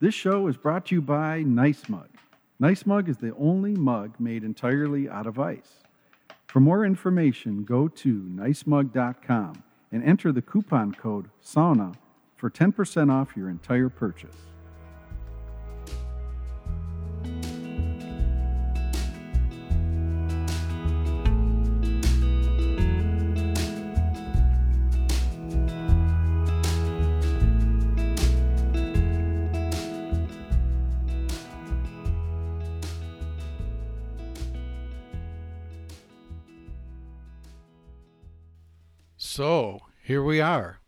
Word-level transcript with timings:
This 0.00 0.14
show 0.14 0.46
is 0.46 0.56
brought 0.56 0.86
to 0.86 0.94
you 0.94 1.02
by 1.02 1.42
Nice 1.42 1.86
Mug. 1.90 2.08
Nice 2.58 2.86
Mug 2.86 3.10
is 3.10 3.18
the 3.18 3.34
only 3.36 3.74
mug 3.74 4.14
made 4.18 4.44
entirely 4.44 5.10
out 5.10 5.26
of 5.26 5.38
ice. 5.38 5.82
For 6.46 6.58
more 6.58 6.86
information, 6.86 7.64
go 7.64 7.86
to 7.86 8.22
nicemug.com 8.22 9.62
and 9.92 10.02
enter 10.02 10.32
the 10.32 10.40
coupon 10.40 10.94
code 10.94 11.28
SAUNA 11.42 11.92
for 12.34 12.48
10% 12.48 13.12
off 13.12 13.36
your 13.36 13.50
entire 13.50 13.90
purchase. 13.90 14.36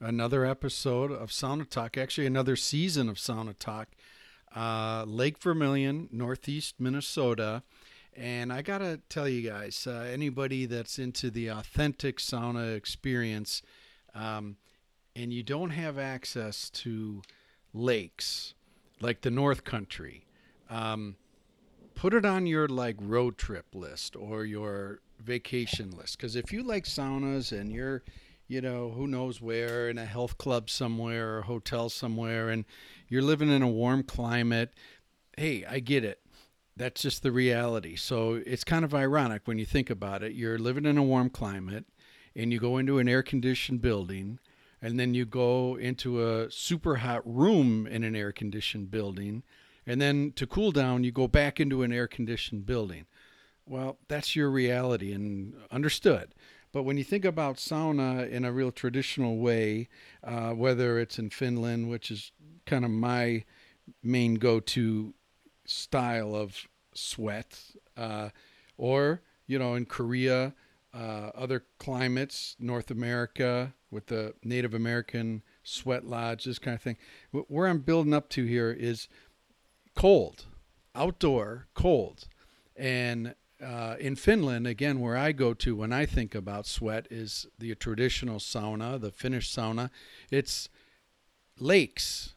Another 0.03 0.45
episode 0.45 1.13
of 1.13 1.31
Sauna 1.31 1.69
Talk, 1.69 1.97
actually, 1.97 2.27
another 2.27 2.57
season 2.57 3.09
of 3.09 3.17
Sauna 3.17 3.57
Talk, 3.57 3.89
uh, 4.55 5.05
Lake 5.07 5.39
Vermilion, 5.39 6.09
Northeast 6.11 6.75
Minnesota. 6.79 7.63
And 8.15 8.53
I 8.53 8.61
got 8.63 8.79
to 8.79 9.01
tell 9.09 9.29
you 9.29 9.49
guys, 9.49 9.87
uh, 9.87 10.07
anybody 10.13 10.67
that's 10.67 10.99
into 10.99 11.31
the 11.31 11.49
authentic 11.49 12.19
sauna 12.19 12.77
experience 12.77 13.63
um, 14.15 14.57
and 15.17 15.33
you 15.33 15.43
don't 15.43 15.71
have 15.71 15.99
access 15.99 16.69
to 16.71 17.23
lakes 17.73 18.55
like 19.01 19.23
the 19.23 19.31
North 19.31 19.65
Country, 19.65 20.27
um, 20.69 21.17
put 21.95 22.13
it 22.13 22.27
on 22.27 22.47
your 22.47 22.69
like 22.69 22.97
road 23.01 23.39
trip 23.39 23.67
list 23.73 24.17
or 24.17 24.45
your 24.45 25.01
vacation 25.19 25.91
list. 25.91 26.19
Because 26.19 26.37
if 26.37 26.53
you 26.53 26.63
like 26.63 26.85
saunas 26.85 27.59
and 27.59 27.73
you're 27.73 28.03
you 28.49 28.61
know, 28.61 28.91
who 28.91 29.07
knows 29.07 29.41
where, 29.41 29.89
in 29.89 29.99
a 29.99 30.05
health 30.05 30.39
club 30.39 30.69
somewhere 30.69 31.35
or 31.35 31.39
a 31.39 31.45
hotel 31.45 31.89
somewhere, 31.89 32.51
and 32.51 32.65
you're 33.09 33.23
living 33.23 33.51
in 33.51 33.63
a 33.63 33.69
warm 33.69 34.03
climate. 34.03 34.73
Hey, 35.37 35.65
I 35.65 35.79
get 35.81 36.05
it. 36.05 36.21
That's 36.77 37.03
just 37.03 37.23
the 37.23 37.33
reality. 37.33 37.97
So 37.97 38.43
it's 38.47 38.65
kind 38.65 38.85
of 38.85 38.95
ironic 38.95 39.43
when 39.45 39.59
you 39.59 39.67
think 39.67 39.91
about 39.91 40.23
it. 40.23 40.33
You're 40.33 40.59
living 40.59 40.87
in 40.87 40.99
a 40.99 41.03
warm 41.03 41.31
climate, 41.31 41.85
and 42.35 42.53
you 42.53 42.59
go 42.59 42.79
into 42.79 42.99
an 42.99 43.09
air 43.09 43.23
conditioned 43.23 43.83
building, 43.83 44.39
and 44.81 44.99
then 44.99 45.15
you 45.15 45.25
go 45.25 45.77
into 45.77 46.27
a 46.27 46.51
super 46.51 46.97
hot 46.97 47.23
room 47.25 47.87
in 47.87 48.05
an 48.05 48.17
air 48.17 48.33
conditioned 48.33 48.91
building, 48.91 49.43
and 49.87 50.01
then 50.01 50.33
to 50.37 50.47
cool 50.47 50.73
down, 50.73 51.05
you 51.05 51.13
go 51.13 51.29
back 51.29 51.61
into 51.61 51.83
an 51.83 51.93
air 51.93 52.07
conditioned 52.07 52.67
building. 52.67 53.07
Well, 53.67 53.99
that's 54.09 54.35
your 54.35 54.51
reality 54.51 55.13
and 55.13 55.55
understood. 55.71 56.35
But 56.73 56.85
when 56.85 56.97
you 56.97 57.05
think 57.05 57.25
about 57.25 57.57
sauna 57.57 58.29
in 58.31 58.45
a 58.45 58.53
real 58.53 58.73
traditional 58.73 59.37
way, 59.37 59.89
uh, 60.25 60.53
whether 60.53 60.99
it's 60.99 61.19
in 61.19 61.31
Finland, 61.31 61.91
which 61.91 62.11
is 62.11 62.33
kind 62.65 62.85
of 62.85 62.91
my 62.91 63.45
main 64.03 64.37
go 64.37 64.59
to 64.59 65.13
style 65.67 66.35
of 66.35 66.67
sweat, 66.95 67.61
uh, 67.97 68.31
or, 68.79 69.21
you 69.47 69.59
know, 69.59 69.75
in 69.75 69.85
Korea, 69.85 70.55
uh, 70.95 71.31
other 71.35 71.65
climates, 71.79 72.57
North 72.59 72.91
America, 72.91 73.75
with 73.91 74.07
the 74.07 74.35
Native 74.43 74.73
American 74.73 75.43
sweat 75.63 76.07
lodge, 76.07 76.45
this 76.45 76.59
kind 76.59 76.75
of 76.75 76.83
thing. 76.83 76.97
Where 77.31 77.69
I'm 77.69 77.81
building 77.81 78.15
up 78.15 78.31
to 78.31 78.45
here 78.45 78.71
is 78.71 79.09
cold, 79.95 80.47
outdoor, 80.95 81.67
cold. 81.75 82.29
And 82.75 83.35
uh, 83.63 83.97
in 84.01 84.17
Finland, 84.17 84.67
again, 84.67 85.01
where 85.01 85.17
I 85.17 85.33
go 85.33 85.55
to 85.55 85.77
when 85.77 85.93
I 85.93 86.07
think 86.07 86.35
about 86.35 86.67
sweat 86.67 87.07
is 87.11 87.47
the 87.59 87.75
traditional 87.75 88.39
sauna, 88.39 89.01
the 89.01 89.11
Finnish 89.11 89.55
sauna. 89.55 89.91
It's 90.31 90.69
lakes, 91.59 92.35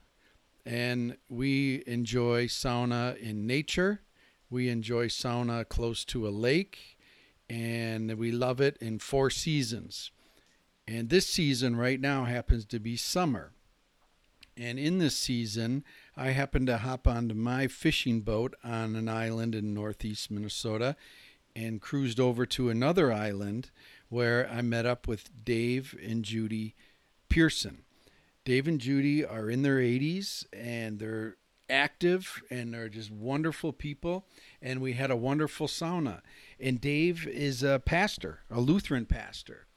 and 0.66 1.18
we 1.30 1.84
enjoy 1.88 2.48
sauna 2.48 3.18
in 3.18 3.48
nature. 3.48 4.02
We 4.50 4.70
enjoy 4.70 5.08
sauna 5.08 5.68
close 5.68 6.06
to 6.06 6.28
a 6.28 6.30
lake, 6.30 6.98
and 7.50 8.14
we 8.18 8.32
love 8.32 8.62
it 8.62 8.78
in 8.78 9.00
four 9.00 9.30
seasons. 9.30 10.12
And 10.88 11.10
this 11.10 11.28
season 11.28 11.76
right 11.76 12.00
now 12.00 12.26
happens 12.26 12.66
to 12.66 12.80
be 12.80 12.96
summer. 12.96 13.52
And 14.56 14.78
in 14.78 15.00
this 15.00 15.18
season, 15.18 15.84
I 16.18 16.30
happened 16.30 16.68
to 16.68 16.78
hop 16.78 17.08
onto 17.08 17.36
my 17.36 17.68
fishing 17.68 18.22
boat 18.22 18.56
on 18.64 18.96
an 18.96 19.10
island 19.10 19.54
in 19.54 19.74
northeast 19.74 20.32
Minnesota 20.32 20.96
and 21.54 21.82
cruised 21.82 22.22
over 22.22 22.46
to 22.46 22.70
another 22.70 23.12
island 23.12 23.70
where 24.08 24.50
I 24.50 24.62
met 24.62 24.86
up 24.86 25.10
with 25.10 25.30
Dave 25.44 25.94
and 26.02 26.24
Judy 26.24 26.74
Pearson. 27.28 27.84
Dave 28.46 28.66
and 28.66 28.80
Judy 28.80 29.26
are 29.26 29.50
in 29.50 29.64
their 29.64 29.80
80s 29.80 30.46
and 30.54 31.00
they're 31.00 31.36
active 31.70 32.42
and 32.50 32.74
they're 32.74 32.88
just 32.88 33.12
wonderful 33.12 33.74
people. 33.74 34.26
And 34.62 34.80
we 34.80 34.94
had 34.94 35.12
a 35.12 35.18
wonderful 35.18 35.68
sauna. 35.68 36.22
And 36.62 36.80
Dave 36.80 37.28
is 37.28 37.62
a 37.62 37.82
pastor, 37.84 38.40
a 38.50 38.62
Lutheran 38.62 39.06
pastor. 39.06 39.68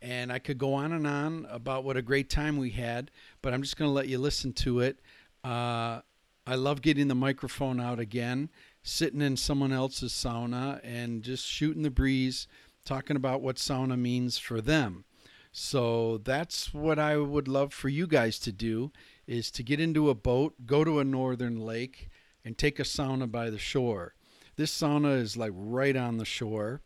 And 0.00 0.32
I 0.32 0.38
could 0.38 0.56
go 0.56 0.74
on 0.74 0.92
and 0.92 1.06
on 1.06 1.46
about 1.50 1.82
what 1.82 1.96
a 1.96 2.02
great 2.02 2.30
time 2.30 2.56
we 2.56 2.70
had, 2.70 3.10
but 3.42 3.52
I'm 3.52 3.62
just 3.62 3.76
going 3.76 3.88
to 3.88 3.92
let 3.92 4.08
you 4.08 4.18
listen 4.18 4.52
to 4.54 4.80
it. 4.80 5.00
Uh, 5.44 6.00
I 6.46 6.54
love 6.54 6.82
getting 6.82 7.08
the 7.08 7.14
microphone 7.14 7.80
out 7.80 7.98
again, 7.98 8.50
sitting 8.82 9.20
in 9.20 9.36
someone 9.36 9.72
else's 9.72 10.12
sauna, 10.12 10.80
and 10.82 11.22
just 11.22 11.46
shooting 11.46 11.82
the 11.82 11.90
breeze, 11.90 12.48
talking 12.84 13.16
about 13.16 13.42
what 13.42 13.56
sauna 13.56 13.98
means 13.98 14.38
for 14.38 14.60
them. 14.60 15.04
So 15.52 16.18
that's 16.18 16.72
what 16.72 16.98
I 16.98 17.16
would 17.16 17.48
love 17.48 17.72
for 17.72 17.88
you 17.88 18.06
guys 18.06 18.38
to 18.40 18.52
do 18.52 18.92
is 19.26 19.50
to 19.52 19.62
get 19.62 19.80
into 19.80 20.10
a 20.10 20.14
boat, 20.14 20.66
go 20.66 20.84
to 20.84 20.98
a 20.98 21.04
northern 21.04 21.60
lake, 21.60 22.08
and 22.44 22.56
take 22.56 22.78
a 22.78 22.84
sauna 22.84 23.30
by 23.30 23.50
the 23.50 23.58
shore. 23.58 24.14
This 24.56 24.72
sauna 24.72 25.20
is 25.20 25.36
like 25.36 25.52
right 25.54 25.96
on 25.96 26.18
the 26.18 26.24
shore. 26.24 26.82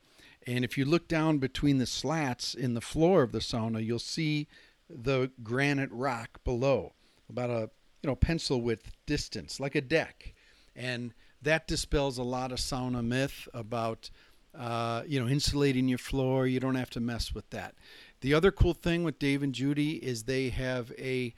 And 0.46 0.64
if 0.64 0.76
you 0.76 0.84
look 0.84 1.08
down 1.08 1.38
between 1.38 1.78
the 1.78 1.86
slats 1.86 2.54
in 2.54 2.74
the 2.74 2.80
floor 2.80 3.22
of 3.22 3.32
the 3.32 3.38
sauna, 3.38 3.84
you'll 3.84 3.98
see 3.98 4.46
the 4.88 5.30
granite 5.42 5.90
rock 5.90 6.40
below, 6.44 6.92
about 7.28 7.50
a 7.50 7.70
you 8.04 8.10
know 8.10 8.14
pencil 8.14 8.60
width 8.60 8.92
distance, 9.06 9.58
like 9.58 9.74
a 9.74 9.80
deck, 9.80 10.34
and 10.76 11.14
that 11.40 11.66
dispels 11.66 12.18
a 12.18 12.22
lot 12.22 12.52
of 12.52 12.58
sauna 12.58 13.02
myth 13.02 13.48
about 13.54 14.10
uh, 14.54 15.02
you 15.06 15.18
know 15.18 15.26
insulating 15.26 15.88
your 15.88 15.98
floor. 15.98 16.46
You 16.46 16.60
don't 16.60 16.74
have 16.74 16.90
to 16.90 17.00
mess 17.00 17.34
with 17.34 17.48
that. 17.50 17.74
The 18.20 18.34
other 18.34 18.52
cool 18.52 18.74
thing 18.74 19.04
with 19.04 19.18
Dave 19.18 19.42
and 19.42 19.54
Judy 19.54 19.92
is 19.92 20.24
they 20.24 20.50
have 20.50 20.92
a 20.98 21.34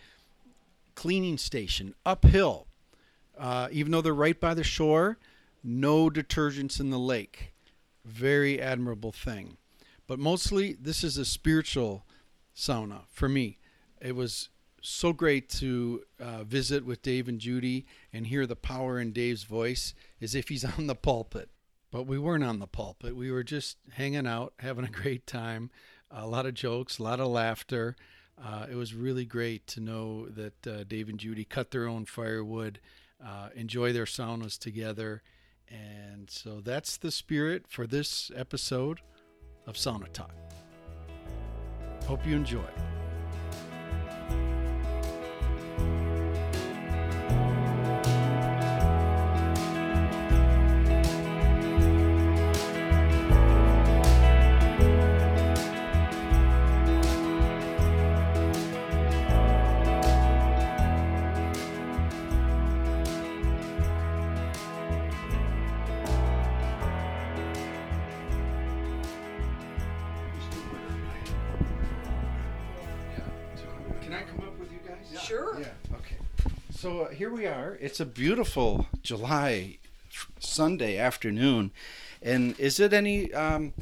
cleaning 0.97 1.39
station 1.39 1.95
uphill. 2.05 2.67
Uh, 3.39 3.69
even 3.71 3.93
though 3.93 4.01
they're 4.01 4.15
right 4.15 4.41
by 4.41 4.55
the 4.55 4.65
shore, 4.65 5.19
no 5.63 6.11
detergents 6.11 6.81
in 6.81 6.91
the 6.91 6.99
lake. 6.99 7.53
Very 8.05 8.61
admirable 8.61 9.13
thing. 9.13 9.57
But 10.07 10.19
mostly, 10.19 10.73
this 10.73 11.05
is 11.05 11.17
a 11.17 11.25
spiritual 11.25 12.05
sauna 12.57 13.03
for 13.13 13.29
me. 13.29 13.59
It 14.01 14.17
was 14.17 14.49
so 14.81 15.13
great 15.13 15.49
to 15.49 16.03
uh, 16.21 16.45
visit 16.45 16.85
with 16.85 17.03
Dave 17.03 17.29
and 17.29 17.41
Judy 17.41 17.87
and 18.13 18.27
hear 18.27 18.47
the 18.47 18.57
power 18.57 19.01
in 19.01 19.13
Dave's 19.13 19.45
voice 19.45 19.95
as 20.21 20.35
if 20.35 20.49
he's 20.49 20.65
on 20.79 20.87
the 20.87 20.95
pulpit. 20.95 21.51
But 21.91 22.07
we 22.07 22.19
weren't 22.19 22.45
on 22.45 22.59
the 22.59 22.67
pulpit. 22.67 23.17
We 23.17 23.31
were 23.31 23.45
just 23.45 23.79
hanging 23.93 24.27
out, 24.27 24.55
having 24.59 24.85
a 24.85 24.91
great 24.91 25.27
time, 25.27 25.71
a 26.11 26.27
lot 26.27 26.47
of 26.47 26.55
jokes, 26.55 26.99
a 26.99 27.03
lot 27.03 27.21
of 27.21 27.29
laughter. 27.29 27.97
Uh, 28.43 28.67
it 28.71 28.75
was 28.75 28.95
really 28.95 29.25
great 29.25 29.67
to 29.69 29.81
know 29.81 30.29
that 30.29 30.67
uh, 30.67 30.85
Dave 30.85 31.09
and 31.09 31.19
Judy 31.19 31.45
cut 31.45 31.71
their 31.71 31.87
own 31.87 32.05
firewood, 32.05 32.81
uh, 33.25 33.49
enjoy 33.55 33.93
their 33.93 34.05
saunas 34.05 34.59
together. 34.59 35.23
And 35.69 36.31
so 36.31 36.61
that's 36.61 36.97
the 36.97 37.11
spirit 37.11 37.67
for 37.69 37.87
this 37.87 38.31
episode 38.37 39.01
of 39.67 39.75
Sauna 39.75 40.13
Talk. 40.13 40.35
Hope 42.05 42.25
you 42.27 42.37
enjoy. 42.37 42.96
So 76.87 77.01
uh, 77.01 77.09
here 77.09 77.31
we 77.31 77.47
are. 77.47 77.77
It's 77.81 77.99
a 77.99 78.07
beautiful 78.07 78.87
July 79.03 79.79
Sunday 80.39 80.99
afternoon, 80.99 81.73
and 82.23 82.57
is 82.61 82.79
it 82.79 82.93
any? 82.93 83.35
Um, 83.35 83.75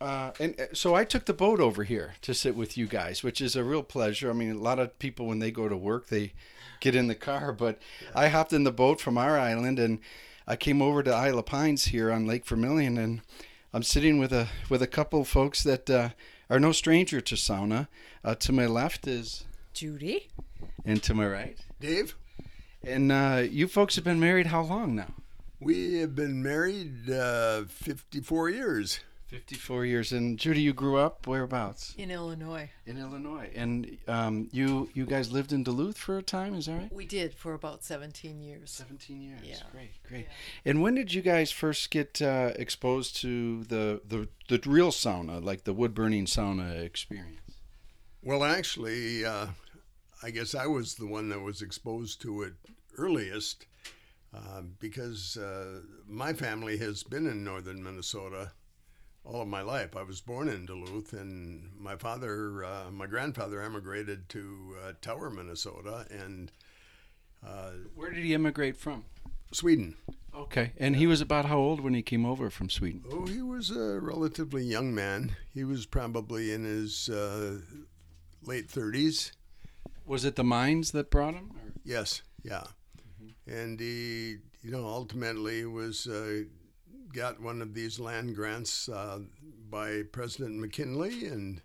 uh, 0.00 0.30
and 0.38 0.54
uh, 0.60 0.66
so 0.72 0.94
I 0.94 1.02
took 1.02 1.24
the 1.24 1.32
boat 1.32 1.58
over 1.58 1.82
here 1.82 2.14
to 2.22 2.32
sit 2.32 2.54
with 2.54 2.78
you 2.78 2.86
guys, 2.86 3.24
which 3.24 3.40
is 3.40 3.56
a 3.56 3.64
real 3.64 3.82
pleasure. 3.82 4.30
I 4.30 4.32
mean, 4.32 4.52
a 4.52 4.60
lot 4.60 4.78
of 4.78 4.96
people 5.00 5.26
when 5.26 5.40
they 5.40 5.50
go 5.50 5.68
to 5.68 5.76
work, 5.76 6.06
they 6.06 6.32
get 6.78 6.94
in 6.94 7.08
the 7.08 7.16
car, 7.16 7.52
but 7.52 7.80
I 8.14 8.28
hopped 8.28 8.52
in 8.52 8.62
the 8.62 8.70
boat 8.70 9.00
from 9.00 9.18
our 9.18 9.36
island 9.36 9.80
and 9.80 9.98
I 10.46 10.54
came 10.54 10.80
over 10.80 11.02
to 11.02 11.10
Isle 11.12 11.40
of 11.40 11.46
Pines 11.46 11.86
here 11.86 12.12
on 12.12 12.28
Lake 12.28 12.46
Vermilion, 12.46 12.96
and 12.96 13.22
I'm 13.74 13.82
sitting 13.82 14.20
with 14.20 14.32
a 14.32 14.46
with 14.68 14.82
a 14.82 14.86
couple 14.86 15.22
of 15.22 15.26
folks 15.26 15.64
that 15.64 15.90
uh, 15.90 16.10
are 16.48 16.60
no 16.60 16.70
stranger 16.70 17.20
to 17.20 17.34
sauna. 17.34 17.88
Uh, 18.24 18.36
to 18.36 18.52
my 18.52 18.66
left 18.66 19.08
is 19.08 19.46
Judy. 19.72 20.28
and 20.84 21.02
to 21.02 21.12
my 21.12 21.26
right, 21.26 21.58
Dave, 21.80 22.14
and 22.84 23.12
uh, 23.12 23.42
you 23.48 23.68
folks 23.68 23.96
have 23.96 24.04
been 24.04 24.20
married 24.20 24.46
how 24.46 24.62
long 24.62 24.94
now? 24.94 25.14
we 25.60 25.98
have 25.98 26.14
been 26.14 26.42
married 26.42 27.10
uh, 27.10 27.64
54 27.68 28.50
years. 28.50 29.00
54 29.26 29.84
years. 29.84 30.10
And 30.10 30.38
Judy, 30.38 30.60
you 30.62 30.72
grew 30.72 30.96
up 30.96 31.26
whereabouts? 31.26 31.94
In 31.96 32.10
Illinois. 32.10 32.70
In 32.84 32.98
Illinois. 32.98 33.48
And 33.54 33.98
um, 34.08 34.48
you 34.50 34.88
you 34.92 35.06
guys 35.06 35.30
lived 35.30 35.52
in 35.52 35.62
Duluth 35.62 35.98
for 35.98 36.18
a 36.18 36.22
time, 36.22 36.54
is 36.54 36.66
that 36.66 36.72
right? 36.72 36.92
We 36.92 37.06
did 37.06 37.34
for 37.34 37.54
about 37.54 37.84
17 37.84 38.40
years. 38.40 38.72
17 38.72 39.20
years. 39.20 39.40
Yeah. 39.44 39.56
Great, 39.70 39.90
great. 40.08 40.26
And 40.64 40.82
when 40.82 40.96
did 40.96 41.14
you 41.14 41.22
guys 41.22 41.52
first 41.52 41.90
get 41.90 42.20
uh, 42.20 42.52
exposed 42.56 43.16
to 43.20 43.62
the, 43.64 44.00
the 44.04 44.28
the 44.48 44.68
real 44.68 44.90
sauna, 44.90 45.44
like 45.44 45.62
the 45.62 45.74
wood 45.74 45.94
burning 45.94 46.24
sauna 46.24 46.82
experience? 46.82 47.38
Well, 48.22 48.42
actually, 48.42 49.24
uh, 49.24 49.46
I 50.22 50.30
guess 50.30 50.54
I 50.54 50.66
was 50.66 50.94
the 50.94 51.06
one 51.06 51.28
that 51.30 51.40
was 51.40 51.62
exposed 51.62 52.20
to 52.22 52.42
it 52.42 52.54
earliest 52.98 53.66
uh, 54.34 54.62
because 54.78 55.36
uh, 55.36 55.80
my 56.06 56.32
family 56.32 56.76
has 56.78 57.02
been 57.02 57.26
in 57.26 57.42
northern 57.42 57.82
Minnesota 57.82 58.52
all 59.24 59.42
of 59.42 59.48
my 59.48 59.62
life. 59.62 59.96
I 59.96 60.02
was 60.02 60.20
born 60.20 60.48
in 60.48 60.66
Duluth, 60.66 61.12
and 61.12 61.70
my 61.78 61.96
father, 61.96 62.64
uh, 62.64 62.90
my 62.90 63.06
grandfather, 63.06 63.62
emigrated 63.62 64.28
to 64.30 64.76
uh, 64.82 64.92
Tower, 65.00 65.30
Minnesota, 65.30 66.06
and 66.10 66.50
uh, 67.46 67.72
Where 67.94 68.10
did 68.10 68.24
he 68.24 68.34
immigrate 68.34 68.76
from? 68.76 69.04
Sweden. 69.52 69.96
Okay. 70.34 70.72
And 70.78 70.96
he 70.96 71.06
was 71.06 71.20
about 71.20 71.46
how 71.46 71.58
old 71.58 71.80
when 71.80 71.94
he 71.94 72.02
came 72.02 72.24
over 72.24 72.50
from 72.50 72.70
Sweden? 72.70 73.04
Oh, 73.10 73.26
he 73.26 73.42
was 73.42 73.70
a 73.70 73.98
relatively 74.00 74.62
young 74.62 74.94
man. 74.94 75.34
He 75.52 75.64
was 75.64 75.86
probably 75.86 76.52
in 76.52 76.64
his 76.64 77.08
uh, 77.08 77.58
late 78.44 78.68
30s. 78.68 79.32
Was 80.10 80.24
it 80.24 80.34
the 80.34 80.42
mines 80.42 80.90
that 80.90 81.08
brought 81.08 81.34
him? 81.34 81.52
Or? 81.54 81.72
Yes, 81.84 82.22
yeah. 82.42 82.64
And 83.46 83.78
he, 83.78 84.38
you 84.60 84.72
know, 84.72 84.84
ultimately 84.84 85.64
was 85.66 86.08
uh, 86.08 86.42
got 87.14 87.40
one 87.40 87.62
of 87.62 87.74
these 87.74 88.00
land 88.00 88.34
grants 88.34 88.88
uh, 88.88 89.20
by 89.70 90.02
President 90.10 90.58
McKinley 90.58 91.26
and 91.26 91.62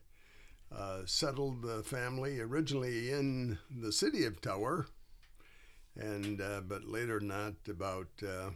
uh, 0.72 1.00
settled 1.08 1.64
the 1.64 1.82
family 1.82 2.40
originally 2.40 3.12
in 3.12 3.58
the 3.76 3.92
city 3.92 4.26
of 4.26 4.42
Tower, 4.42 4.86
and 5.96 6.40
uh, 6.40 6.62
but 6.68 6.86
later 6.86 7.20
not 7.20 7.56
about 7.68 8.10
uh, 8.22 8.52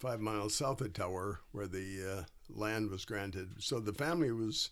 five 0.00 0.18
miles 0.18 0.56
south 0.56 0.80
of 0.80 0.92
Tower, 0.92 1.38
where 1.52 1.68
the 1.68 2.18
uh, 2.18 2.22
land 2.52 2.90
was 2.90 3.04
granted. 3.04 3.62
So 3.62 3.78
the 3.78 3.94
family 3.94 4.32
was 4.32 4.70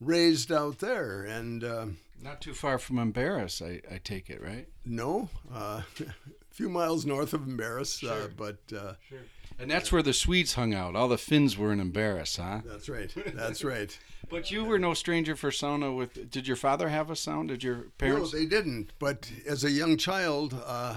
raised 0.00 0.50
out 0.52 0.78
there, 0.78 1.22
and. 1.24 1.64
Uh, 1.64 1.86
Not 2.22 2.40
too 2.40 2.54
far 2.54 2.78
from 2.78 2.98
Embarrass, 2.98 3.60
I, 3.62 3.80
I 3.90 3.98
take 4.02 4.30
it, 4.30 4.42
right? 4.42 4.66
no, 4.84 5.28
uh, 5.52 5.82
a 6.00 6.54
few 6.54 6.68
miles 6.68 7.04
north 7.04 7.32
of 7.34 7.46
Embarrass, 7.46 8.02
uh, 8.04 8.28
but 8.36 8.58
uh, 8.76 8.94
And 9.58 9.70
that's 9.70 9.92
where 9.92 10.02
the 10.02 10.12
Swedes 10.12 10.54
hung 10.54 10.72
out. 10.74 10.96
All 10.96 11.08
the 11.08 11.18
Finns 11.18 11.56
were 11.58 11.72
in 11.72 11.80
Embarrass, 11.80 12.36
huh? 12.36 12.60
that's 12.64 12.88
right. 12.88 13.12
That's 13.34 13.62
right. 13.64 13.96
But 14.30 14.50
you 14.50 14.64
were 14.64 14.78
no 14.78 14.94
stranger 14.94 15.36
for 15.36 15.50
sauna. 15.50 15.94
With 15.94 16.30
did 16.30 16.46
your 16.46 16.56
father 16.56 16.88
have 16.88 17.10
a 17.10 17.14
sauna? 17.14 17.48
Did 17.48 17.62
your 17.62 17.76
parents? 17.98 18.32
No, 18.32 18.38
they 18.38 18.46
didn't. 18.46 18.92
But 18.98 19.30
as 19.46 19.64
a 19.64 19.70
young 19.70 19.96
child, 19.98 20.54
uh, 20.64 20.96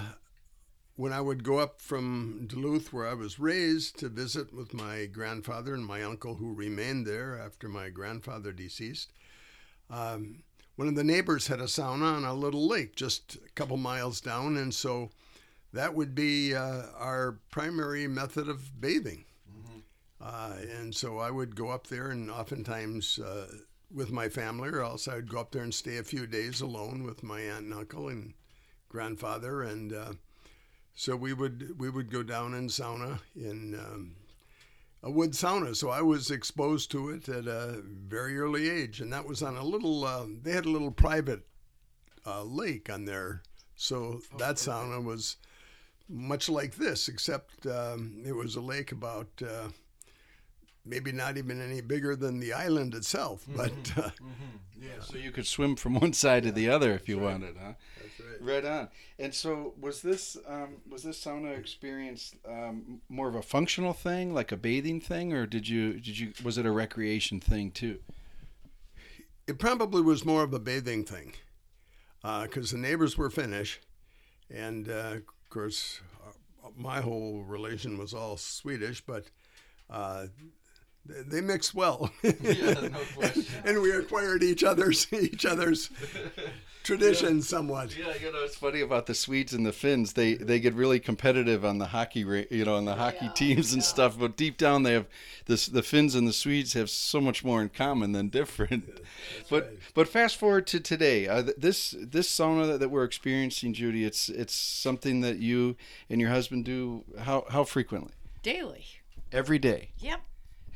when 0.98 1.14
I 1.14 1.22
would 1.22 1.44
go 1.44 1.60
up 1.60 1.80
from 1.80 2.48
Duluth, 2.48 2.92
where 2.92 3.08
I 3.08 3.14
was 3.14 3.40
raised, 3.40 4.00
to 4.00 4.10
visit 4.10 4.52
with 4.52 4.74
my 4.74 5.06
grandfather 5.06 5.76
and 5.76 5.86
my 5.86 6.04
uncle, 6.04 6.36
who 6.36 6.54
remained 6.54 7.06
there 7.06 7.40
after 7.40 7.70
my 7.70 7.90
grandfather 7.90 8.52
deceased, 8.52 9.14
um, 9.92 10.44
one 10.76 10.88
of 10.88 10.96
the 10.96 11.04
neighbors 11.04 11.48
had 11.48 11.60
a 11.60 11.66
sauna 11.66 12.18
on 12.18 12.26
a 12.26 12.34
little 12.34 12.68
lake 12.68 12.96
just 12.96 13.36
a 13.36 13.50
couple 13.54 13.78
miles 13.78 14.20
down, 14.20 14.58
and 14.58 14.74
so 14.74 15.12
that 15.72 15.94
would 15.94 16.16
be 16.16 16.56
uh, 16.56 16.84
our 16.98 17.40
primary 17.52 18.08
method 18.08 18.50
of 18.50 18.82
bathing. 18.82 19.26
Uh, 20.20 20.56
and 20.80 20.96
so 20.96 21.20
I 21.20 21.30
would 21.30 21.56
go 21.56 21.70
up 21.70 21.86
there, 21.88 22.10
and 22.10 22.32
oftentimes 22.32 23.20
uh, 23.20 23.48
with 23.94 24.12
my 24.12 24.30
family, 24.30 24.70
or 24.70 24.82
else 24.82 25.08
I'd 25.08 25.30
go 25.30 25.40
up 25.40 25.52
there 25.52 25.62
and 25.62 25.74
stay 25.74 25.98
a 25.98 26.04
few 26.04 26.26
days 26.26 26.60
alone 26.60 27.04
with 27.04 27.22
my 27.22 27.40
aunt 27.42 27.66
and 27.66 27.74
uncle 27.74 28.10
and 28.10 28.34
grandfather, 28.90 29.62
and 29.62 29.94
uh, 29.94 30.14
so 31.00 31.16
we 31.16 31.32
would 31.32 31.80
we 31.80 31.92
would 31.92 32.10
go 32.10 32.24
down 32.24 32.56
in 32.56 32.68
sauna 32.68 33.20
in 33.36 33.76
um, 33.76 34.16
a 35.04 35.12
wood 35.12 35.32
sauna. 35.32 35.76
So 35.76 35.92
I 35.92 36.02
was 36.02 36.32
exposed 36.32 36.90
to 36.92 37.12
it 37.12 37.30
at 37.30 37.46
a 37.46 37.84
very 37.86 38.38
early 38.40 38.68
age, 38.68 39.00
and 39.00 39.14
that 39.14 39.28
was 39.28 39.44
on 39.44 39.56
a 39.56 39.64
little. 39.64 40.04
Uh, 40.04 40.26
they 40.42 40.52
had 40.52 40.66
a 40.66 40.72
little 40.72 40.90
private 40.90 41.46
uh, 42.26 42.42
lake 42.44 42.90
on 42.90 43.06
there, 43.06 43.44
so 43.76 44.22
that 44.40 44.56
sauna 44.56 45.02
was 45.04 45.38
much 46.10 46.50
like 46.50 46.76
this, 46.76 47.08
except 47.08 47.68
um, 47.68 48.24
it 48.26 48.36
was 48.36 48.56
a 48.56 48.62
lake 48.62 48.92
about. 48.92 49.30
Uh, 49.40 49.70
Maybe 50.88 51.12
not 51.12 51.38
even 51.38 51.62
any 51.62 51.81
bigger 51.81 52.16
than 52.16 52.39
the 52.39 52.54
island 52.54 52.95
itself, 52.95 53.45
but 53.56 53.74
uh, 53.98 54.10
yeah. 54.80 55.01
So 55.01 55.18
you 55.18 55.31
could 55.31 55.48
swim 55.48 55.75
from 55.75 55.95
one 55.95 56.13
side 56.13 56.44
to 56.44 56.51
the 56.51 56.69
other 56.69 56.94
if 56.94 57.10
you 57.10 57.19
wanted, 57.19 57.56
huh? 57.62 57.74
that's 58.01 58.42
right. 58.42 58.63
Right 58.63 58.66
on. 58.66 58.89
And 59.19 59.34
so 59.34 59.74
was 59.80 60.01
this 60.01 60.38
um, 60.48 60.78
was 60.89 61.04
this 61.04 61.24
sauna 61.24 61.57
experience 61.57 62.34
um, 62.48 63.01
more 63.10 63.28
of 63.28 63.36
a 63.36 63.42
functional 63.42 63.94
thing, 63.94 64.34
like 64.34 64.51
a 64.51 64.57
bathing 64.57 65.01
thing, 65.01 65.34
or 65.34 65.45
did 65.45 65.68
you 65.68 65.94
did 65.94 66.18
you 66.18 66.34
was 66.44 66.57
it 66.57 66.66
a 66.66 66.72
recreation 66.72 67.40
thing 67.40 67.72
too? 67.72 68.00
It 69.48 69.60
probably 69.60 70.01
was 70.01 70.25
more 70.25 70.44
of 70.44 70.54
a 70.54 70.60
bathing 70.60 71.06
thing, 71.06 71.33
because 72.22 72.72
the 72.72 72.78
neighbors 72.78 73.18
were 73.18 73.30
Finnish, 73.30 73.80
and 74.54 74.90
uh, 74.90 75.16
of 75.16 75.50
course, 75.50 76.01
uh, 76.25 76.69
my 76.75 77.00
whole 77.00 77.44
relation 77.44 77.97
was 77.97 78.14
all 78.14 78.35
Swedish, 78.35 79.02
but 79.02 79.26
uh, 79.90 80.28
they, 81.07 81.42
mix 81.42 81.73
well. 81.73 82.11
Yeah, 82.23 82.73
no 82.73 82.99
question. 83.16 83.45
and 83.66 83.81
we 83.81 83.92
acquired 83.92 84.44
each 84.44 84.64
other's 84.64 85.11
each 85.11 85.45
other's 85.45 85.90
traditions 86.83 87.47
somewhat. 87.47 87.97
Yeah, 87.97 88.14
you 88.21 88.31
know 88.31 88.44
it's 88.44 88.56
funny 88.56 88.81
about 88.81 89.06
the 89.06 89.14
Swedes 89.14 89.54
and 89.54 89.66
the 89.66 89.73
Finns. 89.73 90.14
They 90.14 90.35
they 90.35 90.59
get 90.59 90.73
really 90.73 90.99
competitive 90.99 91.66
on 91.66 91.78
the 91.78 91.87
hockey, 91.87 92.21
you 92.49 92.66
know, 92.66 92.76
on 92.76 92.85
the 92.85 92.95
hockey 92.95 93.30
teams 93.35 93.73
and 93.73 93.83
stuff. 93.83 94.18
But 94.18 94.37
deep 94.37 94.57
down, 94.57 94.83
they 94.83 94.94
have 94.94 95.07
this. 95.45 95.68
The 95.68 95.83
Finns 95.83 96.16
and 96.16 96.28
the 96.28 96.33
Swedes 96.33 96.73
have 96.73 96.90
so 96.90 97.19
much 97.19 97.44
more 97.44 97.61
in 97.61 97.69
common 97.69 98.14
than 98.14 98.30
different. 98.30 99.02
but 99.49 99.64
right. 99.64 99.78
but 99.94 100.07
fast 100.07 100.37
forward 100.37 100.68
to 100.68 100.80
today. 100.80 101.28
Uh, 101.28 101.44
this 101.57 101.95
this 101.99 102.30
sauna 102.30 102.68
that, 102.68 102.80
that 102.80 102.90
we're 102.90 103.04
experiencing, 103.04 103.73
Judy. 103.73 104.06
It's 104.06 104.30
it's 104.30 104.56
something 104.56 105.21
that 105.21 105.40
you 105.40 105.76
and 106.09 106.21
your 106.21 106.30
husband 106.30 106.66
do. 106.66 107.04
How 107.19 107.45
how 107.49 107.64
frequently? 107.64 108.14
Daily. 108.44 108.85
Every 109.31 109.59
day. 109.59 109.90
Yep. 109.99 110.21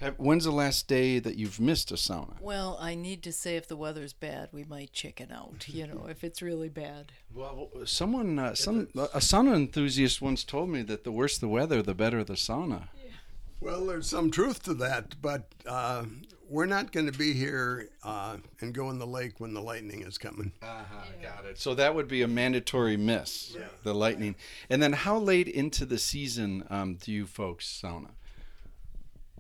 Have, 0.01 0.15
when's 0.17 0.45
the 0.45 0.51
last 0.51 0.87
day 0.87 1.19
that 1.19 1.35
you've 1.35 1.59
missed 1.59 1.91
a 1.91 1.95
sauna? 1.95 2.41
Well, 2.41 2.75
I 2.81 2.95
need 2.95 3.21
to 3.23 3.31
say 3.31 3.55
if 3.55 3.67
the 3.67 3.75
weather's 3.77 4.13
bad, 4.13 4.49
we 4.51 4.63
might 4.63 4.91
chicken 4.93 5.31
out, 5.31 5.67
you 5.67 5.85
know, 5.85 6.07
if 6.09 6.23
it's 6.23 6.41
really 6.41 6.69
bad. 6.69 7.11
Well, 7.33 7.69
someone, 7.85 8.39
uh, 8.39 8.55
some 8.55 8.87
a 8.95 9.19
sauna 9.19 9.55
enthusiast 9.55 10.19
once 10.19 10.43
told 10.43 10.69
me 10.69 10.81
that 10.83 11.03
the 11.03 11.11
worse 11.11 11.37
the 11.37 11.47
weather, 11.47 11.83
the 11.83 11.93
better 11.93 12.23
the 12.23 12.33
sauna. 12.33 12.87
Yeah. 12.97 13.11
Well, 13.59 13.85
there's 13.85 14.07
some 14.07 14.31
truth 14.31 14.63
to 14.63 14.73
that, 14.73 15.21
but 15.21 15.53
uh, 15.67 16.05
we're 16.49 16.65
not 16.65 16.91
going 16.91 17.05
to 17.05 17.15
be 17.17 17.33
here 17.33 17.89
uh, 18.03 18.37
and 18.59 18.73
go 18.73 18.89
in 18.89 18.97
the 18.97 19.05
lake 19.05 19.39
when 19.39 19.53
the 19.53 19.61
lightning 19.61 20.01
is 20.01 20.17
coming. 20.17 20.51
Uh-huh, 20.63 21.05
got 21.21 21.45
it. 21.45 21.59
So 21.59 21.75
that 21.75 21.93
would 21.93 22.07
be 22.07 22.23
a 22.23 22.27
mandatory 22.27 22.97
miss, 22.97 23.53
Yeah. 23.55 23.67
the 23.83 23.93
lightning. 23.93 24.33
And 24.67 24.81
then, 24.81 24.93
how 24.93 25.19
late 25.19 25.47
into 25.47 25.85
the 25.85 25.99
season 25.99 26.65
um, 26.71 26.95
do 26.95 27.11
you 27.11 27.27
folks 27.27 27.67
sauna? 27.83 28.09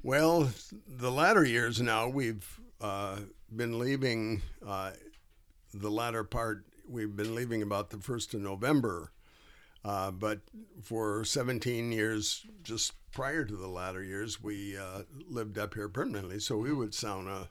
Well, 0.03 0.51
the 0.87 1.11
latter 1.11 1.45
years 1.45 1.79
now, 1.79 2.07
we've 2.07 2.59
uh, 2.79 3.19
been 3.55 3.77
leaving 3.77 4.41
uh, 4.65 4.91
the 5.73 5.91
latter 5.91 6.23
part, 6.23 6.65
we've 6.89 7.15
been 7.15 7.35
leaving 7.35 7.61
about 7.61 7.91
the 7.91 7.97
1st 7.97 8.33
of 8.35 8.41
November. 8.41 9.11
Uh, 9.83 10.11
but 10.11 10.39
for 10.81 11.23
17 11.23 11.91
years, 11.91 12.45
just 12.63 12.93
prior 13.11 13.45
to 13.45 13.55
the 13.55 13.67
latter 13.67 14.03
years, 14.03 14.41
we 14.41 14.77
uh, 14.77 15.03
lived 15.27 15.57
up 15.57 15.73
here 15.73 15.89
permanently. 15.89 16.39
So 16.39 16.57
we 16.57 16.73
would 16.73 16.91
sauna 16.91 17.47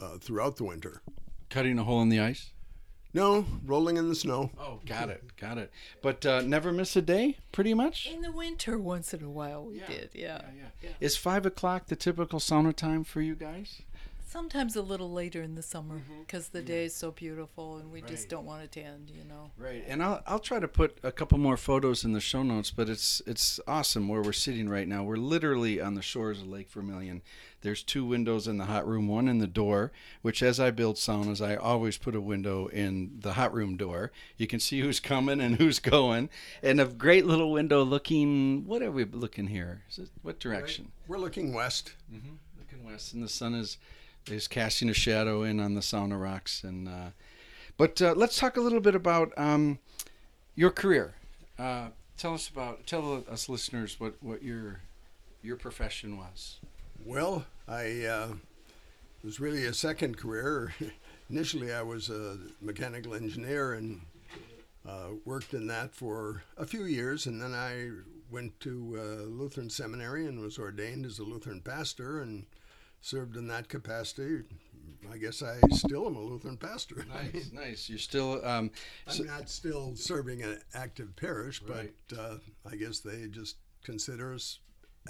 uh, 0.00 0.18
throughout 0.18 0.56
the 0.56 0.64
winter. 0.64 1.02
Cutting 1.50 1.78
a 1.78 1.84
hole 1.84 2.02
in 2.02 2.08
the 2.08 2.20
ice. 2.20 2.53
No, 3.14 3.46
rolling 3.64 3.96
in 3.96 4.08
the 4.08 4.14
snow. 4.16 4.50
Oh, 4.58 4.80
got 4.84 5.08
it, 5.08 5.22
got 5.36 5.56
it. 5.56 5.70
But 6.02 6.26
uh, 6.26 6.40
never 6.42 6.72
miss 6.72 6.96
a 6.96 7.02
day, 7.02 7.38
pretty 7.52 7.72
much. 7.72 8.10
In 8.12 8.22
the 8.22 8.32
winter, 8.32 8.76
once 8.76 9.14
in 9.14 9.22
a 9.22 9.30
while, 9.30 9.66
we 9.66 9.78
Yeah. 9.78 9.86
did. 9.86 10.10
Yeah. 10.14 10.40
yeah. 10.82 10.88
Is 11.00 11.16
five 11.16 11.46
o'clock 11.46 11.86
the 11.86 11.94
typical 11.96 12.40
sauna 12.40 12.74
time 12.74 13.04
for 13.04 13.20
you 13.22 13.36
guys? 13.36 13.82
Sometimes 14.34 14.74
a 14.74 14.82
little 14.82 15.12
later 15.12 15.42
in 15.44 15.54
the 15.54 15.62
summer 15.62 16.00
mm-hmm. 16.00 16.22
because 16.22 16.48
the 16.48 16.58
mm-hmm. 16.58 16.66
day 16.66 16.84
is 16.86 16.96
so 16.96 17.12
beautiful 17.12 17.76
and 17.76 17.92
we 17.92 18.00
Right. 18.00 18.10
just 18.10 18.28
don't 18.28 18.44
want 18.44 18.64
it 18.64 18.72
to 18.72 18.80
end. 18.80 19.12
You 19.16 19.22
know. 19.22 19.52
Right, 19.56 19.84
and 19.86 20.02
I'll 20.02 20.24
I'll 20.26 20.40
try 20.40 20.58
to 20.58 20.66
put 20.66 20.98
a 21.04 21.12
couple 21.12 21.38
more 21.38 21.56
photos 21.56 22.02
in 22.04 22.14
the 22.14 22.20
show 22.20 22.42
notes, 22.42 22.72
but 22.72 22.88
it's 22.88 23.22
it's 23.28 23.60
awesome 23.68 24.08
where 24.08 24.20
we're 24.20 24.32
sitting 24.32 24.68
right 24.68 24.88
now. 24.88 25.04
We're 25.04 25.18
literally 25.18 25.80
on 25.80 25.94
the 25.94 26.02
shores 26.02 26.40
of 26.40 26.48
Lake 26.48 26.68
Vermilion. 26.68 27.22
There's 27.60 27.84
two 27.84 28.04
windows 28.04 28.48
in 28.48 28.58
the 28.58 28.64
hot 28.64 28.88
room, 28.88 29.06
one 29.06 29.28
in 29.28 29.38
the 29.38 29.46
door, 29.46 29.92
which 30.22 30.42
as 30.42 30.58
I 30.58 30.72
build 30.72 30.96
saunas, 30.96 31.40
I 31.40 31.54
always 31.54 31.96
put 31.96 32.16
a 32.16 32.20
window 32.20 32.66
in 32.66 33.12
the 33.20 33.34
hot 33.34 33.54
room 33.54 33.76
door. 33.76 34.10
You 34.36 34.48
can 34.48 34.58
see 34.58 34.80
who's 34.80 34.98
coming 34.98 35.40
and 35.40 35.54
who's 35.58 35.78
going, 35.78 36.28
and 36.60 36.80
a 36.80 36.86
great 36.86 37.24
little 37.24 37.52
window 37.52 37.84
looking. 37.84 38.66
What 38.66 38.82
are 38.82 38.90
we 38.90 39.04
looking 39.04 39.46
here? 39.46 39.82
Is 39.88 39.98
it, 39.98 40.10
what 40.22 40.40
direction? 40.40 40.90
We're 41.06 41.18
looking 41.18 41.52
west. 41.52 41.94
Mm-hmm, 42.12 42.34
looking 42.58 42.84
west, 42.84 43.14
and 43.14 43.22
the 43.22 43.28
sun 43.28 43.54
is 43.54 43.78
is 44.28 44.48
casting 44.48 44.88
a 44.88 44.94
shadow 44.94 45.42
in 45.42 45.60
on 45.60 45.74
the 45.74 45.80
sauna 45.80 46.20
rocks. 46.20 46.64
And 46.64 46.88
uh, 46.88 47.10
but 47.76 48.00
uh, 48.00 48.14
let's 48.16 48.38
talk 48.38 48.56
a 48.56 48.60
little 48.60 48.80
bit 48.80 48.94
about 48.94 49.32
um, 49.36 49.78
your 50.54 50.70
career. 50.70 51.14
Uh, 51.58 51.88
tell 52.16 52.34
us 52.34 52.48
about 52.48 52.86
tell 52.86 53.24
us 53.30 53.48
listeners 53.48 53.98
what 53.98 54.14
what 54.22 54.42
your 54.42 54.80
your 55.42 55.56
profession 55.56 56.16
was. 56.16 56.58
Well, 57.04 57.44
I 57.68 58.04
uh, 58.04 58.28
was 59.22 59.40
really 59.40 59.64
a 59.66 59.74
second 59.74 60.16
career. 60.16 60.74
Initially, 61.30 61.72
I 61.72 61.82
was 61.82 62.10
a 62.10 62.38
mechanical 62.60 63.14
engineer 63.14 63.74
and 63.74 64.02
uh, 64.86 65.08
worked 65.24 65.54
in 65.54 65.66
that 65.68 65.94
for 65.94 66.42
a 66.58 66.66
few 66.66 66.84
years, 66.84 67.26
and 67.26 67.40
then 67.40 67.54
I 67.54 67.90
went 68.30 68.58
to 68.60 68.98
uh, 68.98 69.24
Lutheran 69.26 69.70
Seminary 69.70 70.26
and 70.26 70.40
was 70.40 70.58
ordained 70.58 71.06
as 71.06 71.18
a 71.18 71.24
Lutheran 71.24 71.60
pastor 71.60 72.20
and 72.20 72.44
served 73.04 73.36
in 73.36 73.46
that 73.48 73.68
capacity. 73.68 74.42
I 75.12 75.18
guess 75.18 75.42
I 75.42 75.58
still 75.72 76.06
am 76.06 76.16
a 76.16 76.20
Lutheran 76.20 76.56
pastor. 76.56 77.04
Nice, 77.14 77.50
nice. 77.52 77.88
You're 77.90 77.98
still 77.98 78.44
um, 78.44 78.70
I'm 79.06 79.26
not 79.26 79.50
still 79.50 79.94
serving 79.94 80.42
an 80.42 80.58
active 80.74 81.14
parish, 81.14 81.60
Right. 81.62 81.92
but 82.08 82.18
uh, 82.18 82.36
I 82.70 82.76
guess 82.76 83.00
they 83.00 83.26
just 83.28 83.56
consider 83.84 84.32
us 84.32 84.60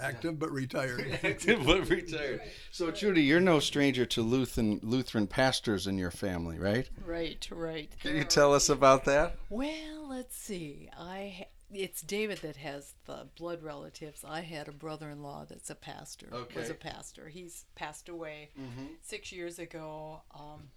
active 0.01 0.37
but 0.37 0.51
retired. 0.51 1.17
active 1.23 1.65
but 1.65 1.89
retired. 1.89 2.41
So 2.71 2.91
Judy, 2.91 3.23
you're 3.23 3.39
no 3.39 3.59
stranger 3.61 4.05
to 4.07 4.21
Lutheran 4.21 4.81
Lutheran 4.83 5.27
pastors 5.27 5.87
in 5.87 5.97
your 5.97 6.11
family, 6.11 6.59
right? 6.59 6.89
Right. 7.05 7.47
Right. 7.49 7.89
Can 8.01 8.17
you 8.17 8.25
tell 8.25 8.53
us 8.53 8.67
about 8.67 9.05
that? 9.05 9.37
Well, 9.49 10.09
let's 10.09 10.35
see. 10.35 10.89
I 10.99 11.33
ha- 11.37 11.45
it's 11.73 12.01
David 12.01 12.39
that 12.39 12.57
has 12.57 12.93
the 13.05 13.27
blood 13.37 13.63
relatives. 13.63 14.23
I 14.27 14.41
had 14.41 14.67
a 14.67 14.71
brother-in-law 14.71 15.45
that's 15.49 15.69
a 15.69 15.75
pastor. 15.75 16.27
Okay. 16.31 16.59
Was 16.59 16.69
a 16.69 16.75
pastor. 16.75 17.29
He's 17.29 17.65
passed 17.75 18.09
away 18.09 18.49
six 19.01 19.31
years 19.31 19.59
ago. 19.59 20.21
Um, 20.33 20.69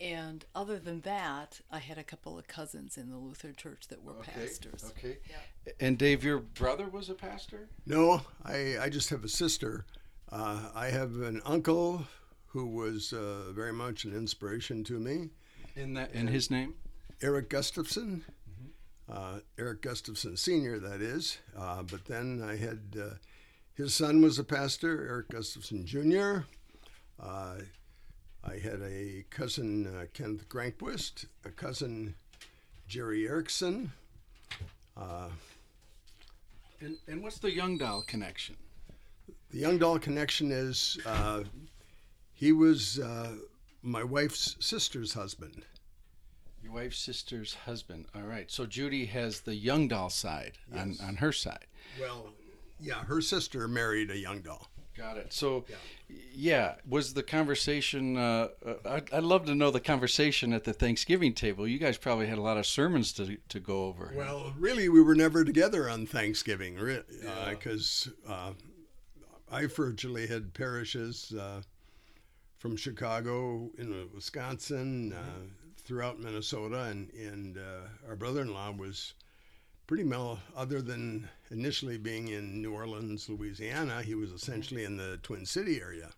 and 0.00 0.44
other 0.54 0.78
than 0.78 1.00
that, 1.02 1.60
I 1.70 1.78
had 1.78 1.98
a 1.98 2.02
couple 2.02 2.38
of 2.38 2.48
cousins 2.48 2.96
in 2.96 3.10
the 3.10 3.16
Lutheran 3.16 3.54
Church 3.54 3.88
that 3.88 4.02
were 4.02 4.14
pastors. 4.14 4.92
Okay. 4.96 5.18
Yeah. 5.28 5.72
And 5.80 5.98
Dave, 5.98 6.24
your 6.24 6.38
brother 6.38 6.88
was 6.88 7.08
a 7.10 7.14
pastor. 7.14 7.68
No, 7.86 8.22
I, 8.44 8.78
I 8.80 8.88
just 8.88 9.10
have 9.10 9.22
a 9.22 9.28
sister. 9.28 9.84
Uh, 10.30 10.70
I 10.74 10.86
have 10.86 11.20
an 11.20 11.42
uncle 11.44 12.04
who 12.46 12.66
was 12.66 13.12
uh, 13.12 13.52
very 13.52 13.72
much 13.72 14.04
an 14.04 14.14
inspiration 14.14 14.82
to 14.84 14.98
me, 14.98 15.30
In 15.76 15.94
that, 15.94 16.12
in 16.12 16.26
his 16.26 16.50
name. 16.50 16.74
Eric 17.22 17.50
Gustafson. 17.50 18.24
Uh, 19.10 19.38
Eric 19.58 19.82
Gustafson 19.82 20.36
Sr., 20.36 20.78
that 20.78 21.00
is. 21.02 21.38
Uh, 21.58 21.82
but 21.82 22.04
then 22.06 22.42
I 22.46 22.56
had 22.56 22.80
uh, 22.98 23.14
his 23.74 23.94
son 23.94 24.22
was 24.22 24.38
a 24.38 24.44
pastor, 24.44 25.06
Eric 25.08 25.28
Gustafson 25.30 25.84
Jr. 25.86 26.44
Uh, 27.20 27.56
I 28.44 28.56
had 28.58 28.80
a 28.82 29.24
cousin, 29.30 29.86
uh, 29.86 30.06
Kenneth 30.14 30.48
Grankquist, 30.48 31.26
a 31.44 31.50
cousin, 31.50 32.14
Jerry 32.88 33.28
Erickson. 33.28 33.92
Uh, 34.96 35.28
And, 36.80 36.96
and 37.06 37.22
what's 37.22 37.38
the 37.38 37.50
Youngdahl 37.56 38.04
connection? 38.06 38.56
The 39.50 39.62
Youngdahl 39.62 40.00
connection 40.00 40.50
is 40.50 40.98
uh, 41.06 41.44
he 42.34 42.50
was 42.52 42.98
uh, 42.98 43.36
my 43.82 44.02
wife's 44.02 44.56
sister's 44.58 45.12
husband. 45.14 45.64
Your 46.62 46.72
wife's 46.72 46.98
sister's 46.98 47.54
husband. 47.54 48.06
All 48.14 48.22
right. 48.22 48.50
So 48.50 48.66
Judy 48.66 49.06
has 49.06 49.40
the 49.40 49.52
Youngdahl 49.60 50.10
side 50.10 50.58
on, 50.72 50.90
Yes. 50.90 51.00
on 51.00 51.16
her 51.16 51.32
side. 51.32 51.66
Well, 52.00 52.28
yeah, 52.80 53.04
her 53.04 53.20
sister 53.20 53.66
married 53.68 54.10
a 54.10 54.14
Youngdahl. 54.16 54.66
Got 54.96 55.16
it. 55.16 55.32
So, 55.32 55.64
yeah, 56.34 56.74
was 56.86 57.14
the 57.14 57.22
conversation? 57.22 58.18
Uh, 58.18 58.48
uh, 58.64 58.74
I'd, 58.84 59.10
I'd 59.12 59.22
love 59.22 59.46
to 59.46 59.54
know 59.54 59.70
the 59.70 59.80
conversation 59.80 60.52
at 60.52 60.64
the 60.64 60.74
Thanksgiving 60.74 61.32
table. 61.32 61.66
You 61.66 61.78
guys 61.78 61.96
probably 61.96 62.26
had 62.26 62.36
a 62.36 62.42
lot 62.42 62.58
of 62.58 62.66
sermons 62.66 63.12
to 63.14 63.38
to 63.48 63.58
go 63.58 63.86
over. 63.86 64.12
Well, 64.14 64.52
really, 64.58 64.90
we 64.90 65.00
were 65.00 65.14
never 65.14 65.44
together 65.44 65.88
on 65.88 66.04
Thanksgiving 66.04 66.76
because 67.48 68.10
uh, 68.28 68.52
I 69.50 69.64
virtually 69.64 70.26
had 70.26 70.52
parishes 70.52 71.32
uh, 71.32 71.62
from 72.58 72.76
Chicago 72.76 73.70
in 73.78 74.10
Wisconsin, 74.14 75.14
uh, 75.14 75.61
throughout 75.92 76.18
Minnesota, 76.18 76.84
and 76.84 77.10
and 77.12 77.58
uh, 77.58 78.08
our 78.08 78.16
brother-in-law 78.16 78.70
was 78.78 79.12
pretty 79.86 80.04
well, 80.04 80.38
other 80.56 80.80
than 80.80 81.28
initially 81.50 81.98
being 81.98 82.28
in 82.28 82.62
New 82.62 82.72
Orleans, 82.72 83.28
Louisiana, 83.28 84.00
he 84.00 84.14
was 84.14 84.30
essentially 84.30 84.84
in 84.84 84.96
the 84.96 85.18
Twin 85.22 85.44
City 85.44 85.82
area. 85.82 86.08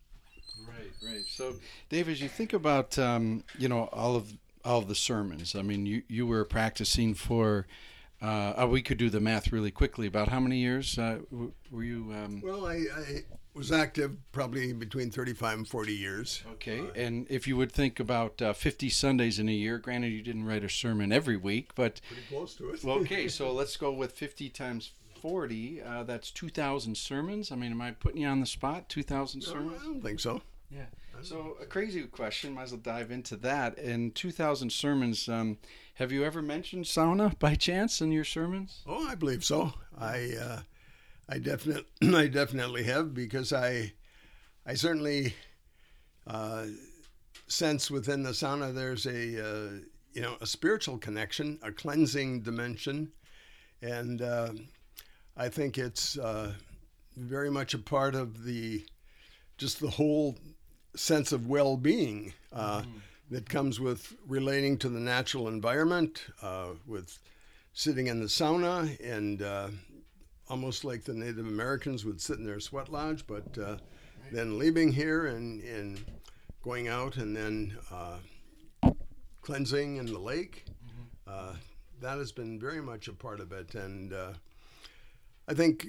Right, 0.69 0.93
right. 1.04 1.25
So, 1.26 1.57
Dave, 1.88 2.09
as 2.09 2.23
you 2.23 2.28
think 2.28 2.52
about, 2.52 2.97
um, 3.00 3.43
you 3.59 3.69
know, 3.69 3.88
all 3.93 4.14
of 4.14 4.33
all 4.64 4.78
of 4.78 4.87
the 4.87 4.95
sermons. 4.95 5.57
I 5.57 5.62
mean, 5.62 5.87
you 5.87 6.02
you 6.07 6.25
were 6.25 6.45
practicing 6.45 7.14
for. 7.14 7.66
Uh, 8.23 8.54
uh, 8.62 8.69
we 8.71 8.81
could 8.81 8.97
do 8.97 9.11
the 9.11 9.21
math 9.21 9.50
really 9.50 9.73
quickly. 9.73 10.07
About 10.07 10.28
how 10.28 10.38
many 10.38 10.59
years 10.59 10.97
uh, 11.00 11.19
were 11.73 11.83
you? 11.83 12.14
Um, 12.14 12.43
Well, 12.45 12.64
I, 12.64 12.75
I 12.97 13.25
was 13.55 13.71
active 13.73 14.17
probably 14.33 14.73
between 14.73 15.11
35 15.11 15.59
and 15.59 15.69
40 15.69 15.93
years. 15.95 16.43
okay, 16.55 16.83
and 16.97 17.27
if 17.31 17.47
you 17.47 17.57
would 17.57 17.71
think 17.73 18.01
about 18.01 18.41
uh, 18.43 18.53
50 18.53 18.89
Sundays 18.91 19.39
in 19.39 19.49
a 19.49 19.53
year, 19.53 19.79
granted 19.79 20.09
you 20.09 20.23
didn't 20.23 20.45
write 20.45 20.65
a 20.65 20.69
sermon 20.69 21.13
every 21.13 21.37
week, 21.37 21.75
but 21.75 22.01
Pretty 22.09 22.23
close 22.29 22.55
to 22.57 22.71
it. 22.71 22.85
okay, 22.85 23.29
so 23.39 23.53
let's 23.53 23.77
go 23.77 23.93
with 23.93 24.13
50 24.13 24.49
times 24.51 24.91
40. 25.21 25.81
Uh, 25.83 26.03
that's 26.03 26.31
2,000 26.31 26.97
sermons. 26.97 27.51
I 27.53 27.57
mean, 27.57 27.71
am 27.73 27.81
I 27.81 27.93
putting 27.93 28.21
you 28.23 28.29
on 28.29 28.41
the 28.41 28.47
spot? 28.47 28.89
2,000 28.89 29.43
I 29.43 29.47
sermons? 29.47 29.81
I 29.83 29.87
don't 29.87 30.03
think 30.03 30.21
so. 30.21 30.43
Yeah. 30.71 30.87
So 31.23 31.57
a 31.63 31.65
crazy 31.67 32.03
question. 32.03 32.53
Might 32.55 32.65
as 32.65 32.73
well 32.73 32.81
dive 32.83 33.11
into 33.11 33.37
that. 33.37 33.79
In 33.79 34.11
2,000 34.11 34.71
sermons, 34.71 35.29
um, 35.29 35.59
have 35.95 36.11
you 36.11 36.25
ever 36.25 36.43
mentioned 36.43 36.85
sauna 36.87 37.39
by 37.39 37.55
chance 37.55 38.01
in 38.01 38.11
your 38.11 38.25
sermons? 38.25 38.83
Oh, 38.87 39.07
I 39.09 39.15
believe 39.15 39.45
so. 39.45 39.73
I 39.97 40.33
uh, 40.39 40.61
I 41.28 41.38
definitely 41.38 41.85
I 42.14 42.26
definitely 42.28 42.85
have 42.85 43.14
because 43.14 43.52
I 43.52 43.93
I 44.66 44.75
certainly 44.75 45.35
uh, 46.26 46.66
sense 47.47 47.90
within 47.90 48.23
the 48.23 48.31
sauna 48.31 48.75
there's 48.75 49.07
a 49.07 49.45
uh, 49.45 49.71
you 50.12 50.23
know 50.23 50.37
a 50.40 50.47
spiritual 50.47 50.99
connection, 50.99 51.59
a 51.62 51.73
cleansing 51.73 52.43
dimension, 52.43 53.12
and 53.83 54.23
uh, 54.23 54.52
I 55.37 55.49
think 55.49 55.78
it's 55.78 56.19
uh, 56.19 56.52
very 57.16 57.50
much 57.50 57.75
a 57.75 57.78
part 57.78 58.14
of 58.14 58.45
the 58.45 58.85
just 59.57 59.81
the 59.81 59.90
whole 59.90 60.37
sense 60.97 61.33
of 61.33 61.49
well-being 61.49 62.33
uh, 62.52 62.83
that 63.31 63.49
comes 63.49 63.81
with 63.81 64.14
relating 64.26 64.78
to 64.78 64.88
the 64.88 65.00
natural 65.00 65.49
environment, 65.49 66.26
uh, 66.43 66.69
with 66.87 67.19
sitting 67.73 68.07
in 68.07 68.21
the 68.21 68.26
sauna, 68.26 68.99
and 69.00 69.43
uh, 69.43 69.69
almost 70.49 70.85
like 70.85 71.05
the 71.05 71.15
Native 71.15 71.47
Americans 71.47 72.05
would 72.05 72.21
sit 72.21 72.39
in 72.39 72.45
their 72.45 72.61
sweat 72.61 72.91
lodge, 72.91 73.27
but 73.27 73.57
uh, 73.59 73.77
then 74.33 74.59
leaving 74.59 74.93
here 74.93 75.27
and, 75.27 75.63
and 75.63 76.05
going 76.63 76.89
out 76.89 77.17
and 77.17 77.37
then 77.37 77.77
uh, 77.93 78.19
cleansing 79.43 79.97
in 79.97 80.07
the 80.07 80.19
lake. 80.19 80.65
Uh, 81.27 81.55
that 82.01 82.19
has 82.19 82.33
been 82.33 82.59
very 82.59 82.83
much 82.83 83.09
a 83.09 83.13
part 83.13 83.41
of 83.41 83.53
it, 83.53 83.75
and 83.75 84.13
uh, 84.13 84.33
I 85.49 85.55
think 85.55 85.89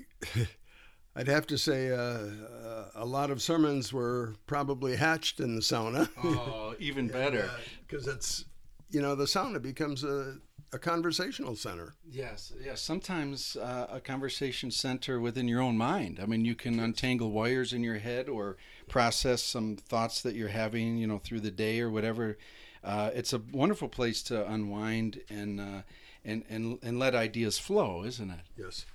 I'd 1.15 1.27
have 1.27 1.47
to 1.47 1.57
say 1.57 1.91
uh, 1.91 1.97
uh, 1.97 2.85
a 2.95 3.05
lot 3.05 3.31
of 3.31 3.41
sermons 3.41 3.91
were 3.91 4.33
probably 4.47 4.95
hatched 4.95 5.39
in 5.39 5.55
the 5.55 5.61
sauna. 5.61 6.09
Oh, 6.23 6.75
even 6.79 7.07
better. 7.09 7.49
because 7.87 8.07
it's 8.07 8.45
you 8.91 9.01
know 9.01 9.15
the 9.15 9.25
sauna 9.25 9.61
becomes 9.61 10.03
a, 10.03 10.37
a 10.75 10.79
conversational 10.79 11.55
center. 11.55 11.93
Yes, 12.11 12.51
yes. 12.61 12.81
Sometimes 12.81 13.55
uh, 13.55 13.87
a 13.89 14.01
conversation 14.01 14.71
center 14.71 15.21
within 15.21 15.47
your 15.47 15.61
own 15.61 15.77
mind. 15.77 16.19
I 16.21 16.25
mean, 16.25 16.43
you 16.43 16.53
can 16.53 16.79
untangle 16.81 17.31
wires 17.31 17.71
in 17.71 17.81
your 17.81 17.99
head 17.99 18.27
or 18.27 18.57
process 18.89 19.41
some 19.41 19.77
thoughts 19.77 20.21
that 20.21 20.35
you're 20.35 20.49
having, 20.49 20.97
you 20.97 21.07
know, 21.07 21.17
through 21.17 21.39
the 21.39 21.51
day 21.51 21.79
or 21.79 21.89
whatever. 21.89 22.37
uh, 22.83 23.09
it's 23.15 23.31
a 23.33 23.41
wonderful 23.51 23.87
place 23.87 24.21
to 24.23 24.45
unwind 24.51 25.21
and 25.29 25.59
uh, 25.59 25.81
and 26.23 26.43
and 26.49 26.77
and 26.83 26.99
let 26.99 27.15
ideas 27.15 27.57
flow, 27.57 28.03
isn't 28.03 28.29
it? 28.29 28.41
Yes, 28.57 28.85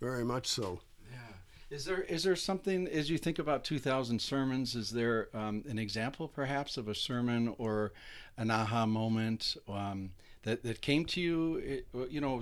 very 0.00 0.24
much 0.24 0.46
so. 0.48 0.80
Yeah. 1.10 1.76
Is 1.76 1.84
there 1.84 2.02
is 2.02 2.24
there 2.24 2.36
something 2.36 2.88
as 2.88 3.08
you 3.10 3.16
think 3.16 3.38
about 3.38 3.64
2,000 3.64 4.20
sermons? 4.20 4.74
Is 4.74 4.90
there 4.90 5.28
um, 5.32 5.64
an 5.68 5.78
example, 5.78 6.28
perhaps, 6.28 6.76
of 6.76 6.88
a 6.88 6.94
sermon 6.94 7.54
or 7.58 7.92
an 8.36 8.50
aha 8.50 8.86
moment 8.86 9.56
um, 9.68 10.10
that 10.48 10.62
that 10.62 10.80
came 10.80 11.04
to 11.04 11.20
you, 11.20 11.82
you 12.08 12.20
know, 12.20 12.40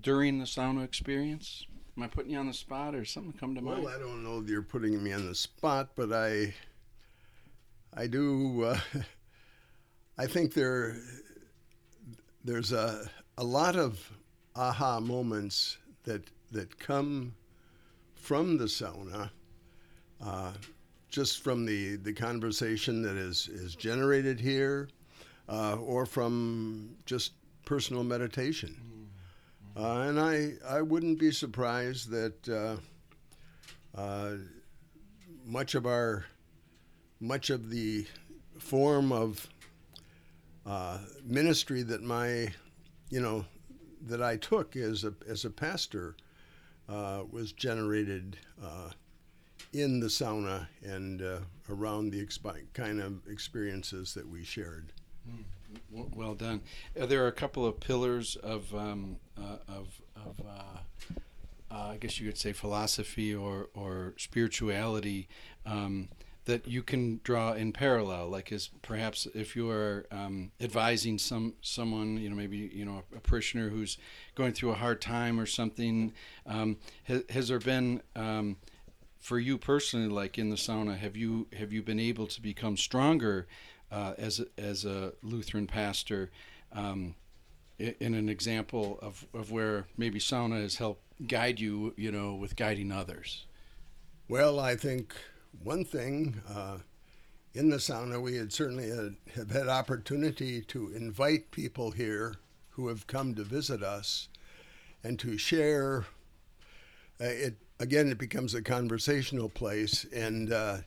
during 0.00 0.38
the 0.38 0.44
sauna 0.44 0.84
experience? 0.84 1.66
Am 1.96 2.04
I 2.04 2.06
putting 2.06 2.30
you 2.30 2.38
on 2.38 2.46
the 2.46 2.54
spot, 2.54 2.94
or 2.94 3.04
something 3.04 3.32
come 3.32 3.56
to 3.56 3.60
mind? 3.60 3.82
Well, 3.82 3.92
I 3.92 3.98
don't 3.98 4.22
know 4.22 4.40
that 4.40 4.48
you're 4.48 4.62
putting 4.62 5.02
me 5.02 5.12
on 5.12 5.26
the 5.26 5.34
spot, 5.34 5.90
but 5.96 6.12
I, 6.12 6.54
I 7.92 8.06
do. 8.06 8.62
Uh, 8.62 8.78
I 10.18 10.26
think 10.26 10.54
there, 10.54 10.96
there's 12.44 12.72
a 12.72 13.10
a 13.36 13.44
lot 13.44 13.74
of 13.74 14.12
aha 14.54 15.00
moments 15.00 15.78
that 16.04 16.22
that 16.52 16.78
come 16.78 17.34
from 18.14 18.56
the 18.58 18.66
sauna, 18.66 19.30
uh, 20.24 20.52
just 21.08 21.42
from 21.42 21.66
the 21.66 21.96
the 21.96 22.12
conversation 22.12 23.02
that 23.02 23.16
is 23.16 23.48
is 23.48 23.74
generated 23.74 24.38
here, 24.38 24.88
uh, 25.48 25.74
or 25.76 26.06
from 26.06 26.90
just 27.04 27.32
personal 27.68 28.02
meditation. 28.02 28.74
Uh, 29.76 30.00
and 30.08 30.18
I, 30.18 30.54
I 30.66 30.80
wouldn't 30.80 31.18
be 31.18 31.30
surprised 31.30 32.08
that 32.08 32.48
uh, 32.48 32.76
uh, 33.94 34.36
much 35.44 35.74
of 35.74 35.84
our 35.84 36.24
much 37.20 37.50
of 37.50 37.68
the 37.68 38.06
form 38.58 39.12
of 39.12 39.46
uh, 40.64 40.98
ministry 41.22 41.82
that 41.82 42.02
my 42.02 42.48
you 43.10 43.20
know 43.20 43.44
that 44.06 44.22
I 44.22 44.38
took 44.38 44.74
as 44.74 45.04
a 45.04 45.12
as 45.28 45.44
a 45.44 45.50
pastor 45.50 46.16
uh, 46.88 47.24
was 47.30 47.52
generated 47.52 48.38
uh, 48.64 48.90
in 49.74 50.00
the 50.00 50.06
sauna 50.06 50.68
and 50.82 51.22
around 51.68 52.12
the 52.12 52.24
expi- 52.24 52.72
kind 52.72 52.98
of 52.98 53.26
experiences 53.28 54.14
that 54.14 54.26
we 54.26 54.42
shared. 54.42 54.94
Mm. 55.28 55.44
Well 55.90 56.34
done. 56.34 56.62
There 56.94 57.24
are 57.24 57.28
a 57.28 57.32
couple 57.32 57.66
of 57.66 57.80
pillars 57.80 58.36
of 58.36 58.74
um, 58.74 59.16
uh, 59.36 59.58
of, 59.68 60.00
of 60.16 60.40
uh, 60.46 61.14
uh, 61.70 61.90
I 61.92 61.96
guess 61.98 62.18
you 62.18 62.26
could 62.26 62.38
say 62.38 62.52
philosophy 62.52 63.34
or 63.34 63.68
or 63.74 64.14
spirituality 64.16 65.28
um, 65.66 66.08
that 66.46 66.66
you 66.66 66.82
can 66.82 67.20
draw 67.24 67.52
in 67.52 67.72
parallel. 67.72 68.28
Like 68.28 68.50
as 68.52 68.70
perhaps 68.80 69.26
if 69.34 69.54
you 69.54 69.70
are 69.70 70.06
um, 70.10 70.50
advising 70.60 71.18
some 71.18 71.54
someone, 71.60 72.16
you 72.16 72.30
know, 72.30 72.36
maybe 72.36 72.70
you 72.72 72.84
know 72.84 73.02
a, 73.14 73.20
parishioner 73.20 73.68
who's 73.68 73.98
going 74.34 74.54
through 74.54 74.70
a 74.70 74.74
hard 74.74 75.00
time 75.00 75.38
or 75.38 75.46
something. 75.46 76.12
Um, 76.46 76.78
has, 77.04 77.22
has, 77.30 77.48
there 77.48 77.58
been 77.58 78.00
um, 78.16 78.56
for 79.18 79.38
you 79.38 79.58
personally, 79.58 80.08
like 80.08 80.38
in 80.38 80.48
the 80.48 80.56
sauna, 80.56 80.96
have 80.96 81.16
you 81.16 81.48
have 81.58 81.72
you 81.72 81.82
been 81.82 82.00
able 82.00 82.26
to 82.26 82.40
become 82.40 82.76
stronger? 82.76 83.46
Uh, 83.90 84.14
as 84.18 84.40
a, 84.40 84.46
as 84.60 84.84
a 84.84 85.12
Lutheran 85.22 85.66
pastor 85.66 86.30
um, 86.72 87.14
in 87.78 88.14
an 88.14 88.28
example 88.28 88.98
of, 89.00 89.26
of 89.34 89.50
where 89.50 89.86
maybe 89.96 90.18
sauna 90.18 90.60
has 90.62 90.76
helped 90.76 91.02
guide 91.26 91.60
you, 91.60 91.94
you 91.96 92.10
know, 92.10 92.34
with 92.34 92.56
guiding 92.56 92.92
others? 92.92 93.46
Well, 94.28 94.60
I 94.60 94.76
think 94.76 95.14
one 95.62 95.84
thing 95.84 96.42
uh, 96.48 96.78
in 97.54 97.70
the 97.70 97.76
sauna, 97.76 98.20
we 98.20 98.36
had 98.36 98.52
certainly 98.52 98.90
had, 98.90 99.16
have 99.34 99.50
had 99.50 99.68
opportunity 99.68 100.60
to 100.62 100.92
invite 100.94 101.50
people 101.50 101.92
here 101.92 102.36
who 102.70 102.88
have 102.88 103.06
come 103.06 103.34
to 103.34 103.42
visit 103.42 103.82
us 103.82 104.28
and 105.02 105.18
to 105.18 105.38
share. 105.38 106.06
Uh, 107.20 107.24
it 107.24 107.56
again, 107.80 108.08
it 108.10 108.18
becomes 108.18 108.54
a 108.54 108.62
conversational 108.62 109.48
place, 109.48 110.04
and 110.12 110.52
uh, 110.52 110.78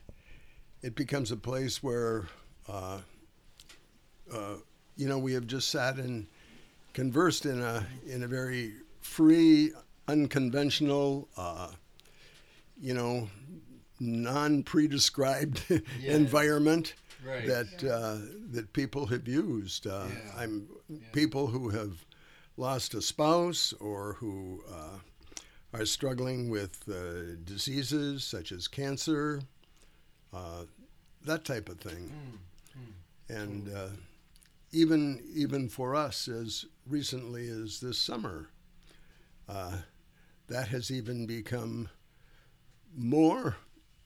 it 0.82 0.94
becomes 0.94 1.30
a 1.30 1.36
place 1.36 1.82
where 1.82 2.28
uh, 2.68 2.98
uh, 4.32 4.54
you 4.96 5.08
know, 5.08 5.18
we 5.18 5.32
have 5.32 5.46
just 5.46 5.68
sat 5.68 5.96
and 5.96 6.26
conversed 6.92 7.46
in 7.46 7.60
a 7.60 7.86
in 8.06 8.22
a 8.22 8.28
very 8.28 8.72
free, 9.00 9.72
unconventional, 10.08 11.28
uh, 11.36 11.68
you 12.80 12.94
know, 12.94 13.28
non-predescribed 14.00 15.62
yeah. 15.68 15.80
environment 16.04 16.94
right. 17.26 17.46
that 17.46 17.82
yeah. 17.82 17.90
uh, 17.90 18.18
that 18.50 18.72
people 18.72 19.06
have 19.06 19.26
used. 19.26 19.86
Uh, 19.86 20.04
yeah. 20.08 20.42
I'm 20.42 20.68
people 21.12 21.46
who 21.46 21.70
have 21.70 22.04
lost 22.56 22.94
a 22.94 23.02
spouse 23.02 23.72
or 23.80 24.14
who 24.14 24.62
uh, 24.70 24.98
are 25.72 25.86
struggling 25.86 26.50
with 26.50 26.82
uh, 26.88 27.36
diseases 27.44 28.24
such 28.24 28.52
as 28.52 28.68
cancer, 28.68 29.40
that 31.24 31.44
type 31.44 31.68
of 31.68 31.78
thing. 31.80 32.12
Mm 32.12 32.38
and 33.28 33.68
uh, 33.74 33.88
even 34.72 35.22
even 35.34 35.68
for 35.68 35.94
us, 35.94 36.28
as 36.28 36.66
recently 36.86 37.48
as 37.48 37.80
this 37.80 37.98
summer, 37.98 38.48
uh, 39.48 39.76
that 40.48 40.68
has 40.68 40.90
even 40.90 41.26
become 41.26 41.88
more 42.94 43.56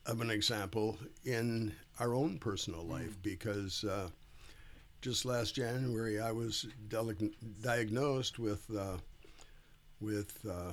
of 0.05 0.21
an 0.21 0.29
example 0.29 0.97
in 1.25 1.73
our 1.99 2.13
own 2.13 2.37
personal 2.37 2.83
mm. 2.83 2.91
life 2.91 3.17
because 3.21 3.83
uh, 3.83 4.09
just 5.01 5.25
last 5.25 5.55
January 5.55 6.19
I 6.19 6.31
was 6.31 6.65
diagnosed 7.61 8.39
with 8.39 8.65
uh, 8.75 8.97
with 9.99 10.45
uh, 10.49 10.71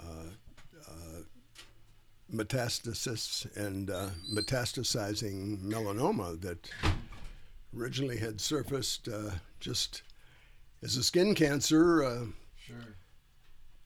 uh, 0.00 0.30
metastasis 2.32 3.46
and 3.56 3.88
metastasizing 4.34 5.62
melanoma 5.62 6.40
that 6.40 6.68
originally 7.76 8.18
had 8.18 8.40
surfaced 8.40 9.08
uh, 9.08 9.30
just 9.60 10.02
as 10.82 10.96
a 10.96 11.02
skin 11.02 11.34
cancer. 11.34 12.04
Uh, 12.04 12.26
sure. 12.56 12.96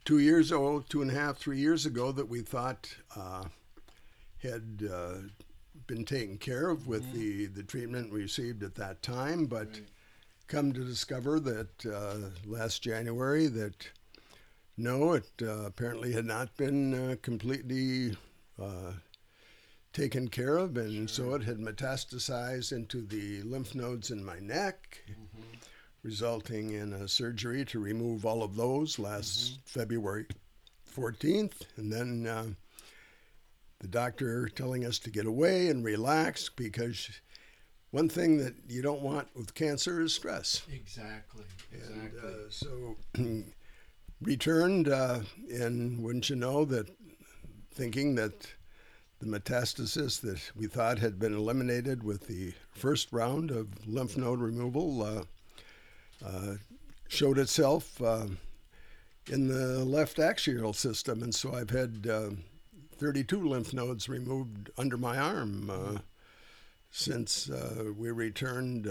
Two 0.04 0.18
years 0.18 0.50
old, 0.50 0.88
two 0.88 1.02
and 1.02 1.10
a 1.10 1.14
half, 1.14 1.36
three 1.36 1.58
years 1.58 1.86
ago, 1.86 2.10
that 2.12 2.28
we 2.28 2.40
thought 2.40 2.88
uh, 3.16 3.44
had 4.42 4.88
uh, 4.90 5.14
been 5.86 6.04
taken 6.04 6.38
care 6.38 6.68
of 6.68 6.86
with 6.86 7.04
mm-hmm. 7.04 7.18
the, 7.18 7.46
the 7.46 7.62
treatment 7.62 8.12
we 8.12 8.22
received 8.22 8.62
at 8.62 8.74
that 8.76 9.02
time, 9.02 9.46
but 9.46 9.68
right. 9.68 9.82
come 10.46 10.72
to 10.72 10.84
discover 10.84 11.38
that 11.40 11.86
uh, 11.86 12.30
last 12.46 12.82
January 12.82 13.46
that 13.48 13.88
no, 14.76 15.12
it 15.12 15.28
uh, 15.42 15.66
apparently 15.66 16.12
had 16.12 16.24
not 16.24 16.56
been 16.56 17.18
completely 17.20 18.16
taken 19.92 20.28
care 20.28 20.56
of, 20.56 20.76
and 20.76 21.10
sure. 21.10 21.26
so 21.26 21.34
it 21.34 21.42
had 21.42 21.58
metastasized 21.58 22.72
into 22.72 23.02
the 23.02 23.42
lymph 23.42 23.74
nodes 23.74 24.10
in 24.10 24.24
my 24.24 24.38
neck, 24.38 25.02
mm-hmm. 25.10 25.42
resulting 26.02 26.72
in 26.72 26.92
a 26.92 27.08
surgery 27.08 27.64
to 27.66 27.80
remove 27.80 28.24
all 28.24 28.42
of 28.42 28.56
those 28.56 28.98
last 28.98 29.52
mm-hmm. 29.52 29.80
February 29.80 30.26
14th. 30.96 31.62
And 31.76 31.92
then 31.92 32.26
uh, 32.26 32.46
the 33.80 33.88
doctor 33.88 34.48
telling 34.48 34.84
us 34.84 34.98
to 35.00 35.10
get 35.10 35.26
away 35.26 35.68
and 35.68 35.84
relax 35.84 36.48
because 36.48 37.10
one 37.90 38.08
thing 38.08 38.38
that 38.38 38.54
you 38.68 38.82
don't 38.82 39.02
want 39.02 39.28
with 39.34 39.54
cancer 39.54 40.00
is 40.00 40.14
stress. 40.14 40.62
Exactly. 40.72 41.44
Exactly. 41.72 41.98
And, 41.98 42.12
uh, 42.24 42.50
so 42.50 42.96
returned, 44.20 44.88
uh, 44.88 45.20
and 45.52 46.02
wouldn't 46.02 46.30
you 46.30 46.36
know 46.36 46.64
that 46.66 46.88
thinking 47.72 48.14
that 48.16 48.46
the 49.20 49.26
metastasis 49.26 50.20
that 50.22 50.40
we 50.56 50.66
thought 50.66 50.98
had 50.98 51.18
been 51.18 51.34
eliminated 51.34 52.02
with 52.02 52.26
the 52.26 52.54
first 52.72 53.12
round 53.12 53.50
of 53.50 53.86
lymph 53.86 54.16
node 54.16 54.40
removal 54.40 55.02
uh, 55.02 55.22
uh, 56.26 56.54
showed 57.06 57.38
itself 57.38 58.00
uh, 58.02 58.26
in 59.30 59.46
the 59.48 59.84
left 59.84 60.18
axial 60.18 60.72
system. 60.72 61.22
And 61.22 61.34
so 61.34 61.52
I've 61.52 61.70
had 61.70 62.06
uh, 62.10 62.30
32 62.96 63.46
lymph 63.46 63.74
nodes 63.74 64.08
removed 64.08 64.70
under 64.78 64.96
my 64.96 65.18
arm 65.18 65.70
uh, 65.70 65.98
since 66.90 67.50
uh, 67.50 67.92
we 67.96 68.10
returned 68.10 68.90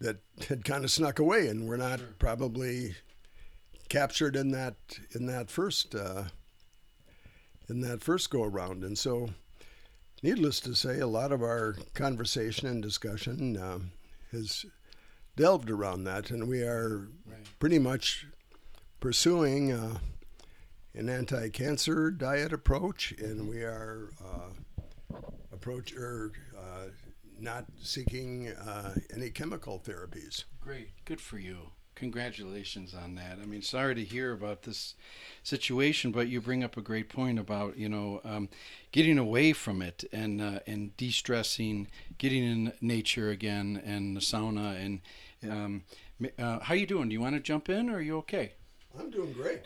that 0.00 0.16
had 0.48 0.64
kind 0.64 0.84
of 0.84 0.90
snuck 0.90 1.20
away 1.20 1.46
and 1.46 1.68
were 1.68 1.78
not 1.78 2.00
probably 2.18 2.96
captured 3.88 4.34
in 4.34 4.50
that 4.50 4.74
in 5.12 5.26
that 5.26 5.50
first 5.50 5.94
in 7.68 7.80
that 7.80 8.02
first 8.02 8.30
go 8.30 8.42
around. 8.42 8.84
And 8.84 8.96
so, 8.98 9.30
needless 10.22 10.60
to 10.60 10.74
say, 10.74 11.00
a 11.00 11.06
lot 11.06 11.32
of 11.32 11.42
our 11.42 11.76
conversation 11.94 12.68
and 12.68 12.82
discussion 12.82 13.56
uh, 13.56 13.78
has 14.32 14.66
delved 15.36 15.70
around 15.70 16.04
that, 16.04 16.30
and 16.30 16.48
we 16.48 16.62
are 16.62 17.08
right. 17.26 17.38
pretty 17.58 17.78
much 17.78 18.26
pursuing 19.00 19.72
uh, 19.72 19.98
an 20.94 21.08
anti-cancer 21.08 22.10
diet 22.10 22.52
approach, 22.52 23.12
and 23.18 23.48
we 23.48 23.62
are 23.62 24.10
uh, 24.24 25.18
approach 25.52 25.92
or 25.94 26.32
uh, 26.56 26.86
not 27.40 27.64
seeking 27.82 28.48
uh, 28.48 28.94
any 29.14 29.30
chemical 29.30 29.80
therapies. 29.84 30.44
Great. 30.60 30.90
Good 31.04 31.20
for 31.20 31.38
you. 31.38 31.70
Congratulations 31.94 32.94
on 32.94 33.14
that. 33.14 33.38
I 33.40 33.46
mean, 33.46 33.62
sorry 33.62 33.94
to 33.94 34.04
hear 34.04 34.32
about 34.32 34.62
this 34.62 34.94
situation, 35.42 36.10
but 36.10 36.28
you 36.28 36.40
bring 36.40 36.64
up 36.64 36.76
a 36.76 36.82
great 36.82 37.08
point 37.08 37.38
about 37.38 37.76
you 37.78 37.88
know 37.88 38.20
um, 38.24 38.48
getting 38.90 39.18
away 39.18 39.52
from 39.52 39.80
it 39.80 40.04
and 40.12 40.40
uh, 40.40 40.58
and 40.66 40.96
de-stressing, 40.96 41.88
getting 42.18 42.42
in 42.42 42.72
nature 42.80 43.30
again, 43.30 43.80
and 43.84 44.16
the 44.16 44.20
sauna. 44.20 44.76
And 44.84 45.00
um, 45.50 45.82
uh, 46.38 46.60
how 46.60 46.74
you 46.74 46.86
doing? 46.86 47.08
Do 47.08 47.12
you 47.12 47.20
want 47.20 47.36
to 47.36 47.40
jump 47.40 47.68
in, 47.68 47.88
or 47.88 47.96
are 47.96 48.00
you 48.00 48.16
okay? 48.18 48.54
I'm 48.98 49.10
doing 49.10 49.32
great. 49.32 49.60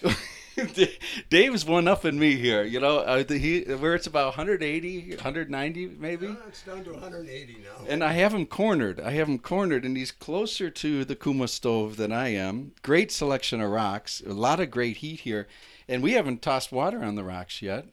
Dave's 1.30 1.64
one 1.64 1.86
up 1.86 2.04
in 2.04 2.18
me 2.18 2.36
here. 2.36 2.64
You 2.64 2.80
know, 2.80 2.98
uh, 2.98 3.22
the, 3.22 3.38
he 3.38 3.60
where 3.60 3.94
it's 3.94 4.06
about 4.06 4.36
180, 4.36 5.10
190 5.10 5.86
maybe. 5.98 6.26
Uh, 6.28 6.34
it's 6.48 6.62
down 6.62 6.84
to 6.84 6.92
180 6.92 7.58
now. 7.62 7.86
And 7.88 8.02
I 8.02 8.12
have 8.12 8.34
him 8.34 8.46
cornered. 8.46 9.00
I 9.00 9.12
have 9.12 9.28
him 9.28 9.38
cornered, 9.38 9.84
and 9.84 9.96
he's 9.96 10.10
closer 10.10 10.70
to 10.70 11.04
the 11.04 11.16
Kuuma 11.16 11.48
stove 11.48 11.96
than 11.96 12.12
I 12.12 12.28
am. 12.28 12.72
Great 12.82 13.12
selection 13.12 13.60
of 13.60 13.70
rocks. 13.70 14.22
A 14.26 14.32
lot 14.32 14.60
of 14.60 14.70
great 14.70 14.98
heat 14.98 15.20
here, 15.20 15.46
and 15.86 16.02
we 16.02 16.12
haven't 16.12 16.42
tossed 16.42 16.72
water 16.72 17.02
on 17.04 17.14
the 17.14 17.24
rocks 17.24 17.62
yet. 17.62 17.86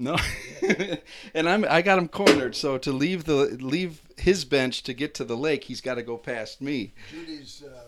No. 0.00 0.16
and 1.34 1.48
I'm 1.48 1.64
I 1.68 1.82
got 1.82 1.98
him 1.98 2.06
cornered. 2.06 2.54
So 2.54 2.78
to 2.78 2.92
leave 2.92 3.24
the 3.24 3.58
leave 3.60 4.00
his 4.16 4.44
bench 4.44 4.84
to 4.84 4.94
get 4.94 5.12
to 5.14 5.24
the 5.24 5.36
lake, 5.36 5.64
he's 5.64 5.80
got 5.80 5.96
to 5.96 6.04
go 6.04 6.16
past 6.16 6.60
me. 6.60 6.92
Judy's 7.10 7.64
uh, 7.64 7.87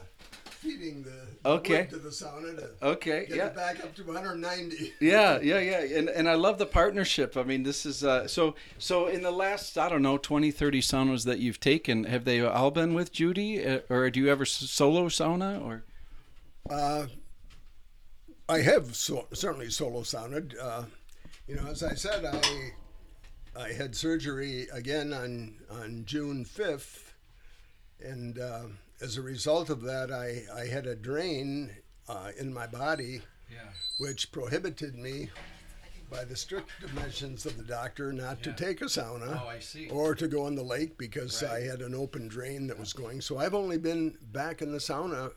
feeding 0.60 1.02
the 1.02 1.48
Okay. 1.48 1.86
to 1.86 1.96
the 1.96 2.10
sauna 2.10 2.56
to 2.56 2.86
Okay. 2.86 3.26
get 3.26 3.36
Yeah. 3.36 3.46
it 3.46 3.54
back 3.56 3.82
up 3.82 3.94
to 3.96 4.04
190. 4.04 4.92
yeah, 5.00 5.40
yeah, 5.40 5.58
yeah. 5.58 5.98
And 5.98 6.08
and 6.08 6.28
I 6.28 6.34
love 6.34 6.58
the 6.58 6.66
partnership. 6.66 7.36
I 7.36 7.42
mean, 7.44 7.62
this 7.62 7.86
is 7.86 8.04
uh, 8.04 8.28
so 8.28 8.54
so 8.78 9.06
in 9.08 9.22
the 9.22 9.30
last 9.30 9.78
I 9.78 9.88
don't 9.88 10.02
know 10.02 10.18
20, 10.18 10.50
30 10.50 10.80
saunas 10.80 11.24
that 11.24 11.38
you've 11.38 11.60
taken, 11.60 12.04
have 12.04 12.24
they 12.24 12.40
all 12.40 12.70
been 12.70 12.94
with 12.94 13.10
Judy, 13.12 13.64
uh, 13.66 13.80
or 13.88 14.10
do 14.10 14.20
you 14.20 14.28
ever 14.28 14.44
solo 14.44 15.08
sauna 15.08 15.64
or? 15.64 15.84
Uh, 16.68 17.06
I 18.48 18.58
have 18.60 18.94
so, 18.96 19.26
certainly 19.32 19.70
solo 19.70 20.02
sounded. 20.02 20.56
Uh, 20.60 20.84
you 21.46 21.54
know, 21.56 21.66
as 21.68 21.82
I 21.82 21.94
said, 21.94 22.24
I 22.24 22.72
I 23.56 23.72
had 23.72 23.96
surgery 23.96 24.66
again 24.72 25.12
on 25.12 25.56
on 25.70 26.04
June 26.04 26.44
fifth, 26.44 27.14
and 28.00 28.38
uh, 28.38 28.64
as 29.00 29.16
a 29.16 29.22
result 29.22 29.70
of 29.70 29.82
that, 29.82 30.10
I 30.12 30.42
I 30.54 30.66
had 30.66 30.86
a 30.86 30.94
drain 30.96 31.70
uh, 32.08 32.32
in 32.38 32.52
my 32.52 32.66
body, 32.66 33.22
Yeah. 33.50 33.70
which 33.98 34.32
prohibited 34.32 34.94
me. 34.96 35.30
By 36.10 36.24
the 36.24 36.34
strict 36.34 36.70
dimensions 36.80 37.46
of 37.46 37.56
the 37.56 37.62
doctor, 37.62 38.12
not 38.12 38.42
to 38.42 38.52
take 38.52 38.80
a 38.82 38.86
sauna 38.86 39.40
Oh, 39.40 39.94
or 39.94 40.16
to 40.16 40.26
go 40.26 40.48
in 40.48 40.56
the 40.56 40.62
lake 40.64 40.98
because 40.98 41.40
Right. 41.40 41.52
I 41.52 41.60
had 41.60 41.82
an 41.82 41.94
open 41.94 42.26
drain 42.26 42.66
that 42.66 42.76
was 42.80 42.92
going. 42.92 43.20
So 43.20 43.38
I've 43.38 43.54
only 43.54 43.78
been 43.78 44.18
back 44.32 44.60
in 44.60 44.72
the 44.72 44.78
sauna 44.80 45.30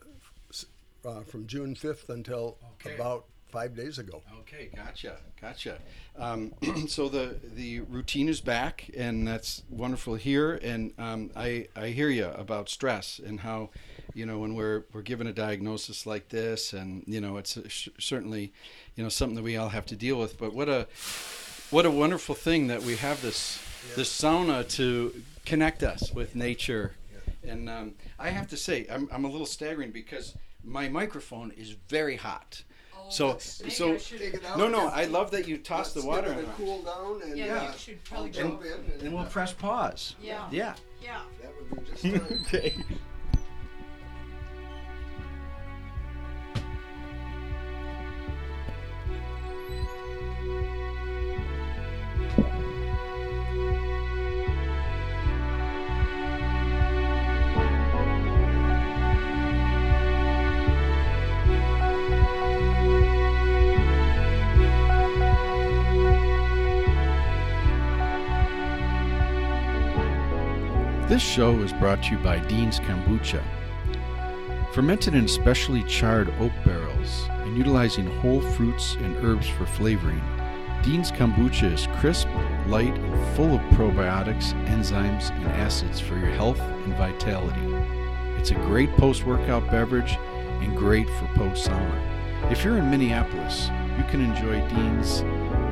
uh, 1.05 1.21
from 1.25 1.45
June 1.45 1.75
5th 1.75 2.09
until 2.09 2.57
Okay. 2.81 2.95
about 2.95 3.27
five 3.53 3.75
days 3.75 3.99
ago. 3.99 4.23
Okay, 4.39 4.71
gotcha, 4.75 5.17
gotcha. 5.39 5.77
Um, 6.17 6.53
so 6.87 7.07
the 7.07 7.35
the 7.55 7.81
routine 7.81 8.27
is 8.27 8.41
back, 8.41 8.89
and 8.97 9.27
that's 9.27 9.61
wonderful 9.69 10.15
here. 10.15 10.55
And 10.63 10.91
um, 10.97 11.29
I 11.35 11.67
I 11.75 11.89
hear 11.89 12.09
you 12.09 12.25
about 12.25 12.67
stress 12.67 13.21
and 13.23 13.39
how, 13.41 13.69
you 14.15 14.25
know, 14.25 14.39
when 14.39 14.55
we're 14.55 14.85
we're 14.91 15.03
given 15.03 15.27
a 15.27 15.33
diagnosis 15.33 16.07
like 16.07 16.29
this, 16.29 16.73
and 16.73 17.03
you 17.05 17.21
know, 17.21 17.37
it's 17.37 17.59
sh- 17.67 17.89
certainly, 17.99 18.51
you 18.95 19.03
know, 19.03 19.09
something 19.09 19.35
that 19.35 19.43
we 19.43 19.55
all 19.55 19.69
have 19.69 19.85
to 19.85 19.95
deal 19.95 20.19
with. 20.19 20.39
But 20.39 20.55
what 20.55 20.67
a 20.67 20.87
what 21.69 21.85
a 21.85 21.91
wonderful 21.91 22.33
thing 22.33 22.67
that 22.67 22.81
we 22.81 22.95
have 22.95 23.21
this 23.21 23.61
this 23.95 24.09
sauna 24.09 24.67
to 24.77 25.13
connect 25.45 25.83
us 25.83 26.11
with 26.11 26.35
nature. 26.35 26.95
And 27.45 27.69
um, 27.69 27.93
I 28.17 28.29
have 28.29 28.47
to 28.47 28.57
say, 28.57 28.87
I'm 28.91 29.07
I'm 29.11 29.25
a 29.25 29.29
little 29.29 29.45
staggering 29.45 29.91
because 29.91 30.35
my 30.63 30.89
microphone 30.89 31.51
is 31.51 31.71
very 31.87 32.15
hot. 32.15 32.63
So 33.13 33.27
Maybe 33.61 33.71
so 33.73 33.93
I 33.93 33.97
should- 33.97 34.19
Take 34.19 34.33
it 34.35 34.45
out. 34.45 34.57
no, 34.57 34.67
no, 34.67 34.87
I 34.87 35.05
love 35.05 35.29
that 35.31 35.47
you 35.47 35.57
toss 35.59 35.93
the 35.93 36.03
water 36.05 36.29
let 36.29 36.39
in. 36.39 36.45
cool 36.57 36.81
down 36.81 37.21
and 37.23 37.37
Yeah, 37.37 37.45
Yeah. 37.45 37.63
you 37.63 37.69
uh, 37.69 37.73
should 37.73 38.03
probably 38.03 38.27
I'll 38.27 38.33
jump 38.33 38.61
in 38.65 38.71
and, 38.93 39.01
And 39.03 39.13
we'll 39.13 39.23
uh, 39.23 39.29
press 39.29 39.53
pause. 39.53 40.15
Yeah. 40.21 40.47
Yeah. 40.51 40.75
Yeah. 41.01 41.21
that 41.41 41.51
would 41.59 41.85
be 41.85 41.91
just 41.91 42.01
fine. 42.01 42.39
okay. 42.47 42.75
This 71.13 71.21
show 71.21 71.59
is 71.59 71.71
brought 71.73 72.01
to 72.05 72.13
you 72.13 72.17
by 72.23 72.39
Dean's 72.39 72.79
Kombucha. 72.79 73.43
Fermented 74.73 75.13
in 75.13 75.27
specially 75.27 75.83
charred 75.83 76.33
oak 76.39 76.51
barrels 76.65 77.27
and 77.29 77.55
utilizing 77.55 78.07
whole 78.21 78.41
fruits 78.41 78.95
and 78.95 79.15
herbs 79.23 79.47
for 79.47 79.67
flavoring, 79.67 80.23
Dean's 80.81 81.11
Kombucha 81.11 81.71
is 81.71 81.87
crisp, 81.99 82.27
light, 82.65 82.97
and 82.97 83.35
full 83.35 83.53
of 83.53 83.61
probiotics, 83.77 84.53
enzymes, 84.65 85.29
and 85.29 85.45
acids 85.49 85.99
for 85.99 86.17
your 86.17 86.31
health 86.31 86.59
and 86.59 86.95
vitality. 86.95 87.61
It's 88.39 88.49
a 88.49 88.55
great 88.55 88.91
post 88.93 89.23
workout 89.23 89.69
beverage 89.69 90.17
and 90.63 90.75
great 90.75 91.07
for 91.07 91.27
post 91.35 91.69
sauna. 91.69 92.51
If 92.51 92.65
you're 92.65 92.79
in 92.79 92.89
Minneapolis, 92.89 93.69
you 93.99 94.03
can 94.05 94.19
enjoy 94.19 94.67
Dean's 94.67 95.21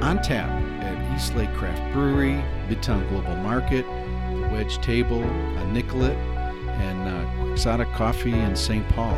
on 0.03 0.21
tap 0.21 0.51
at 0.83 1.15
East 1.15 1.35
Lake 1.35 1.51
Craft 1.55 1.81
Brewery, 1.93 2.43
Midtown 2.69 3.09
Global 3.09 3.35
Market, 3.37 3.87
Table, 4.81 5.23
a 5.23 5.65
Nicollet, 5.67 6.17
and 6.17 7.07
uh, 7.07 7.45
Quixotic 7.45 7.91
Coffee 7.93 8.33
in 8.33 8.55
St. 8.55 8.87
Paul. 8.89 9.15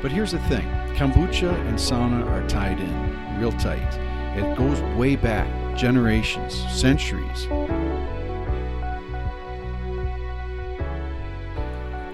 But 0.00 0.12
here's 0.12 0.32
the 0.32 0.38
thing 0.40 0.66
kombucha 0.94 1.54
and 1.68 1.78
sauna 1.78 2.26
are 2.26 2.46
tied 2.48 2.80
in 2.80 3.38
real 3.38 3.52
tight. 3.52 3.98
It 4.36 4.56
goes 4.56 4.80
way 4.96 5.16
back, 5.16 5.76
generations, 5.76 6.54
centuries. 6.72 7.46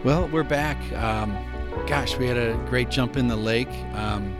Well, 0.04 0.28
we're 0.28 0.42
back. 0.42 0.76
Um, 0.92 1.36
gosh, 1.86 2.18
we 2.18 2.26
had 2.26 2.36
a 2.36 2.54
great 2.68 2.90
jump 2.90 3.16
in 3.16 3.26
the 3.28 3.36
lake. 3.36 3.72
Um, 3.94 4.36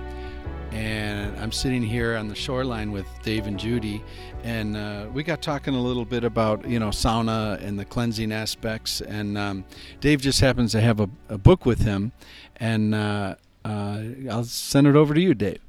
and 0.73 1.24
I'm 1.45 1.53
sitting 1.53 1.83
here 1.83 2.17
on 2.17 2.29
the 2.29 2.35
shoreline 2.35 2.91
with 2.91 3.07
Dave 3.23 3.47
and 3.47 3.61
Judy, 3.61 4.03
and 4.45 4.79
uh, 4.79 5.09
we 5.13 5.23
got 5.23 5.43
talking 5.43 5.75
a 5.75 5.79
little 5.79 6.07
bit 6.07 6.25
about 6.25 6.67
you 6.67 6.79
know 6.79 6.89
sauna 6.89 7.63
and 7.63 7.79
the 7.79 7.85
cleansing 7.85 8.33
aspects. 8.33 9.03
And 9.03 9.37
um, 9.37 9.67
Dave 10.01 10.23
just 10.23 10.41
happens 10.41 10.73
to 10.73 10.81
have 10.81 11.01
a, 11.01 11.11
a 11.29 11.37
book 11.37 11.67
with 11.67 11.81
him, 11.81 12.13
and 12.57 12.95
uh, 12.95 13.35
uh, 13.63 14.01
I'll 14.31 14.45
send 14.45 14.87
it 14.87 14.97
over 14.97 15.13
to 15.13 15.21
you, 15.21 15.35
Dave. 15.35 15.61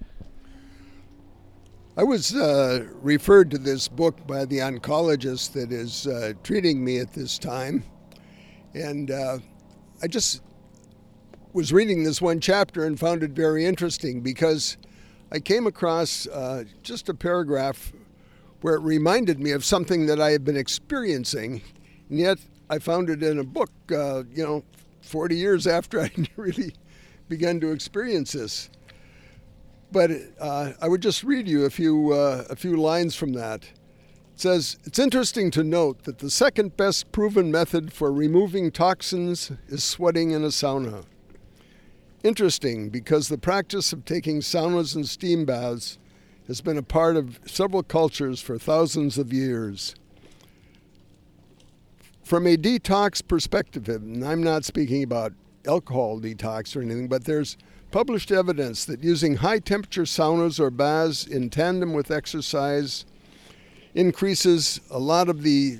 I 1.97 2.05
was 2.05 2.33
uh, 2.33 2.87
referred 3.01 3.51
to 3.51 3.57
this 3.57 3.89
book 3.89 4.25
by 4.25 4.45
the 4.45 4.59
oncologist 4.59 5.51
that 5.51 5.73
is 5.73 6.07
uh, 6.07 6.35
treating 6.41 6.85
me 6.85 6.99
at 6.99 7.11
this 7.11 7.37
time. 7.37 7.83
And 8.73 9.11
uh, 9.11 9.39
I 10.01 10.07
just 10.07 10.41
was 11.51 11.73
reading 11.73 12.05
this 12.05 12.21
one 12.21 12.39
chapter 12.39 12.85
and 12.85 12.97
found 12.97 13.23
it 13.23 13.31
very 13.31 13.65
interesting 13.65 14.21
because 14.21 14.77
I 15.35 15.39
came 15.41 15.67
across 15.67 16.27
uh, 16.27 16.63
just 16.81 17.09
a 17.09 17.13
paragraph 17.13 17.91
where 18.61 18.75
it 18.75 18.79
reminded 18.79 19.37
me 19.37 19.51
of 19.51 19.65
something 19.65 20.05
that 20.05 20.21
I 20.21 20.31
had 20.31 20.45
been 20.45 20.55
experiencing. 20.55 21.61
And 22.09 22.19
yet 22.19 22.37
I 22.69 22.79
found 22.79 23.09
it 23.09 23.21
in 23.21 23.39
a 23.39 23.43
book, 23.43 23.69
uh, 23.91 24.23
you 24.33 24.45
know, 24.45 24.63
40 25.01 25.35
years 25.35 25.67
after 25.67 25.99
I 26.03 26.09
really 26.37 26.73
began 27.27 27.59
to 27.59 27.73
experience 27.73 28.31
this. 28.31 28.69
But 29.91 30.11
uh, 30.39 30.71
I 30.81 30.87
would 30.87 31.01
just 31.01 31.21
read 31.21 31.49
you 31.49 31.65
a 31.65 31.69
few 31.69 32.13
uh, 32.13 32.45
a 32.49 32.55
few 32.55 32.77
lines 32.77 33.13
from 33.13 33.33
that. 33.33 33.63
It 33.65 34.39
says 34.39 34.77
it's 34.85 34.99
interesting 34.99 35.51
to 35.51 35.65
note 35.65 36.03
that 36.03 36.19
the 36.19 36.29
second 36.29 36.77
best 36.77 37.11
proven 37.11 37.51
method 37.51 37.91
for 37.91 38.09
removing 38.09 38.71
toxins 38.71 39.51
is 39.67 39.83
sweating 39.83 40.31
in 40.31 40.45
a 40.45 40.47
sauna. 40.47 41.03
Interesting 42.25 42.89
because 42.89 43.27
the 43.27 43.37
practice 43.37 43.93
of 43.93 44.03
taking 44.03 44.39
saunas 44.39 44.95
and 44.95 45.07
steam 45.07 45.45
baths 45.45 45.99
has 46.47 46.59
been 46.59 46.75
a 46.75 46.81
part 46.81 47.17
of 47.17 47.39
several 47.45 47.83
cultures 47.83 48.41
for 48.41 48.57
thousands 48.57 49.19
of 49.19 49.31
years. 49.31 49.93
From 52.23 52.47
a 52.47 52.57
detox 52.57 53.21
perspective, 53.25 53.87
and 53.87 54.25
I'm 54.25 54.41
not 54.41 54.65
speaking 54.65 55.03
about 55.03 55.33
alcohol 55.67 56.19
detox 56.19 56.75
or 56.75 56.81
anything, 56.81 57.07
but 57.07 57.25
there's 57.25 57.57
published 57.91 58.31
evidence 58.31 58.85
that 58.85 59.03
using 59.03 59.35
high 59.35 59.59
temperature 59.59 60.05
saunas 60.05 60.59
or 60.59 60.71
baths 60.71 61.27
in 61.27 61.51
tandem 61.51 61.93
with 61.93 62.09
exercise 62.09 63.05
increases 63.93 64.81
a 64.89 64.97
lot 64.97 65.29
of 65.29 65.43
the 65.43 65.77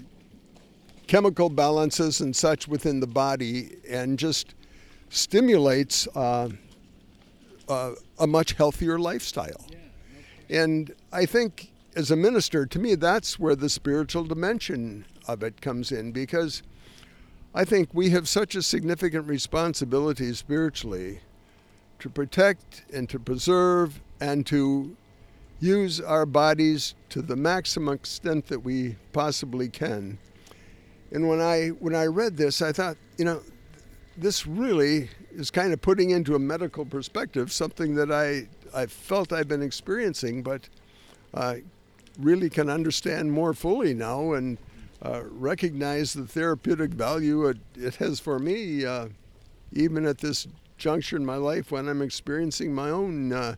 chemical 1.08 1.49
balances 1.49 2.21
and 2.21 2.36
such 2.36 2.67
within 2.67 2.99
the 2.99 3.08
body 3.08 3.77
and 3.89 4.19
just 4.19 4.53
stimulates 5.10 6.08
uh, 6.15 6.50
uh, 7.68 7.91
a 8.20 8.28
much 8.28 8.54
healthier 8.54 9.00
lifestyle. 9.00 9.65
And 10.50 10.94
I 11.12 11.26
think 11.26 11.72
as 11.96 12.12
a 12.12 12.15
minister, 12.15 12.65
to 12.65 12.80
me, 12.80 12.96
that's 12.96 13.39
where 13.39 13.56
the 13.56 13.70
spiritual 13.70 14.26
dimension 14.26 15.06
of 15.28 15.44
it 15.44 15.62
comes 15.62 15.91
in 15.91 16.12
because 16.12 16.62
I 17.54 17.63
think 17.63 17.89
we 17.94 18.10
have 18.10 18.28
such 18.28 18.56
a 18.56 18.62
significant 18.62 19.28
responsibility 19.28 20.34
spiritually 20.34 21.22
to 22.00 22.10
protect 22.10 22.84
and 22.94 23.10
to 23.10 23.18
preserve 23.18 24.02
and 24.20 24.46
to 24.48 24.96
use 25.62 26.02
our 26.02 26.26
bodies 26.26 26.96
to 27.10 27.22
the 27.22 27.36
maximum 27.36 27.96
extent 27.96 28.48
that 28.48 28.60
we 28.60 28.98
possibly 29.13 29.70
can. 29.70 30.18
And 31.12 31.30
when 31.30 31.39
I 31.39 31.70
when 31.80 31.96
I 31.96 32.06
read 32.08 32.36
this, 32.36 32.62
I 32.62 32.74
thought, 32.74 32.98
you 33.18 33.24
know, 33.24 33.41
this 34.17 34.47
really 34.47 35.10
is 35.32 35.51
kind 35.51 35.73
of 35.73 35.82
putting 35.82 36.12
into 36.12 36.36
a 36.36 36.39
medical 36.39 36.86
perspective 36.86 37.51
something 37.51 37.95
that 37.95 38.12
I 38.12 38.47
I 38.73 38.88
felt 38.88 39.32
I've 39.32 39.47
been 39.47 39.62
experiencing, 39.62 40.43
but 40.43 40.67
I 41.34 41.63
really 42.19 42.49
can 42.49 42.69
understand 42.69 43.32
more 43.32 43.54
fully 43.54 43.93
now 43.93 44.34
and 44.34 44.58
uh, 45.01 45.21
recognize 45.30 46.13
the 46.13 46.25
therapeutic 46.25 46.91
value 46.91 47.47
it, 47.47 47.58
it 47.75 47.95
has 47.95 48.19
for 48.19 48.39
me, 48.39 48.86
uh, 48.86 49.08
even 49.73 50.06
at 50.06 50.17
this 50.17 50.47
juncture 50.78 51.15
in 51.15 51.25
my 51.25 51.36
life 51.36 51.71
when 51.71 51.88
I'm 51.88 52.01
experiencing 52.01 52.73
my 52.73 52.89
own 52.89 53.32
uh, 53.32 53.56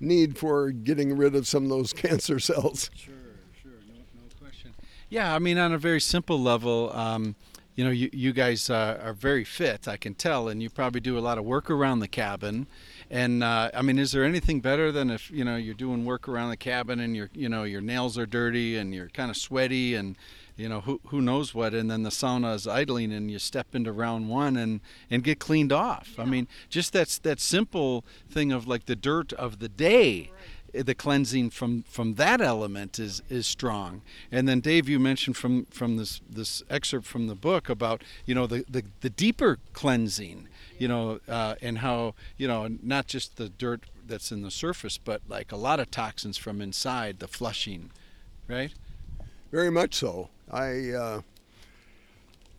need 0.00 0.38
for 0.38 0.70
getting 0.70 1.16
rid 1.16 1.34
of 1.34 1.46
some 1.46 1.64
of 1.64 1.68
those 1.68 1.92
cancer 1.92 2.38
cells. 2.38 2.90
Sure, 2.94 3.14
sure, 3.62 3.72
no, 3.88 3.94
no 3.94 4.22
question. 4.40 4.74
Yeah, 5.08 5.34
I 5.34 5.38
mean, 5.38 5.58
on 5.58 5.72
a 5.72 5.78
very 5.78 6.00
simple 6.00 6.40
level, 6.40 6.92
um, 6.92 7.36
you 7.76 7.84
know, 7.84 7.90
you, 7.90 8.08
you 8.12 8.32
guys 8.32 8.70
uh, 8.70 8.98
are 9.02 9.12
very 9.12 9.44
fit, 9.44 9.86
I 9.86 9.98
can 9.98 10.14
tell, 10.14 10.48
and 10.48 10.62
you 10.62 10.70
probably 10.70 11.00
do 11.00 11.18
a 11.18 11.20
lot 11.20 11.36
of 11.36 11.44
work 11.44 11.70
around 11.70 12.00
the 12.00 12.08
cabin. 12.08 12.66
And 13.10 13.44
uh, 13.44 13.70
I 13.74 13.82
mean, 13.82 13.98
is 13.98 14.12
there 14.12 14.24
anything 14.24 14.60
better 14.60 14.90
than 14.90 15.10
if 15.10 15.30
you 15.30 15.44
know 15.44 15.56
you're 15.56 15.74
doing 15.74 16.04
work 16.04 16.26
around 16.26 16.50
the 16.50 16.56
cabin 16.56 16.98
and 16.98 17.14
your 17.14 17.30
you 17.34 17.48
know 17.48 17.62
your 17.64 17.82
nails 17.82 18.18
are 18.18 18.26
dirty 18.26 18.76
and 18.76 18.94
you're 18.94 19.10
kind 19.10 19.30
of 19.30 19.36
sweaty 19.36 19.94
and 19.94 20.16
you 20.56 20.68
know 20.68 20.80
who 20.80 21.00
who 21.08 21.20
knows 21.20 21.54
what 21.54 21.74
and 21.74 21.90
then 21.90 22.02
the 22.02 22.10
sauna 22.10 22.54
is 22.54 22.66
idling 22.66 23.12
and 23.12 23.30
you 23.30 23.38
step 23.38 23.74
into 23.74 23.92
round 23.92 24.28
one 24.28 24.56
and 24.56 24.80
and 25.10 25.22
get 25.22 25.38
cleaned 25.38 25.72
off 25.72 26.14
yeah. 26.16 26.22
i 26.22 26.26
mean 26.26 26.48
just 26.70 26.92
that's 26.92 27.18
that 27.18 27.38
simple 27.38 28.04
thing 28.28 28.52
of 28.52 28.66
like 28.66 28.86
the 28.86 28.96
dirt 28.96 29.32
of 29.34 29.58
the 29.58 29.68
day 29.68 30.30
right. 30.32 30.32
The 30.82 30.94
cleansing 30.94 31.50
from 31.50 31.82
from 31.82 32.14
that 32.14 32.40
element 32.40 32.98
is 32.98 33.22
is 33.28 33.46
strong. 33.46 34.02
And 34.30 34.48
then 34.48 34.60
dave 34.60 34.88
you 34.88 34.98
mentioned 34.98 35.36
from 35.36 35.66
from 35.66 35.96
this 35.96 36.20
this 36.28 36.62
excerpt 36.68 37.06
from 37.06 37.26
the 37.26 37.34
book 37.34 37.68
about 37.68 38.02
you 38.24 38.34
know 38.34 38.46
the 38.46 38.64
the, 38.68 38.84
the 39.00 39.10
deeper 39.10 39.58
cleansing 39.72 40.48
you 40.78 40.88
know 40.88 41.20
uh, 41.28 41.54
and 41.62 41.78
how 41.78 42.14
you 42.36 42.48
know 42.48 42.68
not 42.82 43.06
just 43.06 43.36
the 43.36 43.48
dirt 43.48 43.84
that's 44.06 44.30
in 44.30 44.42
the 44.42 44.50
surface 44.50 44.98
but 44.98 45.20
like 45.28 45.50
a 45.50 45.56
lot 45.56 45.80
of 45.80 45.90
toxins 45.90 46.36
from 46.36 46.60
inside 46.60 47.18
the 47.18 47.26
flushing 47.26 47.90
right? 48.48 48.72
Very 49.52 49.70
much 49.70 49.94
so. 49.94 50.28
I 50.50 50.90
uh, 50.90 51.20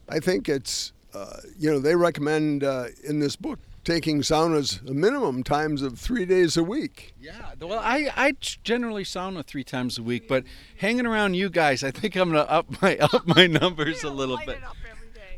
I 0.09 0.19
think 0.19 0.49
it's 0.49 0.91
uh, 1.13 1.37
you 1.57 1.71
know 1.71 1.79
they 1.79 1.95
recommend 1.95 2.63
uh, 2.63 2.85
in 3.03 3.19
this 3.19 3.35
book 3.35 3.59
taking 3.87 4.19
saunas 4.19 4.85
a 4.85 4.93
minimum 4.93 5.43
times 5.43 5.81
of 5.81 5.97
three 5.97 6.25
days 6.25 6.57
a 6.57 6.63
week. 6.63 7.15
Yeah, 7.21 7.53
well, 7.61 7.79
I, 7.79 8.11
I 8.17 8.33
generally 8.61 9.05
sauna 9.05 9.45
three 9.45 9.63
times 9.63 9.97
a 9.97 10.03
week, 10.03 10.27
but 10.27 10.43
hanging 10.75 11.05
around 11.05 11.35
you 11.35 11.49
guys, 11.49 11.85
I 11.85 11.91
think 11.91 12.17
I'm 12.17 12.31
gonna 12.31 12.41
up 12.41 12.81
my 12.81 12.97
up 13.01 13.25
my 13.25 13.47
numbers 13.47 14.03
a 14.03 14.09
little 14.09 14.39
bit. 14.45 14.59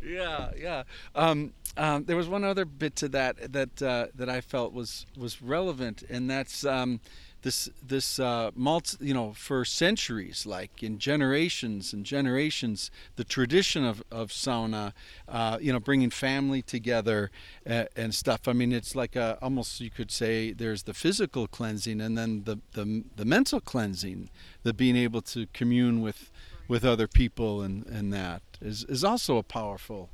Yeah, 0.03 0.49
yeah. 0.59 0.83
Um, 1.13 1.53
um, 1.77 2.05
there 2.05 2.15
was 2.15 2.27
one 2.27 2.43
other 2.43 2.65
bit 2.65 2.95
to 2.97 3.09
that 3.09 3.53
that 3.53 3.81
uh, 3.83 4.07
that 4.15 4.29
I 4.29 4.41
felt 4.41 4.73
was 4.73 5.05
was 5.15 5.43
relevant, 5.43 6.01
and 6.09 6.27
that's 6.27 6.65
um, 6.65 7.01
this 7.41 7.69
this 7.81 8.19
uh, 8.19 8.51
multi, 8.55 9.05
you 9.05 9.13
know 9.13 9.33
for 9.33 9.63
centuries 9.65 10.45
like 10.45 10.83
in 10.83 10.99
generations 10.99 11.93
and 11.93 12.05
generations 12.05 12.91
the 13.15 13.23
tradition 13.23 13.85
of, 13.85 14.03
of 14.11 14.29
sauna 14.29 14.93
uh, 15.27 15.57
you 15.61 15.71
know 15.71 15.79
bringing 15.79 16.09
family 16.09 16.61
together 16.61 17.31
and, 17.65 17.87
and, 17.95 18.15
stuff. 18.15 18.47
I 18.47 18.53
mean 18.53 18.71
it's 18.71 18.95
like 18.95 19.15
a, 19.15 19.37
almost 19.41 19.79
you 19.79 19.89
could 19.89 20.11
say 20.11 20.51
there's 20.51 20.83
the 20.83 20.93
physical 20.93 21.47
cleansing 21.47 22.01
and 22.01 22.17
then 22.17 22.43
the, 22.43 22.59
the 22.73 23.03
the 23.15 23.25
mental 23.25 23.59
cleansing 23.59 24.29
the 24.63 24.73
being 24.73 24.95
able 24.95 25.21
to 25.21 25.47
commune 25.53 26.01
with 26.01 26.31
with 26.67 26.83
other 26.83 27.07
people 27.07 27.61
and 27.61 27.85
and 27.87 28.11
that 28.13 28.41
is 28.61 28.83
is 28.85 29.03
also 29.03 29.37
a 29.37 29.43
powerful 29.43 30.09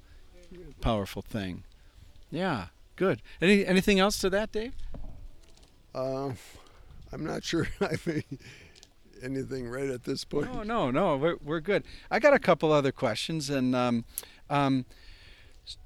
powerful 0.82 1.22
thing. 1.22 1.64
Yeah 2.30 2.68
good. 2.96 3.22
Any 3.42 3.66
anything 3.66 4.00
else 4.00 4.20
to 4.20 4.30
that 4.30 4.52
dave? 4.52 4.74
Uh 5.94 6.32
I'm 7.16 7.26
not 7.26 7.46
sure 7.46 7.68
I 7.82 7.96
mean 8.06 8.24
anything 9.24 9.70
right 9.70 9.90
at 9.90 10.04
this 10.04 10.26
point. 10.26 10.54
No, 10.54 10.64
no, 10.64 10.92
no. 10.92 11.16
We're, 11.16 11.38
we're 11.42 11.60
good. 11.62 11.84
I 12.12 12.20
got 12.20 12.34
a 12.34 12.40
couple 12.40 12.74
other 12.74 12.92
questions, 12.92 13.50
and 13.50 13.74
um, 13.74 14.04
um, 14.50 14.86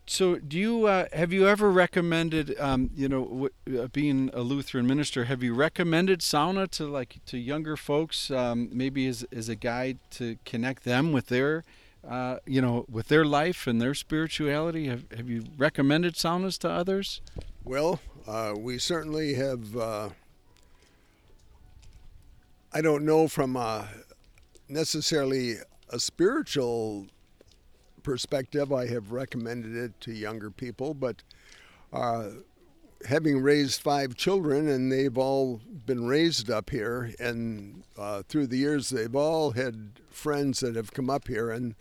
so 0.08 0.38
do 0.38 0.58
you 0.58 0.86
uh, 0.88 1.06
have 1.14 1.32
you 1.32 1.48
ever 1.48 1.70
recommended 1.70 2.60
um, 2.60 2.90
you 2.96 3.08
know 3.08 3.26
w- 3.26 3.80
uh, 3.80 3.88
being 3.90 4.32
a 4.34 4.42
Lutheran 4.42 4.88
minister? 4.88 5.26
Have 5.26 5.44
you 5.44 5.54
recommended 5.54 6.22
sauna 6.22 6.68
to 6.72 6.88
like 6.88 7.20
to 7.28 7.38
younger 7.38 7.78
folks, 7.78 8.32
um, 8.32 8.70
maybe 8.74 9.06
as 9.08 9.24
as 9.32 9.50
a 9.50 9.56
guide 9.56 10.00
to 10.12 10.38
connect 10.46 10.84
them 10.84 11.12
with 11.12 11.28
their 11.28 11.64
uh, 12.08 12.38
you 12.46 12.62
know, 12.62 12.86
with 12.90 13.10
their 13.10 13.26
life 13.26 13.68
and 13.68 13.82
their 13.82 13.94
spirituality? 13.94 14.88
Have, 14.88 15.06
have 15.16 15.30
you 15.30 15.44
recommended 15.58 16.16
saunas 16.16 16.58
to 16.60 16.70
others? 16.70 17.22
Well, 17.64 18.00
uh, 18.28 18.54
we 18.58 18.78
certainly 18.78 19.34
have 19.36 19.76
uh, 19.76 20.10
I 22.72 22.82
don't 22.82 23.04
know 23.04 23.28
from 23.28 23.56
a, 23.56 23.88
necessarily 24.68 25.56
a 25.90 26.00
spiritual 26.00 27.08
perspective, 28.04 28.72
I 28.72 28.86
have 28.88 29.12
recommended 29.12 29.76
it 29.76 30.00
to 30.02 30.14
younger 30.14 30.52
people, 30.52 30.94
but 30.94 31.24
uh, 31.92 32.30
having 33.08 33.42
raised 33.42 33.82
five 33.82 34.16
children 34.16 34.68
and 34.68 34.92
they've 34.92 35.18
all 35.18 35.62
been 35.88 36.06
raised 36.06 36.52
up 36.52 36.70
here, 36.70 37.12
and 37.20 37.84
uh, 37.98 38.22
through 38.30 38.46
the 38.46 38.58
years, 38.58 38.90
they've 38.90 39.16
all 39.16 39.52
had 39.52 40.00
friends 40.12 40.60
that 40.60 40.76
have 40.76 40.94
come 40.94 41.10
up 41.10 41.28
here, 41.28 41.50
and 41.50 41.74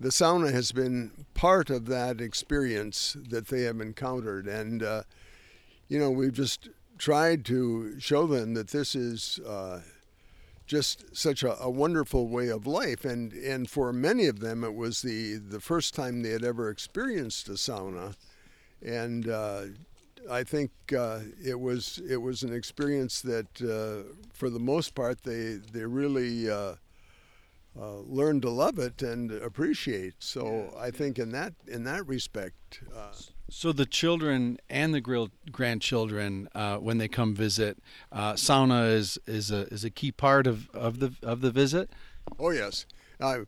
the 0.00 0.08
sauna 0.08 0.50
has 0.50 0.72
been 0.72 1.26
part 1.34 1.68
of 1.68 1.84
that 1.86 2.22
experience 2.22 3.18
that 3.28 3.48
they 3.48 3.62
have 3.62 3.82
encountered. 3.82 4.46
And, 4.46 4.82
uh, 4.82 5.02
you 5.88 5.98
know, 5.98 6.10
we've 6.10 6.32
just 6.32 6.70
tried 6.96 7.44
to 7.44 8.00
show 8.00 8.26
them 8.26 8.54
that 8.54 8.68
this 8.68 8.94
is 8.94 9.38
uh, 9.46 9.80
just 10.66 11.16
such 11.16 11.42
a, 11.42 11.60
a, 11.60 11.70
wonderful 11.70 12.28
way 12.28 12.48
of 12.48 12.66
life. 12.66 13.04
And, 13.04 13.32
and 13.32 13.68
for 13.68 13.92
many 13.92 14.26
of 14.26 14.40
them, 14.40 14.64
it 14.64 14.74
was 14.74 15.02
the, 15.02 15.36
the 15.36 15.60
first 15.60 15.94
time 15.94 16.22
they 16.22 16.30
had 16.30 16.44
ever 16.44 16.70
experienced 16.70 17.48
a 17.48 17.52
sauna. 17.52 18.14
And 18.80 19.28
uh, 19.28 19.62
I 20.30 20.44
think 20.44 20.70
uh, 20.96 21.20
it 21.44 21.58
was 21.58 22.00
it 22.08 22.16
was 22.16 22.42
an 22.42 22.52
experience 22.54 23.22
that, 23.22 23.62
uh, 23.62 24.12
for 24.32 24.50
the 24.50 24.58
most 24.58 24.94
part, 24.94 25.22
they 25.22 25.58
they 25.72 25.84
really 25.84 26.50
uh, 26.50 26.74
uh, 27.78 27.96
learned 28.00 28.42
to 28.42 28.50
love 28.50 28.78
it 28.78 29.02
and 29.02 29.30
appreciate. 29.30 30.14
So 30.18 30.70
yeah. 30.72 30.80
I 30.80 30.90
think 30.90 31.18
in 31.18 31.32
that 31.32 31.54
in 31.66 31.84
that 31.84 32.06
respect, 32.06 32.82
uh, 32.94 33.12
so 33.52 33.70
the 33.70 33.84
children 33.84 34.58
and 34.70 34.94
the 34.94 35.28
grandchildren, 35.50 36.48
uh, 36.54 36.78
when 36.78 36.96
they 36.96 37.06
come 37.06 37.34
visit, 37.34 37.78
uh, 38.10 38.32
sauna 38.32 38.90
is 38.92 39.18
is 39.26 39.50
a 39.50 39.66
is 39.68 39.84
a 39.84 39.90
key 39.90 40.10
part 40.10 40.46
of, 40.46 40.70
of 40.70 41.00
the 41.00 41.12
of 41.22 41.42
the 41.42 41.50
visit. 41.50 41.90
Oh 42.38 42.50
yes, 42.50 42.86
I 43.20 43.42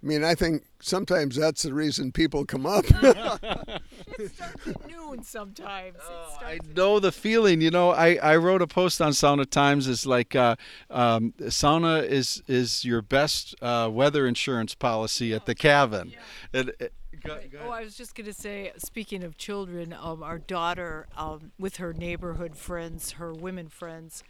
mean 0.00 0.24
I 0.24 0.34
think 0.34 0.64
sometimes 0.80 1.36
that's 1.36 1.64
the 1.64 1.74
reason 1.74 2.12
people 2.12 2.46
come 2.46 2.64
up. 2.64 2.86
it 2.88 4.30
starts 4.34 4.66
at 4.66 4.88
noon 4.88 5.22
sometimes. 5.22 5.98
Oh, 6.02 6.38
I 6.40 6.58
know 6.74 6.98
the 6.98 7.12
feeling. 7.12 7.60
You 7.60 7.70
know, 7.70 7.90
I, 7.90 8.14
I 8.22 8.36
wrote 8.36 8.62
a 8.62 8.66
post 8.66 9.02
on 9.02 9.12
Sauna 9.12 9.48
Times. 9.48 9.86
It's 9.86 10.06
like 10.06 10.34
uh, 10.34 10.56
um, 10.88 11.34
sauna 11.40 12.02
is 12.02 12.42
is 12.48 12.86
your 12.86 13.02
best 13.02 13.54
uh, 13.60 13.90
weather 13.92 14.26
insurance 14.26 14.74
policy 14.74 15.34
at 15.34 15.44
the 15.44 15.54
cabin. 15.54 16.14
Yeah. 16.14 16.60
It, 16.60 16.76
it, 16.80 16.92
Go, 17.24 17.38
go 17.50 17.58
oh, 17.66 17.70
I 17.70 17.82
was 17.82 17.96
just 17.96 18.14
going 18.14 18.26
to 18.26 18.32
say, 18.32 18.72
speaking 18.78 19.22
of 19.22 19.36
children, 19.36 19.94
um, 19.98 20.22
our 20.22 20.38
daughter, 20.38 21.06
um, 21.16 21.52
with 21.58 21.76
her 21.76 21.92
neighborhood 21.92 22.56
friends, 22.56 23.12
her 23.12 23.32
women 23.32 23.68
friends, 23.68 24.24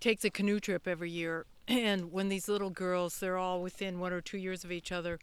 takes 0.00 0.24
a 0.24 0.30
canoe 0.30 0.58
trip 0.60 0.88
every 0.88 1.10
year. 1.10 1.46
And 1.68 2.10
when 2.10 2.28
these 2.28 2.48
little 2.48 2.70
girls, 2.70 3.20
they're 3.20 3.38
all 3.38 3.62
within 3.62 4.00
one 4.00 4.12
or 4.12 4.20
two 4.20 4.36
years 4.36 4.64
of 4.64 4.72
each 4.72 4.90
other, 4.90 5.20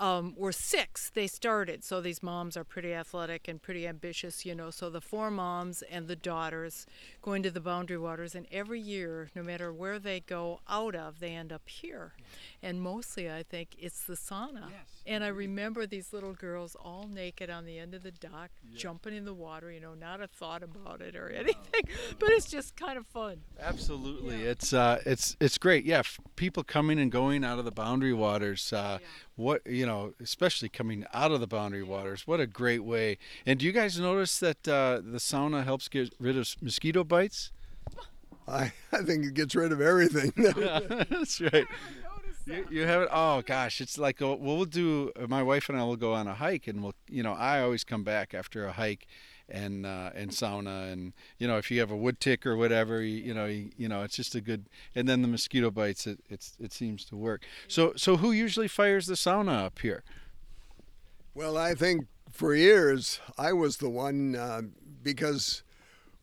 um, 0.00 0.34
were 0.36 0.50
six. 0.52 1.10
They 1.14 1.28
started. 1.28 1.84
So 1.84 2.00
these 2.00 2.22
moms 2.22 2.56
are 2.56 2.64
pretty 2.64 2.92
athletic 2.92 3.46
and 3.46 3.60
pretty 3.62 3.86
ambitious, 3.86 4.44
you 4.44 4.54
know. 4.54 4.70
So 4.70 4.90
the 4.90 5.00
four 5.00 5.30
moms 5.30 5.82
and 5.82 6.08
the 6.08 6.16
daughters 6.16 6.86
going 7.22 7.42
to 7.44 7.50
the 7.50 7.60
Boundary 7.60 7.98
Waters, 7.98 8.34
and 8.34 8.46
every 8.50 8.80
year, 8.80 9.30
no 9.36 9.42
matter 9.42 9.72
where 9.72 9.98
they 9.98 10.20
go 10.20 10.60
out 10.68 10.94
of, 10.94 11.20
they 11.20 11.32
end 11.36 11.52
up 11.52 11.68
here. 11.68 12.14
And 12.62 12.80
mostly, 12.82 13.30
I 13.30 13.42
think 13.42 13.76
it's 13.78 14.02
the 14.04 14.14
sauna. 14.14 14.64
And 15.06 15.22
I 15.22 15.28
remember 15.28 15.86
these 15.86 16.12
little 16.12 16.32
girls 16.34 16.74
all 16.82 17.06
naked 17.06 17.50
on 17.50 17.64
the 17.66 17.78
end 17.78 17.94
of 17.94 18.02
the 18.02 18.10
dock, 18.10 18.50
jumping 18.74 19.14
in 19.14 19.24
the 19.26 19.34
water. 19.34 19.70
You 19.70 19.80
know, 19.80 19.94
not 19.94 20.20
a 20.22 20.26
thought 20.26 20.62
about 20.62 21.00
it 21.02 21.14
or 21.14 21.28
anything, 21.30 21.84
but 22.18 22.30
it's 22.30 22.46
just 22.50 22.74
kind 22.76 22.96
of 22.96 23.06
fun. 23.06 23.42
Absolutely, 23.60 24.42
it's 24.42 24.72
uh, 24.72 25.00
it's 25.04 25.36
it's 25.40 25.58
great. 25.58 25.84
Yeah, 25.84 25.98
f- 26.00 26.18
people 26.36 26.62
coming 26.64 26.98
and 26.98 27.10
going 27.12 27.44
out 27.44 27.58
of 27.58 27.64
the 27.66 27.70
Boundary 27.70 28.14
Waters. 28.14 28.72
Uh, 28.72 28.98
What 29.36 29.66
you 29.66 29.86
know, 29.86 29.89
especially 30.20 30.68
coming 30.68 31.04
out 31.12 31.32
of 31.32 31.40
the 31.40 31.46
Boundary 31.46 31.82
Waters. 31.82 32.26
What 32.26 32.40
a 32.40 32.46
great 32.46 32.84
way! 32.84 33.18
And 33.46 33.58
do 33.58 33.66
you 33.66 33.72
guys 33.72 33.98
notice 33.98 34.38
that 34.38 34.66
uh, 34.68 35.00
the 35.04 35.18
sauna 35.18 35.64
helps 35.64 35.88
get 35.88 36.14
rid 36.18 36.36
of 36.36 36.48
mosquito 36.60 37.04
bites? 37.04 37.52
I, 38.48 38.72
I 38.92 39.02
think 39.02 39.24
it 39.24 39.34
gets 39.34 39.54
rid 39.54 39.72
of 39.72 39.80
everything. 39.80 40.32
That's 40.36 41.40
right. 41.40 41.66
You, 42.46 42.66
you 42.70 42.86
have 42.86 43.02
it. 43.02 43.08
Oh 43.12 43.42
gosh, 43.42 43.80
it's 43.80 43.98
like 43.98 44.20
uh, 44.20 44.36
we'll 44.38 44.64
do. 44.64 45.12
My 45.28 45.42
wife 45.42 45.68
and 45.68 45.78
I 45.78 45.84
will 45.84 45.96
go 45.96 46.14
on 46.14 46.26
a 46.26 46.34
hike, 46.34 46.66
and 46.66 46.82
we'll. 46.82 46.94
You 47.08 47.22
know, 47.22 47.32
I 47.32 47.62
always 47.62 47.84
come 47.84 48.02
back 48.02 48.34
after 48.34 48.66
a 48.66 48.72
hike, 48.72 49.06
and 49.50 49.86
uh, 49.86 50.10
and 50.14 50.30
sauna, 50.30 50.92
and 50.92 51.12
you 51.38 51.46
know, 51.46 51.58
if 51.58 51.70
you 51.70 51.80
have 51.80 51.90
a 51.90 51.96
wood 51.96 52.20
tick 52.20 52.46
or 52.46 52.56
whatever, 52.56 53.02
you, 53.02 53.16
you 53.16 53.34
know, 53.34 53.46
you, 53.46 53.70
you 53.76 53.88
know, 53.88 54.02
it's 54.02 54.16
just 54.16 54.34
a 54.34 54.40
good. 54.40 54.66
And 54.94 55.08
then 55.08 55.22
the 55.22 55.28
mosquito 55.28 55.70
bites, 55.70 56.06
it 56.06 56.20
it's 56.28 56.56
it 56.60 56.72
seems 56.72 57.04
to 57.06 57.16
work. 57.16 57.42
So 57.68 57.92
so 57.96 58.16
who 58.16 58.32
usually 58.32 58.68
fires 58.68 59.06
the 59.06 59.14
sauna 59.14 59.64
up 59.64 59.78
here? 59.80 60.02
Well, 61.34 61.56
I 61.56 61.74
think 61.74 62.06
for 62.30 62.54
years 62.54 63.20
I 63.38 63.52
was 63.52 63.78
the 63.78 63.90
one 63.90 64.36
uh, 64.36 64.62
because 65.02 65.62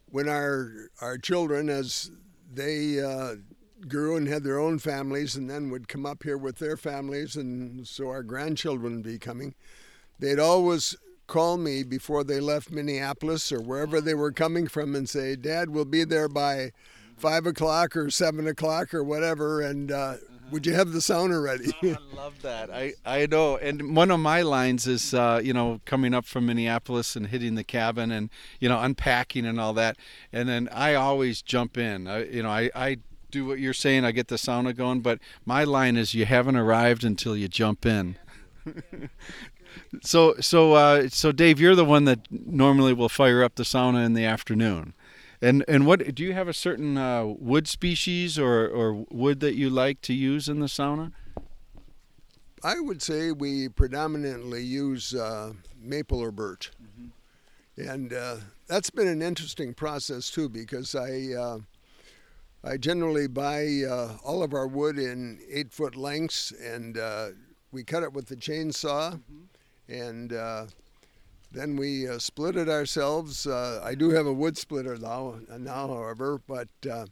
when 0.10 0.30
our 0.30 0.90
our 1.02 1.18
children, 1.18 1.70
as 1.70 2.12
they 2.54 3.02
uh, 3.02 3.36
grew 3.88 4.16
and 4.16 4.28
had 4.28 4.44
their 4.44 4.60
own 4.60 4.80
families, 4.80 5.36
and 5.36 5.50
then 5.50 5.70
would 5.70 5.88
come 5.88 6.06
up 6.06 6.24
here 6.24 6.38
with 6.38 6.58
their 6.60 6.78
families, 6.78 7.36
and 7.36 7.88
so 7.88 8.10
our 8.10 8.24
grandchildren 8.24 8.96
would 8.96 9.04
be 9.04 9.20
coming, 9.20 9.54
they'd 10.20 10.40
always 10.40 10.96
call 11.28 11.58
me 11.58 11.84
before 11.84 12.24
they 12.24 12.40
left 12.40 12.72
Minneapolis 12.72 13.52
or 13.52 13.62
wherever 13.62 14.02
they 14.02 14.14
were 14.14 14.32
coming 14.32 14.68
from 14.68 14.96
and 14.96 15.08
say, 15.08 15.36
"Dad, 15.36 15.70
we'll 15.70 15.86
be 15.86 16.04
there 16.04 16.30
by." 16.30 16.72
Five 17.18 17.48
o'clock 17.48 17.98
or 17.98 18.12
seven 18.12 18.46
o'clock 18.46 18.94
or 18.94 19.04
whatever, 19.04 19.60
and 19.60 19.92
uh, 19.92 20.18
would 20.52 20.66
you 20.66 20.74
have 20.74 20.92
the 20.92 21.00
sauna 21.00 21.44
ready? 21.44 21.72
I 21.84 22.16
love 22.16 22.42
that. 22.42 22.70
I, 22.72 22.94
I 23.06 23.26
know. 23.26 23.58
And 23.58 23.96
one 23.96 24.12
of 24.12 24.20
my 24.20 24.42
lines 24.42 24.88
is, 24.88 25.14
uh, 25.14 25.42
you 25.44 25.54
know, 25.54 25.82
coming 25.86 26.14
up 26.14 26.26
from 26.26 26.46
Minneapolis 26.46 27.16
and 27.16 27.28
hitting 27.28 27.56
the 27.56 27.64
cabin 27.64 28.12
and, 28.12 28.30
you 28.60 28.70
know, 28.70 28.80
unpacking 28.80 29.46
and 29.46 29.60
all 29.60 29.74
that. 29.74 29.98
And 30.32 30.48
then 30.48 30.70
I 30.72 30.96
always 30.96 31.42
jump 31.42 31.78
in. 31.78 32.08
I, 32.08 32.26
you 32.26 32.44
know, 32.44 32.50
I, 32.50 32.70
I 32.76 32.98
do 33.30 33.46
what 33.46 33.60
you're 33.60 33.74
saying. 33.74 34.06
I 34.06 34.12
get 34.12 34.30
the 34.30 34.36
sauna 34.36 34.76
going. 34.76 35.02
But 35.02 35.20
my 35.46 35.64
line 35.64 35.98
is, 35.98 36.14
you 36.14 36.26
haven't 36.26 36.56
arrived 36.56 37.04
until 37.04 37.36
you 37.36 37.48
jump 37.48 37.86
in. 37.86 38.18
so, 40.02 40.36
so, 40.40 40.74
uh, 40.74 41.10
so 41.10 41.32
Dave, 41.32 41.60
you're 41.60 41.76
the 41.76 41.86
one 41.86 42.06
that 42.06 42.20
normally 42.32 42.94
will 42.94 43.10
fire 43.10 43.44
up 43.44 43.56
the 43.56 43.64
sauna 43.64 44.06
in 44.06 44.14
the 44.14 44.26
afternoon. 44.26 44.94
And 45.42 45.64
and 45.68 45.86
what 45.86 46.16
do 46.16 46.24
you 46.24 46.34
have 46.34 46.48
a 46.48 46.54
certain 46.54 46.98
uh, 46.98 47.26
wood 47.26 47.68
species 47.68 48.40
or, 48.40 48.68
or 48.68 49.06
wood 49.12 49.40
that 49.42 49.56
you 49.56 49.70
like 49.70 50.02
to 50.02 50.14
use 50.14 50.50
in 50.50 50.60
the 50.60 50.66
sauna? 50.66 51.12
I 52.64 52.80
would 52.80 53.04
say 53.04 53.32
we 53.32 53.70
predominantly 53.70 54.64
use 54.64 55.14
uh, 55.14 55.54
maple 55.80 56.20
or 56.20 56.32
birch, 56.32 56.72
and 57.78 58.12
uh, 58.14 58.38
that's 58.66 58.90
been 58.90 59.08
an 59.08 59.22
interesting 59.22 59.76
process 59.76 60.32
too 60.32 60.50
because 60.50 60.96
I 60.96 61.34
uh, 61.40 61.60
I 62.64 62.78
generally 62.78 63.28
buy 63.28 63.84
uh, 63.88 64.18
all 64.24 64.42
of 64.42 64.54
our 64.56 64.68
wood 64.68 64.98
in 64.98 65.40
eight 65.50 65.72
foot 65.72 65.96
lengths, 65.96 66.52
and 66.52 66.98
uh, 66.98 67.30
we 67.72 67.84
cut 67.84 68.02
it 68.02 68.12
with 68.12 68.26
the 68.26 68.36
chainsaw, 68.36 69.20
and 69.88 70.34
uh, 70.34 70.66
then 71.52 71.76
we 71.76 72.08
uh, 72.08 72.20
split 72.20 72.56
it 72.56 72.70
ourselves. 72.70 73.48
Uh, 73.48 73.82
I 73.84 73.96
do 73.96 74.10
have 74.12 74.26
a 74.26 74.34
wood 74.34 74.58
splitter 74.58 74.98
now, 74.98 75.36
now 75.58 75.88
however, 75.88 76.42
but 76.48 76.70
uh, 76.90 77.06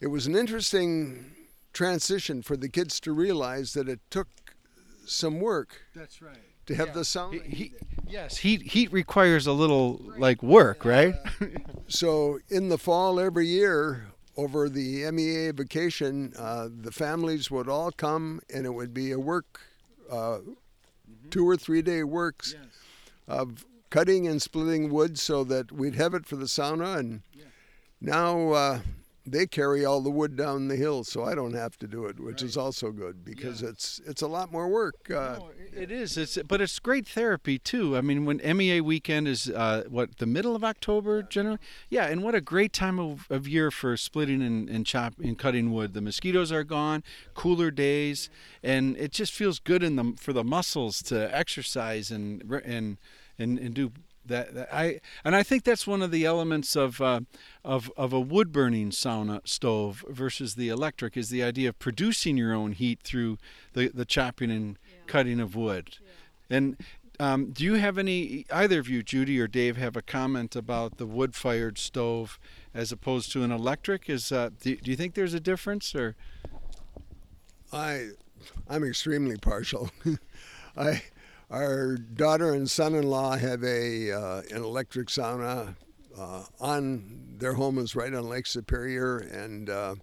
it 0.00 0.08
was 0.08 0.26
an 0.26 0.36
interesting 0.36 1.32
transition 1.72 2.42
for 2.42 2.56
the 2.56 2.68
kids 2.68 3.00
to 3.00 3.12
realize 3.12 3.72
that 3.74 3.88
it 3.88 4.00
took 4.10 4.28
some 5.06 5.40
work 5.40 5.82
That's 5.94 6.20
right. 6.20 6.36
to 6.66 6.74
have 6.74 6.92
the 6.94 7.04
sound. 7.04 7.34
He, 7.34 7.40
he, 7.40 7.72
yes, 8.06 8.36
heat 8.36 8.62
heat 8.62 8.92
requires 8.92 9.46
a 9.46 9.52
little 9.52 10.00
like 10.18 10.42
work, 10.42 10.84
right? 10.84 11.14
So 11.90 12.38
in 12.50 12.68
the 12.68 12.76
fall 12.76 13.18
every 13.18 13.46
year, 13.46 14.08
over 14.36 14.68
the 14.68 15.10
MEA 15.10 15.52
vacation, 15.52 16.34
uh, 16.38 16.68
the 16.70 16.92
families 16.92 17.50
would 17.50 17.66
all 17.66 17.90
come, 17.90 18.40
and 18.52 18.66
it 18.66 18.74
would 18.74 18.92
be 18.92 19.10
a 19.10 19.18
work, 19.18 19.60
uh, 21.26 21.28
two 21.30 21.48
or 21.48 21.56
three 21.56 21.82
day 21.82 22.02
works 22.02 22.54
of 23.26 23.64
cutting 23.90 24.26
and 24.26 24.40
splitting 24.42 24.90
wood, 24.90 25.18
so 25.18 25.44
that 25.44 25.72
we'd 25.72 25.94
have 25.94 26.14
it 26.14 26.26
for 26.26 26.36
the 26.36 26.46
sauna. 26.46 26.98
And 26.98 27.22
now 28.00 28.50
uh, 28.50 28.80
they 29.30 29.46
carry 29.46 29.84
all 29.84 30.00
the 30.00 30.10
wood 30.10 30.36
down 30.36 30.68
the 30.68 30.76
hill, 30.76 31.04
so 31.04 31.24
I 31.24 31.34
don't 31.34 31.54
have 31.54 31.78
to 31.78 31.86
do 31.86 32.06
it, 32.06 32.18
which 32.20 32.42
is 32.42 32.56
also 32.56 32.90
good 32.90 33.24
because 33.24 33.62
it's 33.62 34.00
it's 34.06 34.22
a 34.22 34.26
lot 34.26 34.50
more 34.52 34.68
work. 34.68 35.10
Uh, 35.10 35.38
No, 35.38 35.50
it 35.72 35.90
is. 35.90 36.16
It's 36.16 36.38
but 36.46 36.60
it's 36.60 36.78
great 36.78 37.06
therapy 37.06 37.58
too. 37.58 37.96
I 37.96 38.00
mean, 38.00 38.24
when 38.24 38.38
MEA 38.38 38.80
weekend 38.80 39.28
is 39.28 39.48
uh, 39.48 39.84
what 39.88 40.18
the 40.18 40.26
middle 40.26 40.56
of 40.56 40.64
October 40.64 41.22
generally. 41.22 41.58
Yeah, 41.88 42.06
and 42.06 42.22
what 42.22 42.34
a 42.34 42.40
great 42.40 42.72
time 42.72 42.98
of, 42.98 43.26
of 43.30 43.46
year 43.46 43.70
for 43.70 43.96
splitting 43.96 44.42
and, 44.42 44.68
and 44.68 44.84
chop 44.86 45.14
and 45.18 45.38
cutting 45.38 45.72
wood. 45.72 45.94
The 45.94 46.00
mosquitoes 46.00 46.50
are 46.52 46.64
gone, 46.64 47.02
cooler 47.34 47.70
days, 47.70 48.30
and 48.62 48.96
it 48.96 49.12
just 49.12 49.32
feels 49.32 49.58
good 49.58 49.82
in 49.82 49.96
the 49.96 50.14
for 50.18 50.32
the 50.32 50.44
muscles 50.44 51.02
to 51.04 51.34
exercise 51.36 52.10
and 52.10 52.42
and 52.64 52.98
and, 53.38 53.58
and 53.58 53.74
do. 53.74 53.92
That, 54.28 54.54
that 54.54 54.68
I 54.72 55.00
and 55.24 55.34
I 55.34 55.42
think 55.42 55.64
that's 55.64 55.86
one 55.86 56.02
of 56.02 56.10
the 56.10 56.24
elements 56.24 56.76
of 56.76 57.00
uh, 57.00 57.20
of 57.64 57.90
of 57.96 58.12
a 58.12 58.20
wood 58.20 58.52
burning 58.52 58.90
sauna 58.90 59.46
stove 59.46 60.04
versus 60.08 60.54
the 60.54 60.68
electric 60.68 61.16
is 61.16 61.28
the 61.28 61.42
idea 61.42 61.70
of 61.70 61.78
producing 61.78 62.36
your 62.36 62.54
own 62.54 62.72
heat 62.72 63.00
through 63.02 63.38
the 63.72 63.88
the 63.88 64.04
chopping 64.04 64.50
and 64.50 64.78
cutting 65.06 65.40
of 65.40 65.56
wood. 65.56 65.96
And 66.50 66.76
um, 67.20 67.50
do 67.50 67.64
you 67.64 67.74
have 67.74 67.98
any, 67.98 68.46
either 68.52 68.78
of 68.78 68.88
you, 68.88 69.02
Judy 69.02 69.40
or 69.40 69.48
Dave, 69.48 69.76
have 69.76 69.96
a 69.96 70.02
comment 70.02 70.54
about 70.54 70.98
the 70.98 71.06
wood 71.06 71.34
fired 71.34 71.76
stove 71.76 72.38
as 72.72 72.92
opposed 72.92 73.32
to 73.32 73.42
an 73.42 73.50
electric? 73.50 74.08
Is 74.08 74.30
uh, 74.30 74.50
do, 74.60 74.76
do 74.76 74.90
you 74.90 74.96
think 74.96 75.14
there's 75.14 75.34
a 75.34 75.40
difference 75.40 75.94
or? 75.94 76.14
I, 77.72 78.10
I'm 78.68 78.84
extremely 78.84 79.36
partial. 79.36 79.90
I, 80.76 81.02
our 81.50 81.96
daughter 81.96 82.52
and 82.52 82.68
son-in-law 82.68 83.36
have 83.36 83.62
a 83.64 84.12
uh, 84.12 84.42
an 84.50 84.62
electric 84.62 85.08
sauna 85.08 85.74
uh, 86.18 86.44
on 86.60 87.36
their 87.38 87.54
home 87.54 87.78
is 87.78 87.94
right 87.94 88.12
on 88.12 88.28
Lake 88.28 88.46
Superior, 88.46 89.18
and 89.18 89.70
uh, 89.70 89.94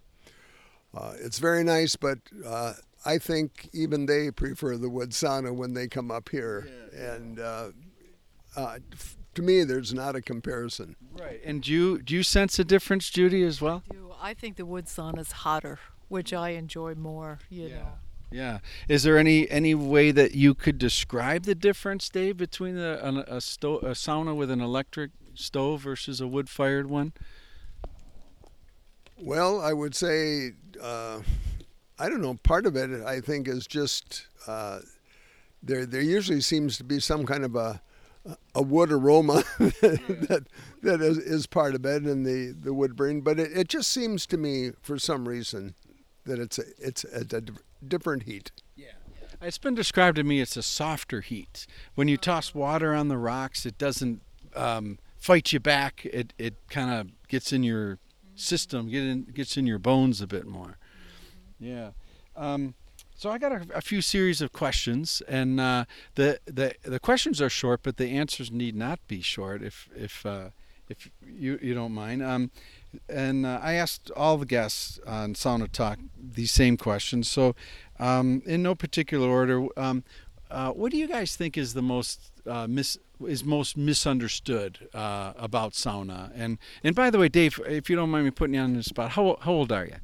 uh, 0.95 1.13
it's 1.19 1.39
very 1.39 1.63
nice. 1.63 1.95
But 1.95 2.19
uh, 2.45 2.73
I 3.05 3.17
think 3.17 3.69
even 3.73 4.05
they 4.05 4.31
prefer 4.31 4.77
the 4.77 4.89
wood 4.89 5.12
sauna 5.12 5.53
when 5.53 5.73
they 5.73 5.88
come 5.88 6.12
up 6.12 6.29
here, 6.29 6.67
and 6.93 7.39
uh, 7.39 7.69
uh, 8.55 8.77
f- 8.93 9.17
to 9.36 9.41
me, 9.41 9.63
there's 9.63 9.93
not 9.93 10.15
a 10.15 10.21
comparison. 10.21 10.95
Right. 11.12 11.41
And 11.43 11.62
do 11.62 11.71
you 11.71 12.01
do 12.01 12.15
you 12.15 12.23
sense 12.23 12.58
a 12.60 12.63
difference, 12.63 13.10
Judy, 13.10 13.43
as 13.43 13.62
well? 13.62 13.84
Do 13.91 14.13
I 14.21 14.34
think 14.34 14.55
the 14.55 14.65
wood 14.65 14.86
sauna 14.86 15.19
is 15.19 15.31
hotter, 15.31 15.79
which 16.08 16.34
I 16.34 16.49
enjoy 16.51 16.95
more. 16.95 17.39
You 17.49 17.69
know. 17.69 17.88
Yeah. 18.31 18.59
Is 18.89 19.03
there 19.03 19.17
any 19.17 19.49
any 19.49 19.75
way 19.75 20.11
that 20.11 20.33
you 20.35 20.53
could 20.53 20.77
describe 20.77 21.43
the 21.43 21.55
difference, 21.55 22.09
Dave, 22.09 22.38
between 22.38 22.77
a 22.77 22.97
an, 23.01 23.17
a, 23.27 23.39
sto- 23.39 23.79
a 23.79 23.91
sauna 23.91 24.35
with 24.35 24.51
an 24.51 24.61
electric 24.61 25.11
stove 25.35 25.81
versus 25.81 26.19
a 26.21 26.27
wood 26.27 26.49
fired 26.49 26.89
one? 26.89 27.13
Well, 29.17 29.61
I 29.61 29.71
would 29.73 29.95
say, 29.95 30.51
uh, 30.81 31.21
I 31.97 32.09
don't 32.09 32.21
know. 32.21 32.35
Part 32.43 32.65
of 32.65 32.75
it, 32.75 33.03
I 33.05 33.21
think, 33.21 33.47
is 33.47 33.65
just 33.65 34.27
uh, 34.47 34.79
there. 35.63 35.85
There 35.85 36.01
usually 36.01 36.41
seems 36.41 36.77
to 36.77 36.83
be 36.83 36.99
some 36.99 37.25
kind 37.25 37.45
of 37.45 37.55
a 37.55 37.81
a 38.55 38.61
wood 38.61 38.91
aroma 38.91 39.43
that 39.60 40.45
that 40.81 41.02
is, 41.02 41.17
is 41.17 41.47
part 41.47 41.75
of 41.75 41.85
it, 41.85 42.04
and 42.04 42.25
the 42.25 42.54
the 42.60 42.73
wood 42.73 42.95
burn. 42.95 43.21
But 43.21 43.39
it, 43.39 43.52
it 43.56 43.67
just 43.69 43.89
seems 43.91 44.25
to 44.27 44.37
me, 44.37 44.71
for 44.81 45.00
some 45.00 45.27
reason, 45.27 45.75
that 46.25 46.39
it's 46.39 46.60
a, 46.60 46.63
it's 46.77 47.04
a, 47.06 47.25
a 47.37 47.41
different 47.86 48.23
heat. 48.23 48.52
Yeah. 48.75 48.88
It's 49.42 49.58
been 49.58 49.75
described 49.75 50.17
to 50.17 50.23
me 50.23 50.42
it's 50.42 50.58
a 50.58 50.63
softer 50.63 51.21
heat. 51.21 51.67
When 51.96 52.08
you 52.08 52.17
toss 52.17 52.54
water 52.54 52.94
on 52.94 53.08
the 53.10 53.17
rocks, 53.17 53.65
it 53.65 53.77
doesn't 53.77 54.21
um, 54.56 54.98
fight 55.17 55.54
you 55.54 55.60
back. 55.60 56.06
It 56.06 56.33
it 56.38 56.56
kind 56.69 56.92
of 56.92 57.08
gets 57.27 57.52
in 57.54 57.63
your 57.63 58.00
system, 58.36 58.90
get 58.90 59.04
in, 59.04 59.23
gets 59.33 59.58
in 59.58 59.67
your 59.67 59.79
bones 59.79 60.21
a 60.21 60.27
bit 60.27 60.46
more. 60.46 60.77
Yeah. 61.60 61.92
Um, 62.36 62.75
So 63.17 63.29
I 63.29 63.38
got 63.38 63.52
a, 63.54 63.65
a 63.73 63.81
few 63.81 64.02
series 64.02 64.42
of 64.42 64.52
questions, 64.52 65.21
and 65.27 65.60
uh, 65.60 65.86
the 66.15 66.40
the 66.46 66.73
the 66.83 67.00
questions 67.00 67.42
are 67.42 67.50
short, 67.50 67.81
but 67.81 67.96
the 67.98 68.10
answers 68.19 68.52
need 68.52 68.75
not 68.75 69.00
be 69.08 69.21
short 69.21 69.62
if 69.62 69.88
if 69.96 70.25
uh, 70.25 70.50
if 70.90 71.10
you 71.25 71.58
you 71.62 71.73
don't 71.73 71.94
mind. 71.94 72.21
Um, 72.21 72.52
and 73.10 73.46
uh, 73.46 73.60
I 73.62 73.73
asked 73.73 74.12
all 74.15 74.37
the 74.37 74.46
guests 74.46 75.00
on 75.06 75.33
Sauna 75.33 75.71
Talk 75.71 76.00
these 76.17 76.52
same 76.52 76.77
questions. 76.77 77.29
So, 77.29 77.56
um, 78.00 78.41
in 78.46 78.63
no 78.63 78.75
particular 78.75 79.27
order, 79.27 79.67
um, 79.77 80.04
uh, 80.52 80.71
what 80.71 80.91
do 80.91 80.98
you 80.98 81.08
guys 81.08 81.35
think 81.35 81.58
is 81.58 81.73
the 81.73 81.81
most 81.81 82.31
uh, 82.46 82.67
mis- 82.67 82.98
is 83.27 83.43
most 83.43 83.77
misunderstood 83.77 84.89
uh, 84.93 85.33
about 85.37 85.73
sauna? 85.73 86.31
And 86.35 86.58
and 86.83 86.96
by 86.96 87.10
the 87.10 87.17
way, 87.17 87.29
Dave, 87.29 87.60
if 87.67 87.89
you 87.89 87.96
don't 87.96 88.10
mind 88.10 88.25
me 88.25 88.31
putting 88.31 88.56
you 88.56 88.62
on 88.62 88.73
the 88.73 88.83
spot, 88.83 89.12
how 89.12 89.37
how 89.41 89.52
old 89.52 89.71
are 89.71 89.85
you? 89.85 89.96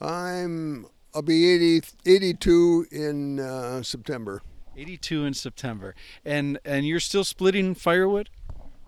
I'm 0.00 0.86
I'll 1.14 1.22
be 1.22 1.50
80, 1.50 1.82
82 2.04 2.86
in 2.90 3.40
uh, 3.40 3.82
September. 3.82 4.42
82 4.76 5.24
in 5.24 5.32
September, 5.34 5.94
and 6.24 6.58
and 6.64 6.86
you're 6.86 7.00
still 7.00 7.24
splitting 7.24 7.74
firewood. 7.74 8.28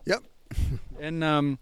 Yep. 0.04 0.24
and 1.00 1.24
um, 1.24 1.58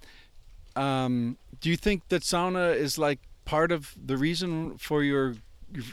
um, 0.76 1.38
do 1.60 1.70
you 1.70 1.76
think 1.76 2.08
that 2.08 2.22
sauna 2.22 2.74
is 2.74 2.98
like 2.98 3.20
part 3.44 3.72
of 3.72 3.94
the 3.96 4.16
reason 4.16 4.78
for 4.78 5.02
your 5.02 5.36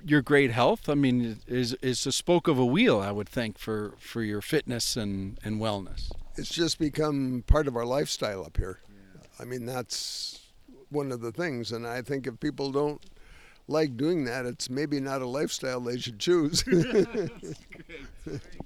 your 0.06 0.22
great 0.22 0.52
health? 0.52 0.90
I 0.90 0.96
mean, 0.96 1.40
is 1.48 1.74
is 1.76 2.06
a 2.06 2.12
spoke 2.12 2.48
of 2.48 2.58
a 2.58 2.66
wheel, 2.66 3.00
I 3.00 3.12
would 3.12 3.30
think, 3.30 3.58
for 3.58 3.94
for 3.98 4.22
your 4.22 4.42
fitness 4.42 4.98
and 4.98 5.40
and 5.44 5.60
wellness. 5.60 6.12
It's 6.36 6.50
just 6.50 6.80
become 6.80 7.44
part 7.48 7.68
of 7.68 7.76
our 7.76 7.86
lifestyle 7.86 8.44
up 8.44 8.58
here. 8.58 8.80
Yeah. 8.90 9.22
I 9.40 9.46
mean, 9.46 9.66
that's 9.66 10.40
one 10.90 11.12
of 11.12 11.22
the 11.22 11.32
things, 11.32 11.72
and 11.72 11.88
I 11.88 12.02
think 12.02 12.28
if 12.28 12.40
people 12.40 12.72
don't 12.72 13.02
like 13.68 13.96
doing 13.98 14.26
that, 14.26 14.46
it's 14.46 14.70
maybe 14.70 15.00
not 15.00 15.22
a 15.22 15.28
lifestyle 15.28 15.80
they 15.80 15.98
should 15.98 16.20
choose. 16.20 16.64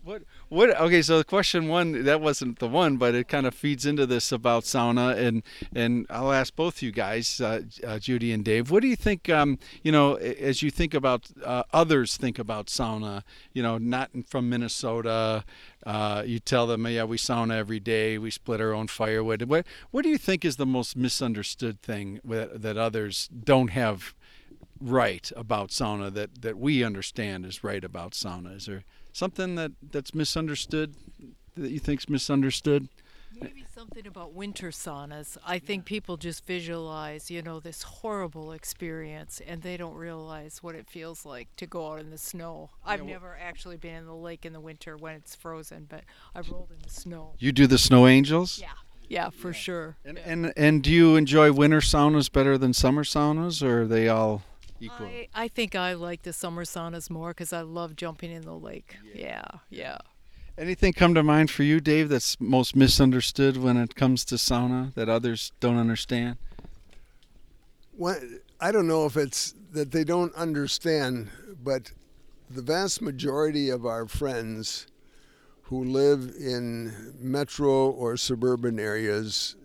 what 0.03 0.23
what 0.49 0.79
okay, 0.81 1.01
so 1.01 1.23
question 1.23 1.67
one 1.67 2.03
that 2.05 2.21
wasn't 2.21 2.59
the 2.59 2.67
one, 2.67 2.97
but 2.97 3.15
it 3.15 3.27
kind 3.27 3.45
of 3.45 3.53
feeds 3.53 3.85
into 3.85 4.05
this 4.05 4.31
about 4.31 4.63
sauna 4.63 5.15
and 5.17 5.43
and 5.75 6.05
I'll 6.09 6.31
ask 6.31 6.55
both 6.55 6.81
you 6.81 6.91
guys, 6.91 7.39
uh, 7.41 7.61
uh, 7.85 7.99
Judy 7.99 8.31
and 8.31 8.43
Dave, 8.43 8.71
what 8.71 8.81
do 8.81 8.87
you 8.87 8.95
think 8.95 9.29
um, 9.29 9.59
you 9.83 9.91
know, 9.91 10.15
as 10.15 10.61
you 10.61 10.71
think 10.71 10.93
about 10.93 11.27
uh, 11.43 11.63
others 11.73 12.17
think 12.17 12.39
about 12.39 12.67
sauna, 12.67 13.23
you 13.53 13.61
know, 13.61 13.77
not 13.77 14.09
from 14.27 14.49
Minnesota, 14.49 15.43
uh, 15.85 16.23
you 16.25 16.39
tell 16.39 16.67
them, 16.67 16.85
yeah, 16.87 17.03
we 17.03 17.17
sauna 17.17 17.55
every 17.55 17.79
day. 17.79 18.17
We 18.17 18.29
split 18.29 18.59
our 18.59 18.73
own 18.73 18.87
firewood. 18.87 19.43
What 19.43 19.65
What 19.91 20.03
do 20.03 20.09
you 20.09 20.17
think 20.17 20.43
is 20.43 20.57
the 20.57 20.65
most 20.65 20.97
misunderstood 20.97 21.81
thing 21.81 22.19
that, 22.25 22.61
that 22.61 22.77
others 22.77 23.29
don't 23.29 23.69
have 23.69 24.13
right 24.81 25.31
about 25.35 25.69
sauna 25.69 26.13
that 26.13 26.41
that 26.41 26.57
we 26.57 26.83
understand 26.83 27.45
is 27.45 27.63
right 27.63 27.83
about 27.83 28.11
sauna? 28.11 28.57
Is 28.57 28.65
there 28.65 28.83
something 29.13 29.55
that 29.55 29.71
that's 29.91 30.13
misunderstood 30.13 30.95
that 31.55 31.71
you 31.71 31.79
think's 31.79 32.09
misunderstood? 32.09 32.87
Maybe 33.39 33.65
something 33.73 34.07
about 34.07 34.33
winter 34.33 34.69
saunas. 34.69 35.37
I 35.45 35.59
think 35.59 35.85
people 35.85 36.17
just 36.17 36.45
visualize, 36.45 37.29
you 37.29 37.43
know, 37.43 37.59
this 37.59 37.83
horrible 37.83 38.51
experience 38.51 39.41
and 39.45 39.61
they 39.61 39.77
don't 39.77 39.93
realize 39.93 40.63
what 40.63 40.73
it 40.73 40.89
feels 40.89 41.25
like 41.25 41.47
to 41.57 41.67
go 41.67 41.91
out 41.91 41.99
in 41.99 42.09
the 42.09 42.17
snow. 42.17 42.71
I've 42.83 43.03
yeah, 43.03 43.13
never 43.13 43.37
actually 43.39 43.77
been 43.77 43.93
in 43.93 44.05
the 44.05 44.15
lake 44.15 44.45
in 44.45 44.53
the 44.53 44.59
winter 44.59 44.97
when 44.97 45.15
it's 45.15 45.35
frozen, 45.35 45.85
but 45.87 46.03
I've 46.33 46.49
rolled 46.49 46.71
in 46.71 46.79
the 46.83 46.89
snow. 46.89 47.33
You 47.37 47.51
do 47.51 47.67
the 47.67 47.77
snow 47.77 48.07
angels? 48.07 48.59
Yeah. 48.59 48.69
Yeah, 49.09 49.29
for 49.29 49.49
yeah. 49.49 49.53
sure. 49.53 49.97
And, 50.03 50.17
and 50.17 50.53
and 50.57 50.83
do 50.83 50.91
you 50.91 51.15
enjoy 51.15 51.53
winter 51.53 51.79
saunas 51.79 52.29
better 52.29 52.57
than 52.57 52.73
summer 52.73 53.05
saunas 53.05 53.63
or 53.63 53.83
are 53.83 53.87
they 53.87 54.09
all 54.09 54.43
equal? 54.79 55.07
I, 55.07 55.27
I 55.33 55.47
think 55.47 55.75
I 55.75 55.93
like 55.93 56.23
the 56.23 56.33
summer 56.33 56.63
saunas 56.65 57.09
more 57.09 57.29
because 57.29 57.53
I 57.53 57.61
love 57.61 57.95
jumping 57.95 58.31
in 58.31 58.43
the 58.43 58.53
lake. 58.53 58.97
Yeah. 59.13 59.21
yeah, 59.21 59.47
yeah. 59.69 59.97
Anything 60.57 60.93
come 60.93 61.13
to 61.13 61.21
mind 61.21 61.51
for 61.51 61.63
you, 61.63 61.79
Dave, 61.79 62.09
that's 62.09 62.39
most 62.39 62.75
misunderstood 62.75 63.57
when 63.57 63.77
it 63.77 63.95
comes 63.95 64.25
to 64.25 64.35
sauna 64.35 64.93
that 64.95 65.07
others 65.07 65.51
don't 65.59 65.77
understand? 65.77 66.37
Well, 67.95 68.19
I 68.59 68.71
don't 68.71 68.87
know 68.87 69.05
if 69.05 69.17
it's 69.17 69.53
that 69.73 69.91
they 69.91 70.03
don't 70.03 70.33
understand, 70.33 71.29
but 71.63 71.91
the 72.49 72.63
vast 72.63 73.01
majority 73.01 73.69
of 73.69 73.85
our 73.85 74.07
friends 74.07 74.87
who 75.63 75.83
live 75.83 76.33
in 76.39 77.13
metro 77.19 77.89
or 77.89 78.17
suburban 78.17 78.79
areas 78.79 79.55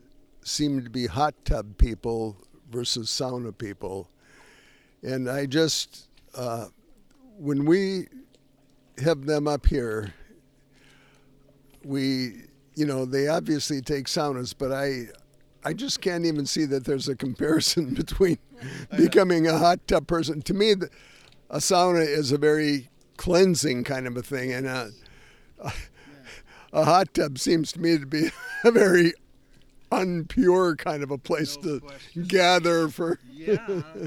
seem 0.43 0.83
to 0.83 0.91
be 0.91 1.07
hot 1.07 1.35
tub 1.45 1.79
people 1.79 2.37
versus 2.71 3.09
sauna 3.09 3.57
people. 3.57 4.09
And 5.03 5.29
I 5.29 5.47
just, 5.47 6.09
uh, 6.35 6.67
when 7.39 7.65
we 7.65 8.09
have 9.03 9.27
them 9.27 9.49
up 9.49 9.67
here, 9.67 10.15
we, 11.85 12.43
you 12.75 12.87
know, 12.87 13.05
they 13.05 13.29
obviously 13.29 13.81
take 13.81 14.07
saunas, 14.07 14.55
but 14.57 14.71
I, 14.71 15.09
I 15.65 15.73
just 15.73 16.01
can't 16.01 16.25
even 16.25 16.47
see 16.47 16.65
that 16.67 16.85
there's 16.85 17.09
a 17.09 17.17
comparison 17.17 17.95
between 17.95 18.39
becoming 18.97 19.47
a 19.47 19.59
hot 19.59 19.87
tub 19.89 20.07
person. 20.07 20.43
To 20.43 20.55
me, 20.55 20.73
a 21.51 21.59
sauna 21.59 22.07
is 22.07 22.33
a 22.33 22.39
very 22.39 22.89
cleansing 23.17 23.85
kind 23.85 24.07
of 24.07 24.17
a 24.17 24.23
thing, 24.23 24.53
and 24.53 24.67
a, 24.67 24.91
a 26.73 26.85
hot 26.85 27.13
tub 27.15 27.39
seems 27.39 27.73
to 27.73 27.81
me 27.81 27.99
to 27.99 28.07
be 28.07 28.31
a 28.65 28.71
very 28.71 29.15
unpure 29.93 30.77
kind 30.77 31.03
of 31.03 31.11
a 31.11 31.19
place 31.19 31.57
no 31.59 31.63
to 31.63 31.81
question. 31.81 32.25
gather 32.25 32.89
for. 32.89 33.19
yeah, 33.33 33.57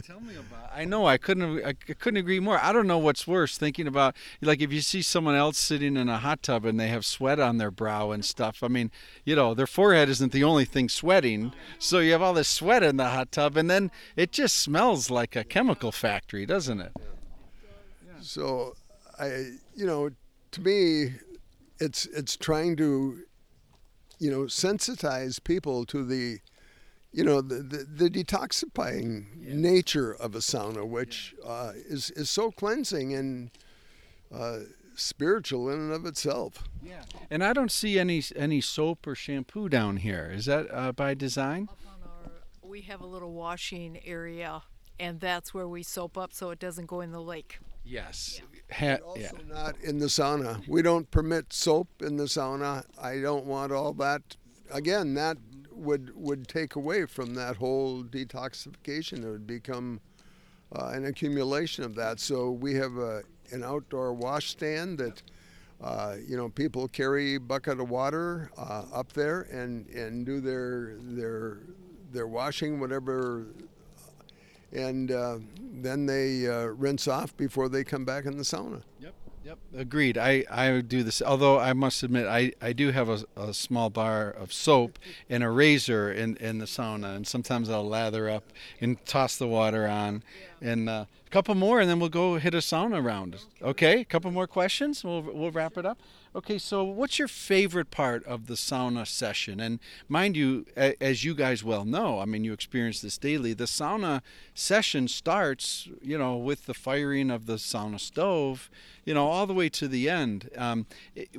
tell 0.03 0.19
me 0.19 0.35
about. 0.35 0.71
I 0.73 0.83
know 0.83 1.05
I 1.05 1.17
couldn't 1.17 1.63
I 1.63 1.73
couldn't 1.73 2.17
agree 2.17 2.39
more. 2.39 2.59
I 2.61 2.73
don't 2.73 2.87
know 2.87 2.97
what's 2.97 3.25
worse 3.25 3.57
thinking 3.57 3.87
about 3.87 4.15
like 4.41 4.61
if 4.61 4.73
you 4.73 4.81
see 4.81 5.01
someone 5.01 5.35
else 5.35 5.57
sitting 5.57 5.95
in 5.95 6.09
a 6.09 6.17
hot 6.17 6.43
tub 6.43 6.65
and 6.65 6.79
they 6.79 6.89
have 6.89 7.05
sweat 7.05 7.39
on 7.39 7.57
their 7.57 7.71
brow 7.71 8.11
and 8.11 8.25
stuff. 8.25 8.63
I 8.63 8.67
mean, 8.67 8.91
you 9.23 9.35
know, 9.35 9.53
their 9.53 9.67
forehead 9.67 10.09
isn't 10.09 10.31
the 10.31 10.43
only 10.43 10.65
thing 10.65 10.89
sweating. 10.89 11.53
So 11.79 11.99
you 11.99 12.11
have 12.11 12.21
all 12.21 12.33
this 12.33 12.49
sweat 12.49 12.83
in 12.83 12.97
the 12.97 13.09
hot 13.09 13.31
tub 13.31 13.55
and 13.55 13.69
then 13.69 13.91
it 14.15 14.31
just 14.31 14.57
smells 14.57 15.09
like 15.09 15.35
a 15.35 15.43
chemical 15.43 15.91
factory, 15.91 16.45
doesn't 16.45 16.81
it? 16.81 16.91
So 18.21 18.75
I 19.19 19.27
you 19.75 19.85
know, 19.85 20.09
to 20.51 20.61
me 20.61 21.13
it's 21.79 22.05
it's 22.07 22.35
trying 22.35 22.75
to 22.77 23.19
you 24.19 24.31
know 24.31 24.41
sensitize 24.41 25.43
people 25.43 25.85
to 25.85 26.03
the 26.05 26.39
you 27.11 27.23
know 27.23 27.41
the 27.41 27.55
the, 27.55 28.07
the 28.07 28.09
detoxifying 28.09 29.25
yeah. 29.39 29.53
nature 29.55 30.13
of 30.13 30.35
a 30.35 30.39
sauna, 30.39 30.85
which 30.87 31.33
yeah. 31.41 31.49
uh, 31.49 31.71
is 31.75 32.11
is 32.11 32.29
so 32.29 32.51
cleansing 32.51 33.13
and 33.13 33.51
uh, 34.33 34.59
spiritual 34.95 35.69
in 35.69 35.79
and 35.79 35.93
of 35.93 36.05
itself. 36.05 36.63
Yeah, 36.83 37.03
and 37.29 37.43
I 37.43 37.53
don't 37.53 37.71
see 37.71 37.97
any 37.97 38.21
any 38.35 38.61
soap 38.61 39.07
or 39.07 39.15
shampoo 39.15 39.69
down 39.69 39.97
here. 39.97 40.31
Is 40.33 40.45
that 40.45 40.67
uh, 40.71 40.91
by 40.91 41.13
design? 41.13 41.69
Our, 41.87 42.31
we 42.61 42.81
have 42.81 43.01
a 43.01 43.07
little 43.07 43.31
washing 43.31 43.99
area, 44.05 44.63
and 44.99 45.19
that's 45.21 45.53
where 45.53 45.67
we 45.67 45.83
soap 45.83 46.17
up 46.17 46.33
so 46.33 46.49
it 46.49 46.59
doesn't 46.59 46.87
go 46.87 46.99
in 46.99 47.11
the 47.11 47.21
lake. 47.21 47.59
Yes. 47.85 48.41
Ha- 48.71 48.97
also 49.05 49.19
yeah. 49.21 49.31
not 49.47 49.79
in 49.81 49.99
the 49.99 50.07
sauna. 50.07 50.67
We 50.67 50.81
don't 50.81 51.09
permit 51.11 51.53
soap 51.53 51.87
in 52.01 52.17
the 52.17 52.23
sauna. 52.23 52.83
I 53.01 53.19
don't 53.21 53.45
want 53.45 53.71
all 53.71 53.93
that. 53.93 54.35
Again, 54.71 55.13
that 55.13 55.37
would 55.71 56.11
would 56.15 56.47
take 56.47 56.75
away 56.75 57.05
from 57.05 57.35
that 57.35 57.57
whole 57.57 58.03
detoxification. 58.03 59.23
It 59.23 59.29
would 59.29 59.45
become 59.47 60.01
uh, 60.75 60.87
an 60.87 61.05
accumulation 61.05 61.83
of 61.83 61.95
that. 61.95 62.19
So 62.19 62.49
we 62.49 62.73
have 62.73 62.97
a, 62.97 63.21
an 63.51 63.63
outdoor 63.63 64.13
wash 64.13 64.49
stand 64.49 64.97
that. 64.99 65.21
Uh, 65.83 66.15
you 66.25 66.37
know, 66.37 66.47
people 66.47 66.87
carry 66.87 67.37
bucket 67.37 67.81
of 67.81 67.89
water 67.89 68.49
uh, 68.57 68.85
up 68.93 69.11
there 69.11 69.41
and, 69.41 69.85
and 69.89 70.25
do 70.25 70.39
their 70.39 70.95
their 71.01 71.57
their 72.13 72.27
washing, 72.27 72.79
whatever 72.79 73.47
and 74.71 75.11
uh, 75.11 75.37
then 75.59 76.05
they 76.05 76.47
uh, 76.47 76.65
rinse 76.67 77.07
off 77.07 77.35
before 77.37 77.69
they 77.69 77.83
come 77.83 78.05
back 78.05 78.25
in 78.25 78.37
the 78.37 78.43
sauna. 78.43 78.81
Yep. 78.99 79.13
Yep, 79.45 79.59
agreed. 79.77 80.17
I, 80.17 80.43
I 80.49 80.81
do 80.81 81.03
this, 81.03 81.21
although 81.21 81.59
I 81.59 81.73
must 81.73 82.01
admit 82.01 82.25
I, 82.25 82.53
I 82.63 82.73
do 82.73 82.89
have 82.89 83.09
a, 83.09 83.25
a 83.37 83.53
small 83.53 83.91
bar 83.91 84.31
of 84.31 84.51
soap 84.51 84.97
and 85.29 85.43
a 85.43 85.51
razor 85.51 86.11
in, 86.11 86.35
in 86.37 86.57
the 86.57 86.65
sauna, 86.65 87.15
and 87.15 87.27
sometimes 87.27 87.69
I'll 87.69 87.87
lather 87.87 88.27
up 88.27 88.45
and 88.81 88.97
toss 89.05 89.37
the 89.37 89.47
water 89.47 89.85
on, 89.85 90.23
and 90.61 90.89
uh, 90.89 91.05
a 91.27 91.29
couple 91.29 91.53
more, 91.53 91.79
and 91.79 91.87
then 91.87 91.99
we'll 91.99 92.09
go 92.09 92.37
hit 92.37 92.55
a 92.55 92.57
sauna 92.57 93.05
round. 93.05 93.37
Okay, 93.61 94.01
a 94.01 94.05
couple 94.05 94.31
more 94.31 94.47
questions. 94.47 95.03
We'll 95.03 95.21
we'll 95.21 95.51
wrap 95.51 95.77
it 95.77 95.85
up. 95.85 95.99
Okay, 96.35 96.57
so 96.57 96.83
what's 96.83 97.17
your 97.17 97.29
favorite 97.29 97.91
part 97.91 98.21
of 98.25 98.47
the 98.47 98.55
sauna 98.55 99.07
session? 99.07 99.61
And 99.61 99.79
mind 100.09 100.35
you, 100.35 100.65
as 100.75 101.23
you 101.23 101.33
guys 101.33 101.63
well 101.63 101.85
know, 101.85 102.19
I 102.19 102.25
mean, 102.25 102.43
you 102.43 102.51
experience 102.51 102.99
this 102.99 103.17
daily. 103.17 103.53
The 103.53 103.63
sauna 103.63 104.21
session 104.53 105.07
starts, 105.07 105.87
you 106.01 106.17
know, 106.17 106.35
with 106.35 106.65
the 106.65 106.73
firing 106.73 107.31
of 107.31 107.45
the 107.45 107.53
sauna 107.53 108.01
stove, 108.01 108.69
you 109.05 109.13
know, 109.13 109.27
all 109.29 109.47
the 109.47 109.53
way 109.53 109.69
to 109.69 109.87
the 109.87 110.09
end. 110.09 110.49
Um, 110.57 110.87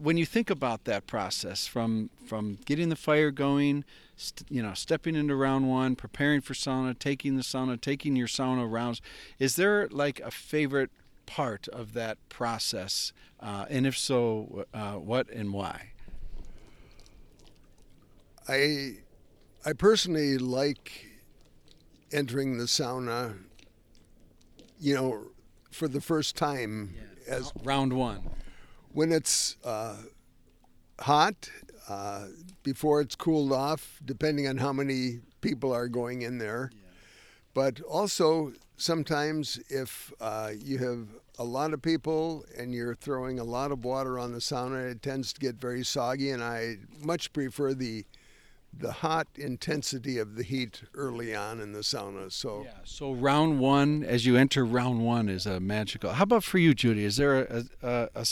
when 0.01 0.16
you 0.16 0.24
think 0.24 0.49
about 0.49 0.84
that 0.84 1.07
process, 1.07 1.66
from 1.66 2.09
from 2.26 2.57
getting 2.64 2.88
the 2.88 2.97
fire 2.97 3.30
going, 3.30 3.84
st- 4.16 4.51
you 4.51 4.62
know, 4.62 4.72
stepping 4.72 5.14
into 5.14 5.36
round 5.36 5.68
one, 5.68 5.94
preparing 5.94 6.40
for 6.40 6.55
sauna, 6.55 6.99
taking 6.99 7.36
the 7.36 7.42
sauna, 7.42 7.78
taking 7.78 8.16
your 8.16 8.28
sauna 8.28 8.66
rounds, 8.66 9.03
is 9.38 9.57
there 9.57 9.88
like 9.88 10.20
a 10.20 10.30
favorite 10.30 10.90
part 11.27 11.68
of 11.68 11.93
that 11.95 12.18
process? 12.29 13.12
Uh, 13.41 13.66
and 13.68 13.87
if 13.87 13.97
so, 13.99 14.64
uh, 14.72 14.95
what 14.95 15.29
and 15.31 15.53
why? 15.53 15.93
I 18.49 18.99
I 19.64 19.72
personally 19.72 20.39
like 20.39 21.07
entering 22.12 22.59
the 22.59 22.64
sauna, 22.64 23.37
you 24.79 24.95
know, 24.95 25.24
for 25.70 25.89
the 25.89 26.01
first 26.01 26.37
time 26.37 26.95
as 27.29 27.53
Round 27.64 27.93
one. 27.93 28.31
when 28.93 29.11
it's 29.12 29.57
uh, 29.64 29.97
hot, 31.01 31.51
uh, 31.89 32.27
before 32.62 33.01
it's 33.01 33.16
cooled 33.16 33.53
off, 33.53 34.01
depending 34.05 34.47
on 34.47 34.59
how 34.59 34.72
many 34.72 35.20
people 35.41 35.72
are 35.72 35.89
going 35.89 36.22
in 36.22 36.39
there. 36.39 36.70
But 37.57 37.81
also, 37.81 38.53
sometimes 38.77 39.59
if 39.71 40.13
uh, 40.21 40.51
you 40.55 40.77
have 40.77 41.09
a 41.39 41.45
lot 41.45 41.73
of 41.73 41.81
people 41.81 42.45
and 42.59 42.75
you're 42.75 42.95
throwing 42.95 43.39
a 43.39 43.45
lot 43.45 43.73
of 43.73 43.83
water 43.83 44.19
on 44.19 44.33
the 44.33 44.41
sauna, 44.41 44.91
it 44.91 45.01
tends 45.01 45.33
to 45.33 45.41
get 45.41 45.55
very 45.55 45.83
soggy, 45.83 46.29
and 46.29 46.45
I 46.45 46.77
much 47.03 47.33
prefer 47.33 47.73
the 47.73 48.05
the 48.79 48.93
hot 48.93 49.27
intensity 49.37 50.19
of 50.19 50.37
the 50.37 50.43
heat 50.43 50.83
early 50.93 51.35
on 51.35 51.61
in 51.61 51.73
the 51.73 51.79
sauna. 51.81 52.31
So 52.31 52.65
Yeah. 52.65 52.73
So 52.85 53.15
round 53.15 53.59
one, 53.59 54.05
as 54.05 54.27
you 54.27 54.37
enter 54.37 54.63
round 54.63 55.03
one, 55.03 55.31
is 55.31 55.47
a 55.47 55.59
magical. 55.59 56.13
How 56.13 56.25
about 56.25 56.45
for 56.45 56.59
you, 56.59 56.75
Judy? 56.75 57.05
Is 57.05 57.17
there 57.17 57.65
a 57.83 58.27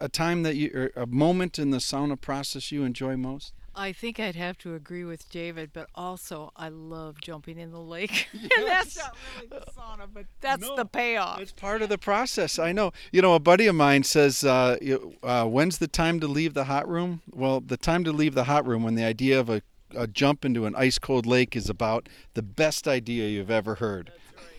a 0.00 0.08
time 0.08 0.44
that 0.44 0.54
you, 0.54 0.90
a 0.94 1.06
moment 1.06 1.58
in 1.58 1.70
the 1.70 1.78
sauna 1.78 2.20
process 2.20 2.70
you 2.70 2.84
enjoy 2.84 3.16
most? 3.16 3.54
I 3.74 3.92
think 3.92 4.20
I'd 4.20 4.36
have 4.36 4.58
to 4.58 4.74
agree 4.74 5.04
with 5.04 5.28
David, 5.30 5.70
but 5.72 5.88
also 5.94 6.52
I 6.56 6.68
love 6.68 7.20
jumping 7.20 7.58
in 7.58 7.70
the 7.70 7.80
lake. 7.80 8.28
and 8.32 8.66
that's 8.66 8.96
not 8.98 9.16
really 9.36 9.48
the 9.48 9.64
sauna, 9.72 10.06
but 10.12 10.26
that's 10.40 10.62
No, 10.62 10.76
the 10.76 10.84
payoff. 10.84 11.40
It's 11.40 11.52
part 11.52 11.80
of 11.82 11.88
the 11.88 11.98
process. 11.98 12.58
I 12.58 12.72
know. 12.72 12.92
You 13.12 13.22
know, 13.22 13.34
a 13.34 13.40
buddy 13.40 13.66
of 13.66 13.74
mine 13.74 14.02
says, 14.02 14.44
uh, 14.44 14.76
you- 14.82 15.14
uh, 15.22 15.46
"When's 15.46 15.78
the 15.78 15.88
time 15.88 16.20
to 16.20 16.28
leave 16.28 16.54
the 16.54 16.64
hot 16.64 16.86
room?" 16.88 17.22
Well, 17.30 17.60
the 17.60 17.76
time 17.78 18.04
to 18.04 18.12
leave 18.12 18.34
the 18.34 18.44
hot 18.44 18.66
room 18.66 18.82
when 18.82 18.94
the 18.94 19.04
idea 19.04 19.40
of 19.40 19.48
a, 19.48 19.62
a 19.96 20.06
jump 20.06 20.44
into 20.44 20.66
an 20.66 20.74
ice 20.76 20.98
cold 20.98 21.24
lake 21.26 21.56
is 21.56 21.70
about 21.70 22.08
the 22.34 22.42
best 22.42 22.86
idea 22.86 23.28
you've 23.28 23.50
ever 23.50 23.76
heard. 23.76 24.12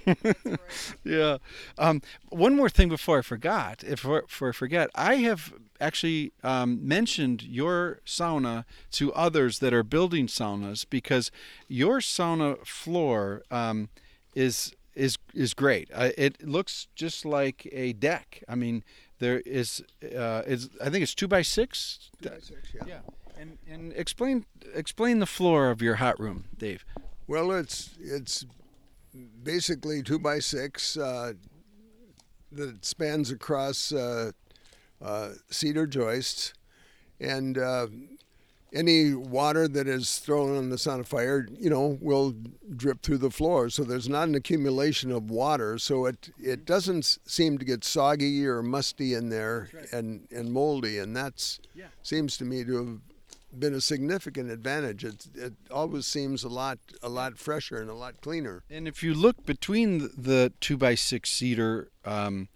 yeah. 1.04 1.38
Um, 1.78 2.02
one 2.30 2.56
more 2.56 2.70
thing 2.70 2.90
before 2.90 3.20
I 3.20 3.22
forgot. 3.22 3.84
If 3.84 4.04
before 4.04 4.50
I 4.50 4.52
forget, 4.52 4.90
I 4.96 5.16
have 5.16 5.54
actually 5.80 6.32
um, 6.44 6.86
mentioned 6.88 7.44
your 7.44 8.00
sauna 8.06 8.66
to 8.92 9.14
others 9.14 9.60
that 9.60 9.74
are 9.74 9.84
building 9.84 10.28
saunas 10.28 10.86
because 10.90 11.32
your 11.68 12.00
sauna 12.00 12.66
floor 12.66 13.44
um, 13.52 13.90
is 14.36 14.74
is 14.96 15.18
is 15.34 15.54
great. 15.54 15.90
Uh, 15.94 16.10
it 16.18 16.48
looks 16.48 16.88
just 16.96 17.26
like 17.26 17.68
a 17.72 17.94
deck. 17.94 18.44
I 18.48 18.56
mean, 18.56 18.84
there 19.20 19.40
is 19.42 19.84
uh, 20.04 20.44
is 20.46 20.70
I 20.82 20.90
think 20.90 21.04
it's 21.04 21.16
two 21.16 21.28
by 21.28 21.42
six. 21.42 22.12
Yeah, 22.22 22.32
yeah. 22.86 23.00
And 23.38 23.58
and 23.70 23.94
explain 23.94 24.46
explain 24.74 25.20
the 25.20 25.26
floor 25.26 25.70
of 25.70 25.82
your 25.82 25.96
hot 25.96 26.20
room, 26.20 26.46
Dave. 26.58 26.86
Well, 27.28 27.52
it's 27.52 27.92
it's 28.00 28.46
basically 29.44 30.02
two 30.04 30.20
by 30.20 30.40
six 30.40 30.98
uh, 30.98 31.34
that 32.52 32.86
spans 32.86 33.32
across 33.32 33.92
uh, 33.92 34.32
uh, 35.02 35.30
cedar 35.50 35.88
joists, 35.88 36.54
and 37.20 37.58
uh, 37.58 37.88
any 38.74 39.14
water 39.14 39.68
that 39.68 39.88
is 39.88 40.18
thrown 40.20 40.58
on 40.58 40.70
the 40.70 40.76
sauna 40.78 41.06
fire, 41.06 41.48
you 41.60 41.70
know, 41.70 41.98
will 42.02 42.34
drip 42.76 43.02
through 43.04 43.20
the 43.20 43.30
floor. 43.30 43.70
So 43.70 43.84
there's 43.84 44.10
not 44.10 44.28
an 44.28 44.36
accumulation 44.36 45.12
of 45.12 45.30
water, 45.30 45.78
so 45.78 46.06
it 46.06 46.30
it 46.40 46.66
doesn't 46.66 47.20
seem 47.26 47.58
to 47.60 47.66
get 47.66 47.84
soggy 47.84 48.46
or 48.48 48.62
musty 48.64 49.14
in 49.14 49.30
there 49.30 49.70
and 49.92 50.28
and 50.32 50.52
moldy, 50.52 50.98
and 50.98 51.16
that's 51.16 51.60
Yeah. 51.76 51.88
seems 52.02 52.38
to 52.38 52.46
me 52.46 52.64
to 52.66 52.76
have 52.78 53.00
been 53.60 53.74
a 53.74 53.82
significant 53.82 54.52
advantage. 54.52 55.04
It 55.04 55.28
it 55.36 55.54
always 55.72 56.06
seems 56.06 56.44
a 56.44 56.50
lot 56.50 56.80
a 57.02 57.10
lot 57.10 57.38
fresher 57.38 57.78
and 57.78 57.90
a 57.90 57.94
lot 57.94 58.22
cleaner. 58.22 58.64
And 58.70 58.88
if 58.88 59.04
you 59.04 59.14
look 59.14 59.46
between 59.46 60.10
the- 60.18 60.52
two 60.60 60.78
by 60.78 60.96
six 60.96 61.30
cedar 61.30 61.90
um, 62.06 62.48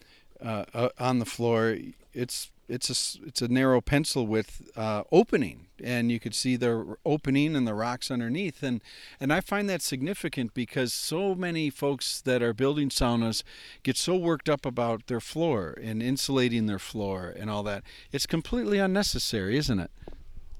uh, 0.41 0.66
uh, 0.74 0.89
on 1.00 1.20
the 1.20 1.26
floor, 1.26 1.78
it's 2.14 2.52
it's 2.68 2.89
a 2.89 3.28
it's 3.28 3.41
a 3.41 3.48
narrow 3.48 3.80
pencil 3.82 4.28
width 4.28 4.70
uh, 4.76 5.04
opening, 5.12 5.68
and 5.82 6.12
you 6.12 6.20
could 6.20 6.36
see 6.36 6.58
the 6.58 6.98
opening 7.06 7.56
and 7.56 7.66
the 7.66 7.74
rocks 7.74 8.12
underneath. 8.12 8.62
And 8.62 8.82
and 9.20 9.32
I 9.32 9.39
find 9.39 9.70
that 9.70 9.82
significant 9.82 10.54
because 10.54 10.93
so 10.93 11.34
many 11.34 11.70
folks 11.70 12.22
that 12.22 12.41
are 12.41 12.54
building 12.54 12.89
saunas 12.89 13.43
get 13.84 13.98
so 13.98 14.16
worked 14.18 14.50
up 14.50 14.66
about 14.66 15.08
their 15.08 15.22
floor 15.22 15.78
and 15.82 16.04
insulating 16.04 16.66
their 16.66 16.80
floor 16.80 17.34
and 17.38 17.50
all 17.50 17.64
that. 17.64 17.84
It's 18.12 18.26
completely 18.26 18.80
unnecessary, 18.80 19.58
isn't 19.58 19.80
it? 19.80 19.91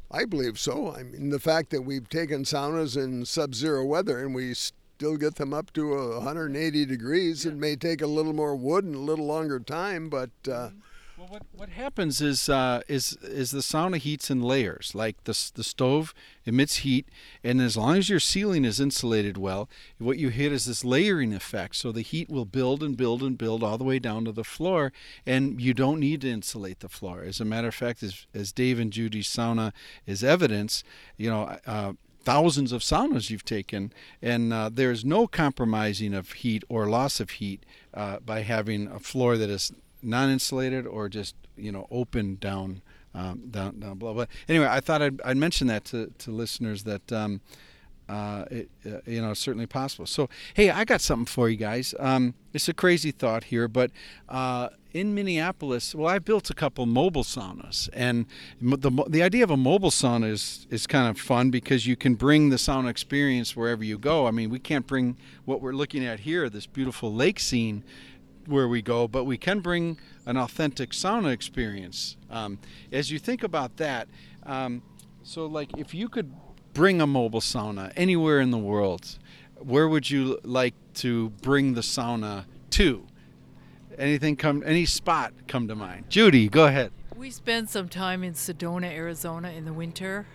I 0.10 0.26
believe 0.26 0.58
so. 0.58 0.93
I 0.95 1.03
mean, 1.03 1.30
the 1.30 1.39
fact 1.39 1.70
that 1.72 1.82
we've 1.82 2.08
taken 2.08 2.43
saunas 2.43 2.95
in 2.95 3.26
sub-zero 3.26 3.84
weather 3.84 4.20
and 4.20 4.34
we 4.34 4.53
still 4.53 5.18
get 5.18 5.36
them 5.36 5.53
up 5.53 5.74
to 5.74 5.97
uh, 5.97 6.16
180 6.16 6.86
degrees, 6.86 7.45
it 7.45 7.55
may 7.55 7.76
take 7.76 8.01
a 8.01 8.08
little 8.08 8.34
more 8.34 8.55
wood 8.55 8.86
and 8.86 8.95
a 8.95 8.99
little 8.99 9.26
longer 9.26 9.60
time, 9.60 10.10
but 10.10 10.30
uh, 10.49 10.70
Well, 11.18 11.30
what, 11.30 11.43
what 11.51 11.70
happens 11.70 12.22
is 12.22 12.47
uh, 12.47 12.82
is 12.88 13.18
is 13.24 13.49
the 13.49 13.61
sauna 13.61 13.97
heats 13.97 14.30
in 14.30 14.43
layers. 14.43 14.93
Like 14.93 15.24
the 15.24 15.36
the 15.55 15.63
stove 15.63 16.13
emits 16.45 16.78
heat, 16.78 17.09
and 17.43 17.59
as 17.59 17.76
long 17.76 17.97
as 17.97 18.07
your 18.07 18.20
ceiling 18.20 18.63
is 18.63 18.80
insulated 18.80 19.36
well, 19.36 19.68
what 19.97 20.20
you 20.20 20.30
hit 20.30 20.51
is 20.51 20.65
this 20.65 20.86
layering 20.86 21.34
effect. 21.34 21.76
So 21.76 21.91
the 21.91 22.03
heat 22.03 22.30
will 22.30 22.45
build 22.45 22.84
and 22.84 22.95
build 22.95 23.24
and 23.24 23.36
build 23.36 23.63
all 23.63 23.80
the 23.80 23.84
way 23.84 23.97
down 23.97 24.26
to 24.26 24.32
the 24.32 24.43
floor, 24.43 24.93
and 25.26 25.59
you 25.59 25.74
don't 25.74 25.99
need 25.99 26.22
to 26.22 26.30
insulate 26.30 26.82
the 26.82 26.89
floor. 26.89 27.24
As 27.24 27.39
a 27.39 27.45
matter 27.45 27.70
of 27.70 27.76
fact, 27.76 28.03
as 28.03 28.28
as 28.36 28.51
Dave 28.51 28.78
and 28.80 28.93
Judy's 28.93 29.28
sauna 29.28 29.74
is 30.05 30.24
evidence, 30.24 30.84
you 31.18 31.32
know. 31.32 31.57
Uh, 31.65 31.93
thousands 32.20 32.74
of 32.74 32.82
saunas 32.82 33.30
you've 33.30 33.45
taken, 33.45 33.89
and 34.22 34.51
uh, 34.51 34.70
there's 34.70 35.05
no 35.05 35.28
compromising 35.28 36.13
of 36.13 36.34
heat 36.34 36.61
or 36.68 36.86
loss 36.86 37.22
of 37.22 37.30
heat 37.30 37.65
uh, 37.93 38.20
by 38.20 38.41
having 38.41 38.86
a 38.88 38.99
floor 38.99 39.38
that 39.38 39.49
is 39.49 39.72
non-insulated 40.02 40.86
or 40.86 41.10
just 41.10 41.36
you 41.56 41.72
know 41.72 41.88
open 41.91 42.38
down 42.39 42.82
um, 43.14 43.43
down 43.50 43.80
down 43.80 43.98
below. 43.98 44.14
But 44.14 44.30
anyway, 44.48 44.68
I 44.70 44.80
thought 44.80 45.02
I'd, 45.02 45.22
I'd 45.22 45.38
mention 45.38 45.68
that 45.68 45.86
to, 45.86 46.12
to 46.20 46.32
listeners 46.32 46.84
that 46.84 47.12
um, 47.12 47.41
uh, 48.08 48.45
it, 48.50 48.70
uh, 48.86 49.00
you 49.06 49.22
know 49.22 49.32
it's 49.32 49.39
certainly 49.39 49.66
possible. 49.66 50.06
So 50.06 50.30
hey, 50.54 50.70
I 50.70 50.86
got 50.86 51.02
something 51.02 51.26
for 51.26 51.50
you 51.50 51.58
guys. 51.58 51.93
Um, 52.00 52.36
it's 52.54 52.70
a 52.70 52.74
crazy 52.74 53.12
thought 53.12 53.45
here, 53.45 53.68
but 53.68 53.91
uh, 54.30 54.70
in 54.93 55.14
Minneapolis, 55.14 55.93
well, 55.93 56.08
I 56.08 56.20
built 56.20 56.50
a 56.50 56.54
couple 56.54 56.86
mobile 56.86 57.24
saunas, 57.24 57.89
and 57.93 58.26
the 58.62 58.91
the 59.08 59.22
idea 59.22 59.43
of 59.43 59.52
a 59.52 59.58
mobile 59.58 59.91
sauna 59.91 60.30
is 60.30 60.68
is 60.70 60.88
kind 60.88 61.10
of 61.10 61.20
fun 61.20 61.50
because 61.50 61.86
you 61.86 61.95
can 61.95 62.16
bring 62.16 62.50
the 62.50 62.56
sauna 62.56 62.89
experience 62.89 63.56
wherever 63.56 63.84
you 63.84 63.98
go. 63.98 64.28
I 64.28 64.32
mean, 64.32 64.50
we 64.50 64.60
can't 64.60 64.88
bring 64.88 65.18
what 65.45 65.62
we're 65.62 65.74
looking 65.74 66.06
at 66.06 66.22
here, 66.22 66.50
this 66.50 66.66
beautiful 66.66 67.14
lake 67.14 67.39
scene 67.39 67.84
where 68.48 68.68
we 68.68 68.82
go, 68.82 69.08
but 69.08 69.26
we 69.26 69.38
can 69.38 69.60
bring 69.60 70.00
an 70.26 70.38
authentic 70.38 70.91
sauna 70.91 71.32
experience. 71.32 72.18
Um, 72.30 72.60
as 72.91 73.12
you 73.12 73.20
think 73.20 73.43
about 73.43 73.78
that, 73.78 74.08
um, 74.43 74.82
so 75.24 75.45
like 75.45 75.78
if 75.78 75.93
you 75.93 76.10
could 76.10 76.32
bring 76.74 77.02
a 77.02 77.08
mobile 77.08 77.41
sauna 77.41 77.91
anywhere 77.95 78.39
in 78.39 78.52
the 78.52 78.58
world, 78.58 79.18
where 79.60 79.88
would 79.88 80.10
you 80.10 80.39
like 80.43 80.76
to 80.95 81.30
bring 81.41 81.74
the 81.74 81.82
sauna 81.82 82.45
to? 82.72 83.06
Anything 83.98 84.36
come, 84.36 84.64
any 84.66 84.86
spot 84.86 85.34
come 85.48 85.68
to 85.68 85.76
mind? 85.76 86.06
Judy, 86.10 86.48
go 86.50 86.66
ahead. 86.66 86.91
We 87.16 87.32
spend 87.32 87.70
some 87.70 87.89
time 87.89 88.24
in 88.24 88.34
Sedona, 88.34 88.91
Arizona 88.91 89.50
in 89.50 89.66
the 89.66 89.74
winter, 89.74 90.28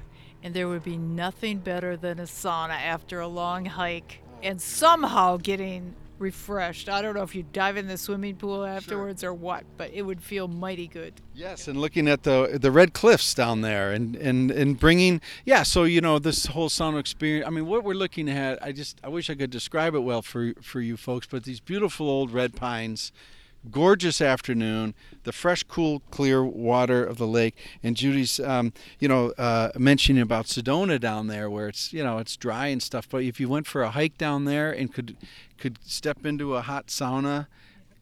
and 0.43 0.53
there 0.53 0.67
would 0.67 0.83
be 0.83 0.97
nothing 0.97 1.59
better 1.59 1.97
than 1.97 2.19
a 2.19 2.25
sauna 2.25 2.71
after 2.71 3.21
a 3.21 3.29
long 3.29 3.67
hike 3.67 4.19
and 4.43 4.61
somehow 4.61 5.37
getting 5.37 5.95
refreshed. 6.23 6.89
I 6.89 7.03
don't 7.03 7.15
know 7.15 7.23
if 7.23 7.35
you 7.35 7.43
dive 7.53 7.77
in 7.77 7.89
the 7.89 7.99
swimming 7.99 8.37
pool 8.37 8.65
afterwards 8.65 9.23
or 9.23 9.35
what, 9.35 9.65
but 9.77 9.91
it 9.93 10.03
would 10.03 10.23
feel 10.23 10.49
mighty 10.49 10.87
good. 10.87 11.13
Yes, 11.35 11.69
and 11.69 11.79
looking 11.79 12.09
at 12.09 12.23
the 12.23 12.59
the 12.61 12.71
red 12.71 12.95
cliffs 12.95 13.35
down 13.35 13.61
there, 13.61 13.93
and 13.93 14.17
and 14.17 14.51
and 14.51 14.79
bringing 14.79 15.21
yeah. 15.45 15.65
So 15.65 15.85
you 15.85 16.01
know 16.01 16.19
this 16.19 16.47
whole 16.47 16.71
sauna 16.71 17.01
experience. 17.01 17.47
I 17.47 17.51
mean, 17.51 17.67
what 17.67 17.85
we're 17.85 17.95
looking 17.95 18.31
at. 18.31 18.63
I 18.63 18.73
just 18.73 18.99
I 19.05 19.09
wish 19.09 19.29
I 19.29 19.35
could 19.35 19.51
describe 19.51 19.95
it 19.95 20.01
well 20.01 20.23
for 20.23 20.55
for 20.63 20.81
you 20.81 20.97
folks. 20.97 21.27
But 21.27 21.45
these 21.45 21.61
beautiful 21.61 22.09
old 22.09 22.31
red 22.31 22.55
pines, 22.55 23.13
gorgeous 23.71 24.21
afternoon, 24.21 24.95
the 25.25 25.33
fresh, 25.33 25.63
cool, 25.63 26.03
clear 26.11 26.45
water 26.45 27.05
of 27.05 27.19
the 27.19 27.27
lake, 27.27 27.57
and 27.83 27.97
Judy's 27.97 28.41
um, 28.41 28.73
you 28.99 29.09
know 29.09 29.33
uh, 29.39 29.71
mentioning 29.79 30.23
about 30.23 30.47
Sedona 30.47 31.01
down 31.01 31.27
there, 31.29 31.49
where 31.49 31.69
it's 31.69 31.93
you 31.93 32.03
know 32.03 32.19
it's 32.19 32.37
dry 32.37 32.69
and 32.69 32.83
stuff. 32.83 33.09
But 33.09 33.23
if 33.23 33.41
you 33.41 33.49
went 33.49 33.67
for 33.67 33.83
a 33.83 33.91
hike 33.91 34.19
down 34.19 34.45
there 34.45 34.71
and 34.71 34.93
could 34.93 35.17
could 35.59 35.79
step 35.85 36.25
into 36.27 36.57
a 36.57 36.63
hot 36.63 36.89
sauna 36.89 37.47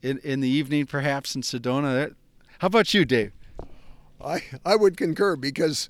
in 0.02 0.18
in 0.18 0.40
the 0.40 0.48
evening, 0.48 0.86
perhaps 0.86 1.34
in 1.34 1.42
Sedona. 1.42 1.94
That, 1.94 2.12
how 2.58 2.66
about 2.66 2.92
you, 2.94 3.04
Dave? 3.04 3.32
I, 4.22 4.42
I 4.64 4.76
would 4.76 4.96
concur 4.96 5.36
because 5.36 5.88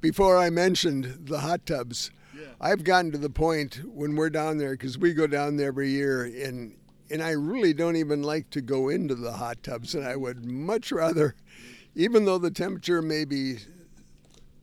before 0.00 0.38
I 0.38 0.50
mentioned 0.50 1.26
the 1.26 1.40
hot 1.40 1.66
tubs, 1.66 2.10
I've 2.60 2.84
gotten 2.84 3.12
to 3.12 3.18
the 3.18 3.30
point 3.30 3.82
when 3.84 4.16
we're 4.16 4.30
down 4.30 4.58
there 4.58 4.72
because 4.72 4.96
we 4.98 5.12
go 5.12 5.26
down 5.26 5.56
there 5.56 5.68
every 5.68 5.90
year 5.90 6.24
in 6.24 6.74
and 7.12 7.22
I 7.22 7.32
really 7.32 7.74
don't 7.74 7.96
even 7.96 8.22
like 8.22 8.48
to 8.50 8.62
go 8.62 8.88
into 8.88 9.14
the 9.14 9.32
hot 9.32 9.62
tubs, 9.62 9.94
and 9.94 10.04
I 10.04 10.16
would 10.16 10.46
much 10.46 10.90
rather, 10.90 11.34
even 11.94 12.24
though 12.24 12.38
the 12.38 12.50
temperature 12.50 13.02
may 13.02 13.26
be 13.26 13.58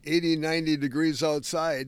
80, 0.05 0.37
90 0.37 0.75
degrees 0.77 1.21
outside, 1.21 1.87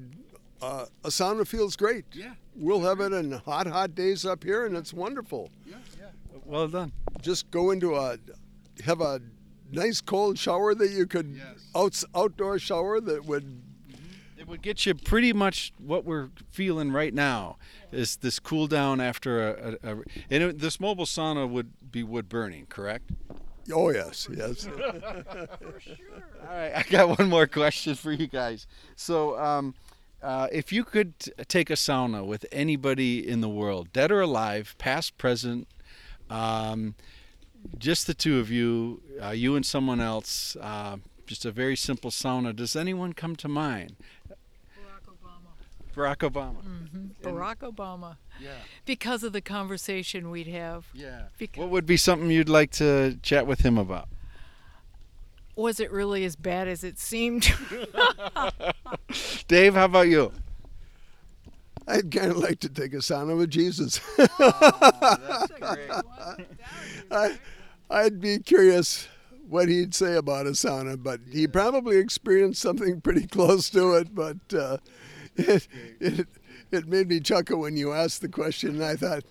uh, 0.61 0.85
a 1.03 1.07
sauna 1.07 1.47
feels 1.47 1.75
great. 1.75 2.05
Yeah. 2.13 2.33
We'll 2.55 2.81
have 2.81 2.99
it 2.99 3.11
in 3.11 3.31
hot, 3.31 3.65
hot 3.65 3.95
days 3.95 4.23
up 4.23 4.43
here, 4.43 4.67
and 4.67 4.77
it's 4.77 4.93
wonderful. 4.93 5.49
Yeah, 5.65 5.77
yeah. 5.99 6.09
Well 6.45 6.67
done. 6.67 6.91
Just 7.21 7.49
go 7.49 7.71
into 7.71 7.95
a, 7.95 8.19
have 8.85 9.01
a 9.01 9.19
nice 9.71 9.99
cold 9.99 10.37
shower 10.37 10.75
that 10.75 10.91
you 10.91 11.07
could, 11.07 11.41
outs, 11.75 12.05
outdoor 12.13 12.59
shower 12.59 13.01
that 13.01 13.25
would 13.25 13.43
It 13.45 13.70
would 14.51 14.61
get 14.61 14.85
you 14.85 14.93
pretty 14.93 15.31
much 15.31 15.71
what 15.77 16.03
we're 16.03 16.29
feeling 16.51 16.91
right 16.91 17.13
now 17.13 17.57
is 17.91 18.17
this 18.17 18.37
cool 18.37 18.67
down 18.67 18.99
after 18.99 19.47
a, 19.49 19.77
a, 19.81 19.93
a 19.93 20.03
and 20.29 20.43
it, 20.43 20.59
this 20.59 20.77
mobile 20.77 21.05
sauna 21.05 21.49
would 21.49 21.71
be 21.89 22.03
wood 22.03 22.27
burning, 22.27 22.65
correct? 22.67 23.11
Oh 23.73 23.91
yes, 23.91 24.27
yes. 24.29 24.65
For 24.65 25.79
sure. 25.79 25.95
All 26.41 26.49
right, 26.49 26.73
I 26.75 26.83
got 26.89 27.17
one 27.17 27.29
more 27.29 27.47
question 27.47 27.95
for 27.95 28.11
you 28.11 28.27
guys. 28.27 28.67
So, 28.97 29.39
um, 29.39 29.73
uh, 30.21 30.47
if 30.51 30.73
you 30.73 30.83
could 30.83 31.17
t- 31.17 31.31
take 31.47 31.69
a 31.69 31.75
sauna 31.75 32.25
with 32.25 32.45
anybody 32.51 33.25
in 33.25 33.39
the 33.39 33.49
world, 33.49 33.93
dead 33.93 34.11
or 34.11 34.19
alive, 34.19 34.75
past, 34.77 35.17
present, 35.17 35.67
um, 36.29 36.95
just 37.77 38.05
the 38.05 38.13
two 38.13 38.39
of 38.39 38.51
you, 38.51 39.01
uh, 39.23 39.29
you 39.29 39.55
and 39.55 39.65
someone 39.65 40.01
else, 40.01 40.57
uh, 40.59 40.97
just 41.25 41.45
a 41.45 41.51
very 41.51 41.77
simple 41.77 42.11
sauna. 42.11 42.53
Does 42.53 42.75
anyone 42.75 43.13
come 43.13 43.37
to 43.37 43.47
mind? 43.47 43.95
Barack 45.95 46.17
Obama. 46.17 46.55
Barack 47.21 47.57
Obama. 47.57 48.17
Yeah. 48.39 48.51
Because 48.85 49.23
of 49.23 49.33
the 49.33 49.41
conversation 49.41 50.29
we'd 50.31 50.47
have. 50.47 50.85
Yeah. 50.93 51.23
Bec- 51.37 51.57
What 51.57 51.69
would 51.69 51.85
be 51.85 51.97
something 51.97 52.29
you'd 52.31 52.49
like 52.49 52.71
to 52.73 53.17
chat 53.21 53.45
with 53.47 53.61
him 53.61 53.77
about? 53.77 54.07
Was 55.55 55.79
it 55.79 55.91
really 55.91 56.23
as 56.23 56.35
bad 56.35 56.67
as 56.67 56.83
it 56.83 56.97
seemed? 56.97 57.51
Dave, 59.47 59.75
how 59.75 59.85
about 59.85 60.07
you? 60.07 60.31
I'd 61.87 62.11
kind 62.11 62.31
of 62.31 62.37
like 62.37 62.59
to 62.61 62.69
take 62.69 62.93
a 62.93 62.97
sauna 62.97 63.37
with 63.37 63.49
Jesus. 63.49 63.99
I, 67.11 67.37
I'd 67.89 68.21
be 68.21 68.39
curious 68.39 69.07
what 69.49 69.67
he'd 69.67 69.93
say 69.93 70.15
about 70.15 70.47
a 70.47 70.51
sauna, 70.51 71.01
but 71.01 71.19
he 71.29 71.47
probably 71.47 71.97
experienced 71.97 72.61
something 72.61 73.01
pretty 73.01 73.27
close 73.27 73.69
to 73.71 73.95
it. 73.95 74.15
But 74.15 74.37
uh, 74.57 74.77
it, 75.37 75.67
it 75.99 76.27
it 76.71 76.87
made 76.87 77.09
me 77.09 77.19
chuckle 77.19 77.59
when 77.59 77.75
you 77.77 77.91
asked 77.93 78.21
the 78.21 78.29
question, 78.29 78.69
and 78.71 78.83
I 78.83 78.95
thought 78.95 79.23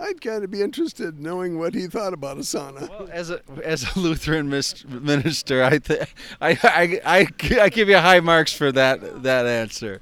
I'd 0.00 0.20
kind 0.20 0.44
of 0.44 0.50
be 0.50 0.62
interested 0.62 1.16
in 1.16 1.22
knowing 1.22 1.58
what 1.58 1.74
he 1.74 1.86
thought 1.86 2.12
about 2.12 2.36
a 2.36 2.40
sauna. 2.40 2.88
Well, 2.88 3.08
as 3.12 3.30
a 3.30 3.40
as 3.64 3.84
a 3.96 3.98
Lutheran 3.98 4.48
minister, 4.48 5.64
I, 5.64 5.78
th- 5.78 6.02
I, 6.40 6.50
I 6.62 7.00
I 7.04 7.26
I 7.60 7.68
give 7.68 7.88
you 7.88 7.98
high 7.98 8.20
marks 8.20 8.52
for 8.52 8.72
that 8.72 9.22
that 9.22 9.46
answer. 9.46 10.00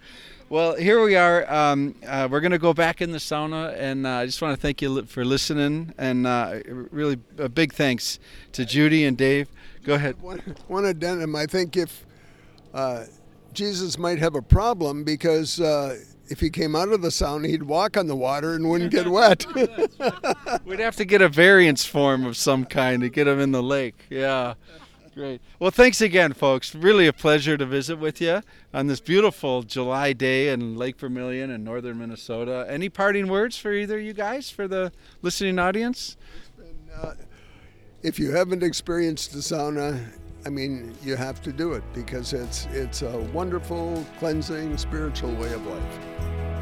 Well, 0.49 0.77
here 0.77 1.03
we 1.03 1.17
are. 1.17 1.53
Um, 1.53 1.97
uh, 2.07 2.29
we're 2.31 2.39
going 2.41 2.53
to 2.53 2.59
go 2.59 2.73
back 2.73 3.03
in 3.03 3.11
the 3.11 3.19
sauna, 3.19 3.75
and 3.77 4.07
uh, 4.07 4.11
I 4.11 4.27
just 4.27 4.41
want 4.41 4.55
to 4.55 4.61
thank 4.61 4.81
you 4.81 4.91
li- 4.91 5.03
for 5.03 5.25
listening, 5.25 5.93
and 5.99 6.25
uh, 6.25 6.61
really 6.69 7.19
a 7.39 7.49
big 7.49 7.73
thanks 7.73 8.21
to 8.53 8.65
Judy 8.65 9.05
and 9.05 9.17
Dave. 9.17 9.49
Go 9.83 9.95
ahead. 9.95 10.23
One, 10.23 10.41
one 10.69 10.85
addendum. 10.85 11.35
I 11.35 11.47
think 11.47 11.77
if 11.77 12.07
uh, 12.73 13.07
Jesus 13.57 13.99
might 13.99 14.19
have 14.19 14.35
a 14.35 14.43
problem 14.43 15.03
because 15.03 15.61
uh, 15.61 15.99
if 16.29 16.41
he 16.41 16.51
came 16.51 16.77
out 16.77 16.89
of 16.89 17.03
the 17.03 17.09
sauna, 17.09 17.49
he'd 17.49 17.63
walk 17.63 17.97
on 17.97 18.07
the 18.07 18.15
water 18.15 18.55
and 18.55 18.69
wouldn't 18.69 18.93
get 18.93 19.09
wet. 19.11 19.47
We'd 20.65 20.81
have 20.81 20.97
to 20.97 21.05
get 21.05 21.23
a 21.23 21.29
variance 21.29 21.85
form 21.85 22.25
of 22.25 22.37
some 22.37 22.65
kind 22.65 23.03
to 23.03 23.09
get 23.09 23.27
him 23.27 23.41
in 23.41 23.53
the 23.53 23.63
lake. 23.63 24.07
Yeah. 24.11 24.55
Great. 25.15 25.41
Well, 25.59 25.71
thanks 25.71 26.03
again, 26.03 26.35
folks. 26.35 26.75
Really 26.75 27.07
a 27.07 27.13
pleasure 27.13 27.57
to 27.57 27.65
visit 27.65 27.99
with 27.99 28.21
you 28.21 28.43
on 28.75 28.87
this 28.87 29.01
beautiful 29.01 29.63
July 29.63 30.13
day 30.13 30.49
in 30.49 30.77
Lake 30.77 31.01
Vermilion 31.01 31.51
in 31.51 31.65
northern 31.65 31.99
Minnesota. 31.99 32.67
Any 32.69 32.91
parting 32.91 33.29
words 33.29 33.57
for 33.57 33.73
either 33.73 33.97
of 33.97 34.05
you 34.05 34.13
guys, 34.13 34.51
for 34.51 34.69
the 34.69 34.93
listening 35.23 35.59
audience? 35.59 36.19
if 38.03 38.19
you 38.19 38.31
haven't 38.31 38.63
experienced 38.63 39.33
the 39.33 39.39
sauna, 39.39 40.07
I 40.47 40.49
mean, 40.49 40.95
you 41.03 41.17
have 41.17 41.43
to 41.43 41.53
do 41.53 41.73
it 41.73 41.83
because 41.93 42.33
it's 42.33 42.67
it's 42.67 43.03
a 43.03 43.19
wonderful, 43.35 44.07
cleansing, 44.21 44.79
spiritual 44.79 45.35
way 45.35 45.53
of 45.53 45.67
life. 45.67 46.56